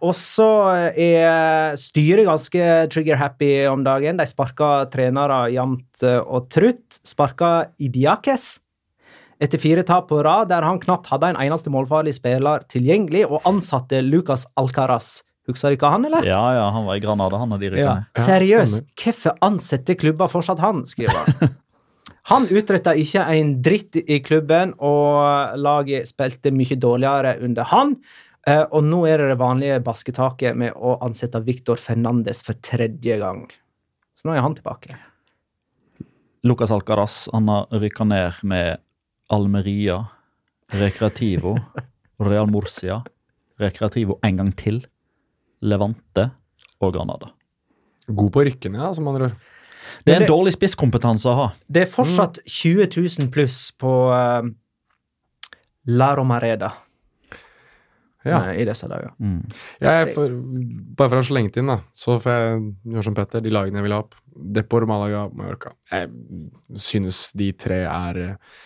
Og 0.00 0.16
så 0.16 0.48
er 0.96 1.76
styret 1.76 2.24
ganske 2.24 2.70
trigger-happy 2.96 3.52
om 3.68 3.84
dagen. 3.84 4.16
De 4.16 4.24
sparker 4.26 4.88
trenere 4.96 5.42
jevnt 5.52 6.06
og 6.08 6.48
trutt. 6.56 7.02
Sparker 7.04 7.68
Idiakes 7.76 8.54
etter 9.42 9.60
fire 9.60 9.82
tap 9.86 10.08
på 10.10 10.22
rad, 10.24 10.48
der 10.52 10.62
han 10.66 10.80
knapt 10.82 11.10
hadde 11.12 11.32
en 11.32 11.40
eneste 11.42 11.72
målfarlig 11.72 12.14
spiller 12.16 12.64
tilgjengelig, 12.70 13.24
og 13.30 13.46
ansatte 13.48 14.02
Lucas 14.04 14.46
Alcaraz. 14.60 15.22
Husker 15.48 15.74
ikke 15.76 15.90
han, 15.92 16.06
eller? 16.08 16.24
Ja, 16.24 16.40
ja, 16.56 16.68
han 16.72 16.86
var 16.86 16.96
i 16.96 17.02
Granada, 17.04 17.36
han 17.42 17.52
og 17.52 17.60
de 17.60 17.68
rykkene. 17.74 18.06
Ja. 18.08 18.24
Seriøst, 18.24 18.86
hvorfor 18.96 19.36
ansetter 19.44 19.98
klubber 20.00 20.30
fortsatt 20.32 20.62
han, 20.64 20.86
skriver 20.88 21.20
han. 21.20 21.52
Han 22.30 22.46
utretta 22.48 22.94
ikke 22.96 23.20
en 23.36 23.50
dritt 23.60 23.98
i 24.00 24.16
klubben, 24.24 24.70
og 24.80 25.58
laget 25.60 26.08
spilte 26.08 26.48
mye 26.56 26.76
dårligere 26.80 27.34
under 27.44 27.68
han. 27.68 27.92
Eh, 28.48 28.62
Og 28.72 28.84
nå 28.84 29.02
er 29.08 29.20
det 29.20 29.26
det 29.34 29.40
vanlige 29.42 29.82
basketaket 29.84 30.56
med 30.56 30.72
å 30.72 30.94
ansette 31.04 31.42
Victor 31.44 31.76
Fernandes 31.76 32.40
for 32.46 32.56
tredje 32.64 33.18
gang. 33.20 33.44
Så 34.16 34.28
nå 34.28 34.36
er 34.36 34.44
han 34.44 34.56
tilbake. 34.56 34.96
Lucas 36.44 36.72
Alcaraz 36.72 37.28
han 37.32 37.48
har 37.52 37.68
rykka 37.72 38.04
ned 38.08 38.40
med 38.44 38.80
Almeria, 39.32 40.00
Recreativo, 40.74 41.56
Real 42.20 42.50
Murcia, 42.50 43.00
Recreativo 43.60 44.18
en 44.22 44.36
gang 44.42 44.52
til, 44.58 44.82
Levante 45.64 46.28
og 46.82 46.92
Granada. 46.96 47.30
God 48.06 48.32
på 48.34 48.44
rykkene, 48.44 48.82
ja, 48.82 48.90
som 48.92 49.08
andre. 49.08 49.30
Det 50.04 50.12
er 50.12 50.20
en 50.20 50.26
en 50.26 50.32
dårlig 50.32 50.54
spisskompetanse 50.56 51.28
å 51.30 51.36
ha. 51.38 51.46
Det 51.68 51.84
er 51.84 51.90
fortsatt 51.90 52.40
20 52.44 52.88
000 52.96 53.30
pluss 53.32 53.70
på 53.80 53.92
uh, 54.12 54.44
La 55.92 56.14
Romareda 56.16 56.72
Ja. 58.24 58.38
Nei, 58.40 58.62
i 58.62 58.64
disse 58.64 58.88
dager. 58.88 59.10
Jeg 59.84 60.12
får, 60.14 60.30
bare 60.96 61.12
for 61.12 61.20
å 61.20 61.26
slenge 61.28 61.52
det 61.52 61.60
inn, 61.60 61.68
da, 61.68 61.82
så 61.92 62.16
får 62.24 62.32
jeg 62.32 62.62
gjøre 62.94 63.04
som 63.04 63.16
Petter, 63.18 63.42
de 63.44 63.52
lagene 63.52 63.82
jeg 63.82 63.84
vil 63.84 63.92
ha 63.92 63.98
opp. 64.00 64.14
Depor, 64.56 64.86
Malaga, 64.88 65.26
Mallorca. 65.36 65.74
Jeg 65.92 66.08
synes 66.80 67.26
de 67.36 67.50
tre 67.52 67.82
er 67.84 68.20
eh, 68.22 68.62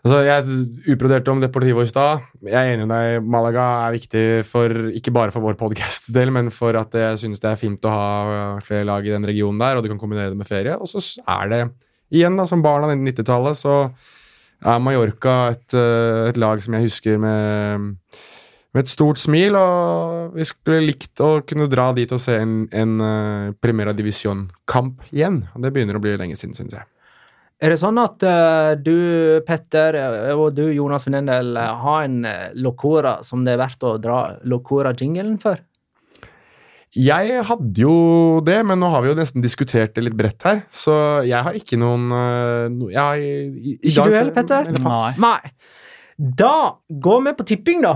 Altså, 0.00 0.22
Jeg 0.24 0.94
utbroderte 0.94 1.32
om 1.32 1.42
Deportivo 1.42 1.82
i 1.84 1.90
stad. 1.90 2.22
Jeg 2.46 2.56
er 2.56 2.72
enig 2.72 2.86
med 2.88 2.94
deg. 2.94 3.26
Malaga 3.28 3.66
er 3.84 3.96
viktig 3.98 4.24
for, 4.48 4.72
ikke 4.96 5.12
bare 5.12 5.34
for 5.34 5.44
vår 5.44 5.58
podcast-del, 5.60 6.32
men 6.32 6.48
for 6.54 6.78
at 6.80 6.96
jeg 6.96 7.20
synes 7.20 7.42
det 7.42 7.50
er 7.50 7.60
fint 7.60 7.84
å 7.84 7.92
ha 7.92 8.08
eh, 8.36 8.64
flere 8.64 8.88
lag 8.88 9.04
i 9.04 9.12
den 9.12 9.28
regionen 9.28 9.60
der, 9.60 9.76
og 9.76 9.84
du 9.84 9.90
kan 9.92 10.00
kombinere 10.00 10.32
det 10.32 10.40
med 10.40 10.48
ferie. 10.48 10.78
Og 10.80 10.88
så 10.88 11.02
er 11.28 11.52
det, 11.52 11.60
igjen, 12.16 12.40
da, 12.40 12.48
som 12.48 12.64
barn 12.64 12.88
av 12.88 12.96
90-tallet, 12.96 13.60
så 13.60 13.76
er 14.60 14.80
Mallorca 14.80 15.36
et, 15.52 15.68
eh, 15.76 16.30
et 16.32 16.40
lag 16.40 16.64
som 16.64 16.76
jeg 16.78 16.88
husker 16.88 17.20
med 17.20 17.92
med 18.70 18.86
et 18.86 18.92
stort 18.92 19.18
smil, 19.18 19.56
og 19.58 20.36
vi 20.36 20.46
skulle 20.46 20.84
likt 20.84 21.20
å 21.24 21.40
kunne 21.46 21.66
dra 21.70 21.88
dit 21.96 22.10
og 22.14 22.20
se 22.22 22.36
en, 22.38 22.62
en 22.70 22.92
uh, 23.02 23.52
Primera 23.58 23.94
Divisjon-kamp 23.96 25.08
igjen. 25.10 25.42
Det 25.58 25.72
begynner 25.74 25.98
å 25.98 26.02
bli 26.02 26.14
lenge 26.20 26.38
siden, 26.38 26.54
syns 26.54 26.76
jeg. 26.78 26.86
Er 27.60 27.74
det 27.74 27.80
sånn 27.82 27.98
at 28.00 28.22
uh, 28.24 28.72
du, 28.80 28.94
Petter, 29.44 29.96
eh, 30.00 30.30
og 30.32 30.54
du, 30.56 30.62
Jonas 30.72 31.04
for 31.04 31.12
den 31.12 31.26
del, 31.28 31.52
eh, 31.60 31.72
har 31.82 32.06
en 32.06 32.22
Locora 32.56 33.18
som 33.26 33.42
det 33.44 33.52
er 33.52 33.60
verdt 33.60 33.84
å 33.84 33.98
dra 34.00 34.20
Locora-jingelen 34.48 35.34
for? 35.42 35.60
Jeg 36.96 37.42
hadde 37.46 37.82
jo 37.84 37.92
det, 38.42 38.56
men 38.66 38.80
nå 38.80 38.88
har 38.90 39.04
vi 39.04 39.12
jo 39.12 39.18
nesten 39.18 39.44
diskutert 39.44 39.92
det 39.94 40.06
litt 40.06 40.16
bredt 40.18 40.46
her, 40.48 40.62
så 40.72 40.94
jeg 41.28 41.38
har 41.46 41.58
ikke 41.58 41.76
noen 41.78 42.08
no, 42.08 42.88
jeg, 42.90 42.98
har 42.98 43.20
i, 43.20 43.28
i, 43.44 43.74
Ikke 43.76 43.92
dag 44.00 44.08
du 44.08 44.16
heller, 44.16 44.32
Petter? 44.40 44.72
Nei. 44.80 45.12
Nei. 45.22 45.52
Da 46.40 46.54
går 47.04 47.22
vi 47.28 47.34
på 47.38 47.46
tipping, 47.52 47.84
da. 47.84 47.92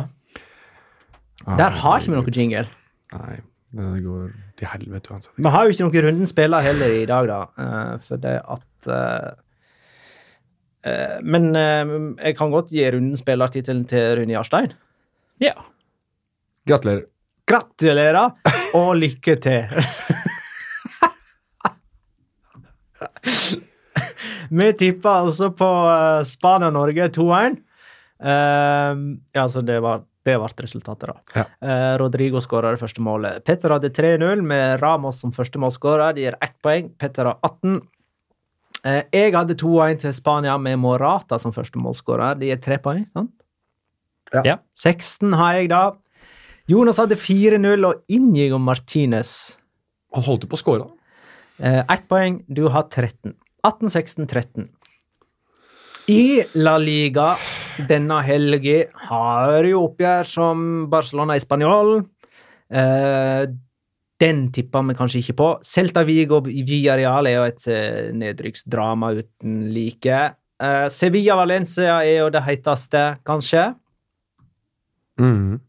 Der 1.59 1.75
har 1.81 1.99
ikke 1.99 2.13
vi 2.13 2.21
noe 2.21 2.37
jingle. 2.37 2.69
Nei, 3.17 3.41
det 3.81 3.89
går 4.05 4.29
til 4.61 4.71
helvete 4.77 5.17
uansett. 5.17 5.35
Vi 5.41 5.55
har 5.57 5.67
jo 5.67 5.75
ikke 5.75 5.89
noen 5.89 6.07
runden 6.07 6.31
spiller 6.31 6.69
heller 6.69 6.95
i 7.01 7.09
dag, 7.11 7.33
da, 7.33 7.41
for 8.05 8.23
det 8.23 8.37
at 8.45 8.93
Men 11.25 11.55
eh, 11.57 11.93
jeg 12.29 12.37
kan 12.37 12.53
godt 12.53 12.73
gi 12.75 12.85
runden 12.93 13.17
spillertittelen 13.17 13.85
til 13.89 14.19
Rune 14.19 14.35
Jarstein. 14.37 14.75
Ja. 15.41 15.55
Gratulerer. 16.69 17.07
Gratulerer, 17.49 18.31
og 18.79 18.95
lykke 18.97 19.37
til. 19.41 19.69
Vi 24.55 24.73
tippa 24.79 25.19
altså 25.25 25.51
på 25.57 25.67
uh, 25.67 26.23
Spania-Norge 26.29 27.09
2-1. 27.17 27.57
Uh, 28.25 28.29
ja, 29.35 29.47
så 29.49 29.65
det 29.65 29.81
var 29.85 30.05
det 30.25 30.39
ble 30.41 30.65
resultatet, 30.65 31.11
da. 31.11 31.17
Ja. 31.37 31.45
Uh, 31.61 31.95
Rodrigo 32.01 32.41
skåra 32.41 32.71
det 32.73 32.81
første 32.81 33.03
målet. 33.05 33.43
Petter 33.45 33.75
hadde 33.75 33.93
3-0 33.93 34.41
med 34.47 34.81
Ramos 34.81 35.19
som 35.21 35.35
første 35.37 35.61
målskårer. 35.61 36.15
Det 36.17 36.25
gir 36.25 36.39
ett 36.41 36.57
poeng. 36.65 36.89
Petter 36.97 37.29
har 37.29 37.41
18. 37.45 37.83
Uh, 38.85 39.01
jeg 39.15 39.33
hadde 39.33 39.57
2-1 39.57 40.03
til 40.05 40.15
Spania 40.17 40.59
med 40.61 40.77
Morata 40.83 41.39
som 41.41 41.55
første 41.57 41.81
målskårer. 41.81 42.39
De 42.41 42.53
er 42.53 42.61
tre 42.61 42.79
poeng. 42.83 43.07
sant? 43.17 43.33
Ja. 44.45 44.59
16 44.81 45.33
har 45.39 45.61
jeg, 45.61 45.71
da. 45.71 45.93
Jonas 46.71 46.99
hadde 47.01 47.17
4-0 47.21 47.85
og 47.87 48.03
Inigo 48.13 48.59
Martinez. 48.59 49.59
Han 50.15 50.25
holdt 50.25 50.47
jo 50.47 50.53
på 50.53 50.61
å 50.61 50.79
da. 50.81 50.89
Eh, 51.61 51.83
Ett 51.93 52.07
poeng. 52.09 52.43
Du 52.49 52.69
har 52.73 52.89
13. 52.89 53.35
18, 53.65 53.91
16, 53.91 54.27
13. 54.27 54.69
I 56.09 56.45
La 56.55 56.77
Liga 56.77 57.35
denne 57.89 58.21
helga 58.23 58.85
har 59.09 59.65
jo 59.65 59.87
oppgjør 59.89 60.27
som 60.29 60.65
Barcelona 60.93 61.37
i 61.37 61.43
Spanjol. 61.43 62.05
Den 64.23 64.47
tippa 64.55 64.83
vi 64.87 64.95
kanskje 64.95 65.21
ikke 65.25 65.37
på. 65.41 65.49
Celta 65.67 66.05
Vigo 66.07 66.41
Real 66.45 67.27
er 67.27 67.35
jo 67.35 67.45
et 67.49 67.69
eh, 67.69 68.13
nedrykksdrama 68.15 69.11
uten 69.19 69.71
like. 69.75 70.19
Uh, 70.63 70.87
Sevilla 70.89 71.35
Valencia 71.35 71.99
er 72.07 72.21
jo 72.23 72.31
det 72.31 72.43
heiteste, 72.47 73.19
kanskje. 73.27 73.75
Mhm. 75.19 75.61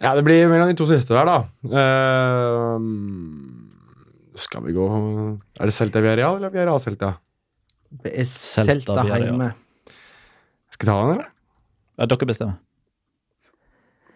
Ja, 0.00 0.14
det 0.16 0.24
blir 0.24 0.48
mellom 0.48 0.70
de 0.70 0.76
to 0.80 0.86
siste 0.88 1.12
der, 1.12 1.28
da. 1.28 1.44
Uh, 1.68 2.80
skal 4.40 4.64
vi 4.64 4.72
gå 4.72 4.86
Er 5.60 5.68
det 5.68 5.74
Celta 5.76 6.00
Villarreal 6.00 6.38
eller 6.38 6.48
Villarreal 6.54 6.80
Celta? 6.80 7.18
Det 7.90 8.14
er 8.14 8.24
Celta 8.24 8.96
Celta 8.96 9.18
hjemme. 9.20 9.50
Skal 10.72 10.86
vi 10.86 10.88
ta 10.88 10.96
den, 11.02 11.12
eller? 11.18 11.28
Ja, 12.00 12.06
dere 12.08 12.26
bestemmer. 12.30 12.56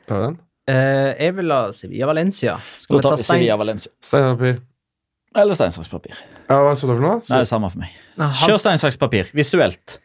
Tar 0.09 0.21
vi 0.21 0.27
den? 0.31 0.41
Eh, 0.71 1.11
jeg 1.21 1.35
vil 1.37 1.53
ha 1.53 1.61
Sevilla 1.77 2.07
Valencia. 2.09 2.55
Skal 2.81 3.01
Da 3.01 3.01
vi 3.01 3.11
ta 3.11 3.17
stein? 3.21 3.27
Sevilla 3.39 3.57
Valencia. 3.61 3.93
Stein 4.01 4.31
papir. 4.37 4.63
Eller 5.35 5.59
stein, 5.59 5.73
saks, 5.75 5.91
papir. 5.91 6.17
Ja, 6.49 6.61
hva 6.63 6.73
så 6.79 6.87
du 6.87 6.95
for 6.95 7.03
noe? 7.03 7.19
Nei, 7.19 7.41
det 7.41 7.43
er 7.43 7.51
samme 7.51 7.71
for 7.73 7.83
meg. 7.83 7.95
Hans... 8.21 8.43
Kjør 8.47 8.61
stein, 8.63 8.81
saks, 8.81 8.99
papir. 9.01 9.31
Visuelt. 9.35 9.97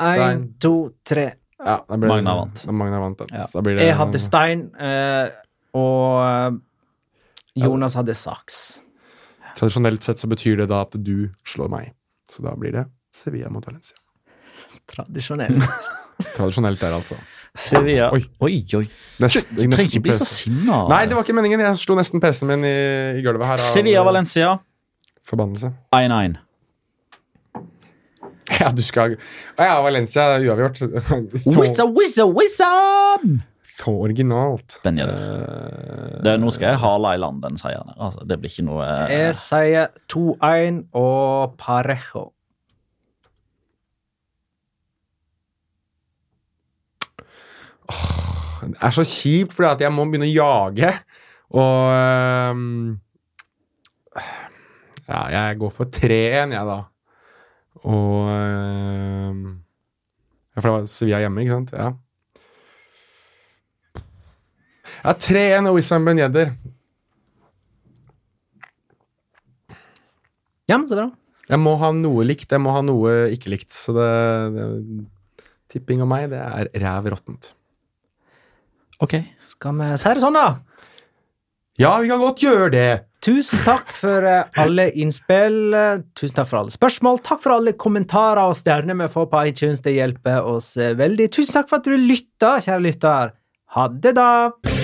Stein. 0.00 0.46
to, 0.62 0.72
tre. 1.06 1.26
Ja, 1.60 1.78
da 1.86 1.98
blir 2.00 2.10
Magna 2.10 2.34
vant. 2.40 2.64
Magna 2.72 3.00
vant. 3.02 3.20
Ja. 3.30 3.44
Så 3.46 3.58
da 3.58 3.64
blir 3.66 3.78
det, 3.78 3.86
Jeg 3.86 3.96
hadde 4.00 4.20
stein, 4.20 4.64
uh, 4.80 5.28
og 5.78 6.58
Jonas 7.60 7.94
hadde 7.98 8.16
saks. 8.18 8.62
Tradisjonelt 9.54 10.02
sett 10.02 10.18
så 10.18 10.28
betyr 10.32 10.64
det 10.64 10.68
da 10.72 10.80
at 10.88 10.96
du 10.98 11.28
slår 11.46 11.70
meg. 11.70 11.92
Så 12.30 12.42
da 12.42 12.56
blir 12.58 12.74
det 12.74 12.88
Sevilla 13.14 13.52
mot 13.52 13.64
Valencia. 13.68 13.96
Tradisjonelt. 14.90 15.60
Tradisjonelt 16.36 16.80
der, 16.80 16.94
altså. 16.98 17.16
Sevilla. 17.54 18.08
Oi. 18.14 18.24
Oi, 18.42 18.56
oi. 18.78 18.84
Nest, 19.22 19.46
Du 19.54 19.60
trenger 19.62 19.84
ikke 19.86 20.00
bli 20.08 20.14
så 20.16 20.26
sinna. 20.26 20.80
Nei, 20.90 21.04
det 21.06 21.14
var 21.14 21.22
ikke 21.26 21.36
meningen. 21.36 21.60
Jeg 21.62 21.78
slo 21.82 21.94
nesten 21.98 22.22
PC-en 22.22 22.50
min 22.50 22.64
i, 22.66 22.74
i 23.20 23.22
gulvet 23.22 23.46
her. 23.46 23.62
Sevilla 23.62 24.02
Valencia 24.06 24.56
Forbannelse. 25.24 25.72
1-1. 25.94 26.40
Ja, 28.60 28.68
du 28.76 28.82
skal 28.84 29.14
Ja, 29.58 29.78
Valencia 29.82 30.34
uavgjort. 30.36 30.82
Wizza, 31.58 31.86
wizza, 31.88 32.26
wizza! 32.28 32.68
Så 33.74 33.90
originalt. 34.04 34.76
Ben 34.84 34.98
Yedder. 34.98 35.16
Eh, 35.16 36.20
Det, 36.22 36.34
nå 36.40 36.50
skal 36.54 36.68
jeg 36.74 36.78
hale 36.84 37.14
i 37.16 37.18
land 37.18 37.40
den 37.42 37.56
seieren. 37.58 37.90
Altså, 37.96 38.22
det 38.28 38.36
blir 38.42 38.52
ikke 38.52 38.66
noe 38.68 38.84
uh... 38.84 39.10
Jeg 39.10 39.34
sier 39.40 39.88
2-1 40.12 40.84
og 41.00 41.56
Parejo. 41.58 42.28
Det 47.88 48.78
er 48.80 48.94
så 48.96 49.04
kjipt, 49.04 49.52
fordi 49.52 49.68
at 49.70 49.82
jeg 49.84 49.92
må 49.92 50.06
begynne 50.08 50.28
å 50.28 50.34
jage. 50.34 50.92
Og 51.54 51.90
ehm, 51.94 53.00
Ja, 55.04 55.20
jeg 55.28 55.58
går 55.60 55.72
for 55.74 55.90
3-1, 55.92 56.54
jeg, 56.56 56.64
da. 56.70 56.78
Og 57.84 58.30
ehm, 58.32 59.42
Ja, 60.54 60.62
for 60.62 60.68
det 60.68 60.74
var 60.76 60.86
Sevilla 60.88 61.20
hjemme, 61.24 61.44
ikke 61.44 61.58
sant? 61.58 61.74
Ja. 61.76 61.90
Ja, 65.04 65.12
3-1 65.12 65.68
og 65.68 65.76
Wissam 65.76 66.06
Ben 66.06 66.22
Yedder. 66.22 66.54
Ja, 70.70 70.78
men 70.78 70.86
så 70.88 70.96
bra. 70.96 71.10
Jeg 71.50 71.60
må 71.60 71.74
ha 71.76 71.90
noe 71.92 72.24
likt, 72.24 72.48
jeg 72.54 72.62
må 72.64 72.72
ha 72.72 72.80
noe 72.80 73.26
ikke 73.34 73.52
likt. 73.52 73.74
Så 73.76 73.92
det, 73.96 74.08
det 74.54 74.68
Tipping 75.74 76.04
av 76.04 76.08
meg, 76.08 76.28
det 76.30 76.38
er 76.38 76.68
ræv 76.78 77.08
råttent. 77.10 77.50
Ok. 79.02 79.18
Skal 79.42 79.80
vi 79.80 79.90
si 79.98 80.14
det 80.14 80.22
sånn, 80.22 80.38
da? 80.38 80.46
Ja, 81.80 81.96
vi 81.98 82.10
kan 82.12 82.22
godt 82.22 82.44
gjøre 82.44 82.70
det! 82.70 82.88
Tusen 83.24 83.62
takk 83.64 83.88
for 83.96 84.26
eh, 84.28 84.44
alle 84.60 84.90
innspill. 85.00 85.74
Tusen 86.14 86.36
takk 86.36 86.50
for 86.50 86.60
alle 86.60 86.74
spørsmål. 86.74 87.22
Takk 87.24 87.40
for 87.42 87.56
alle 87.56 87.72
kommentarer 87.72 88.44
og 88.44 88.58
stjerner 88.60 88.98
vi 89.00 89.10
får 89.10 89.30
på 89.32 89.44
iTunes. 89.50 89.82
Det 89.82 89.96
hjelper 89.96 90.44
oss 90.44 90.74
eh, 90.76 90.92
veldig. 90.98 91.30
Tusen 91.32 91.56
takk 91.56 91.72
for 91.72 91.80
at 91.80 91.88
du 91.88 91.96
lytta, 91.96 92.58
kjære 92.68 92.86
lytter. 92.90 93.34
Ha 93.74 93.88
det, 93.96 94.14
da! 94.20 94.83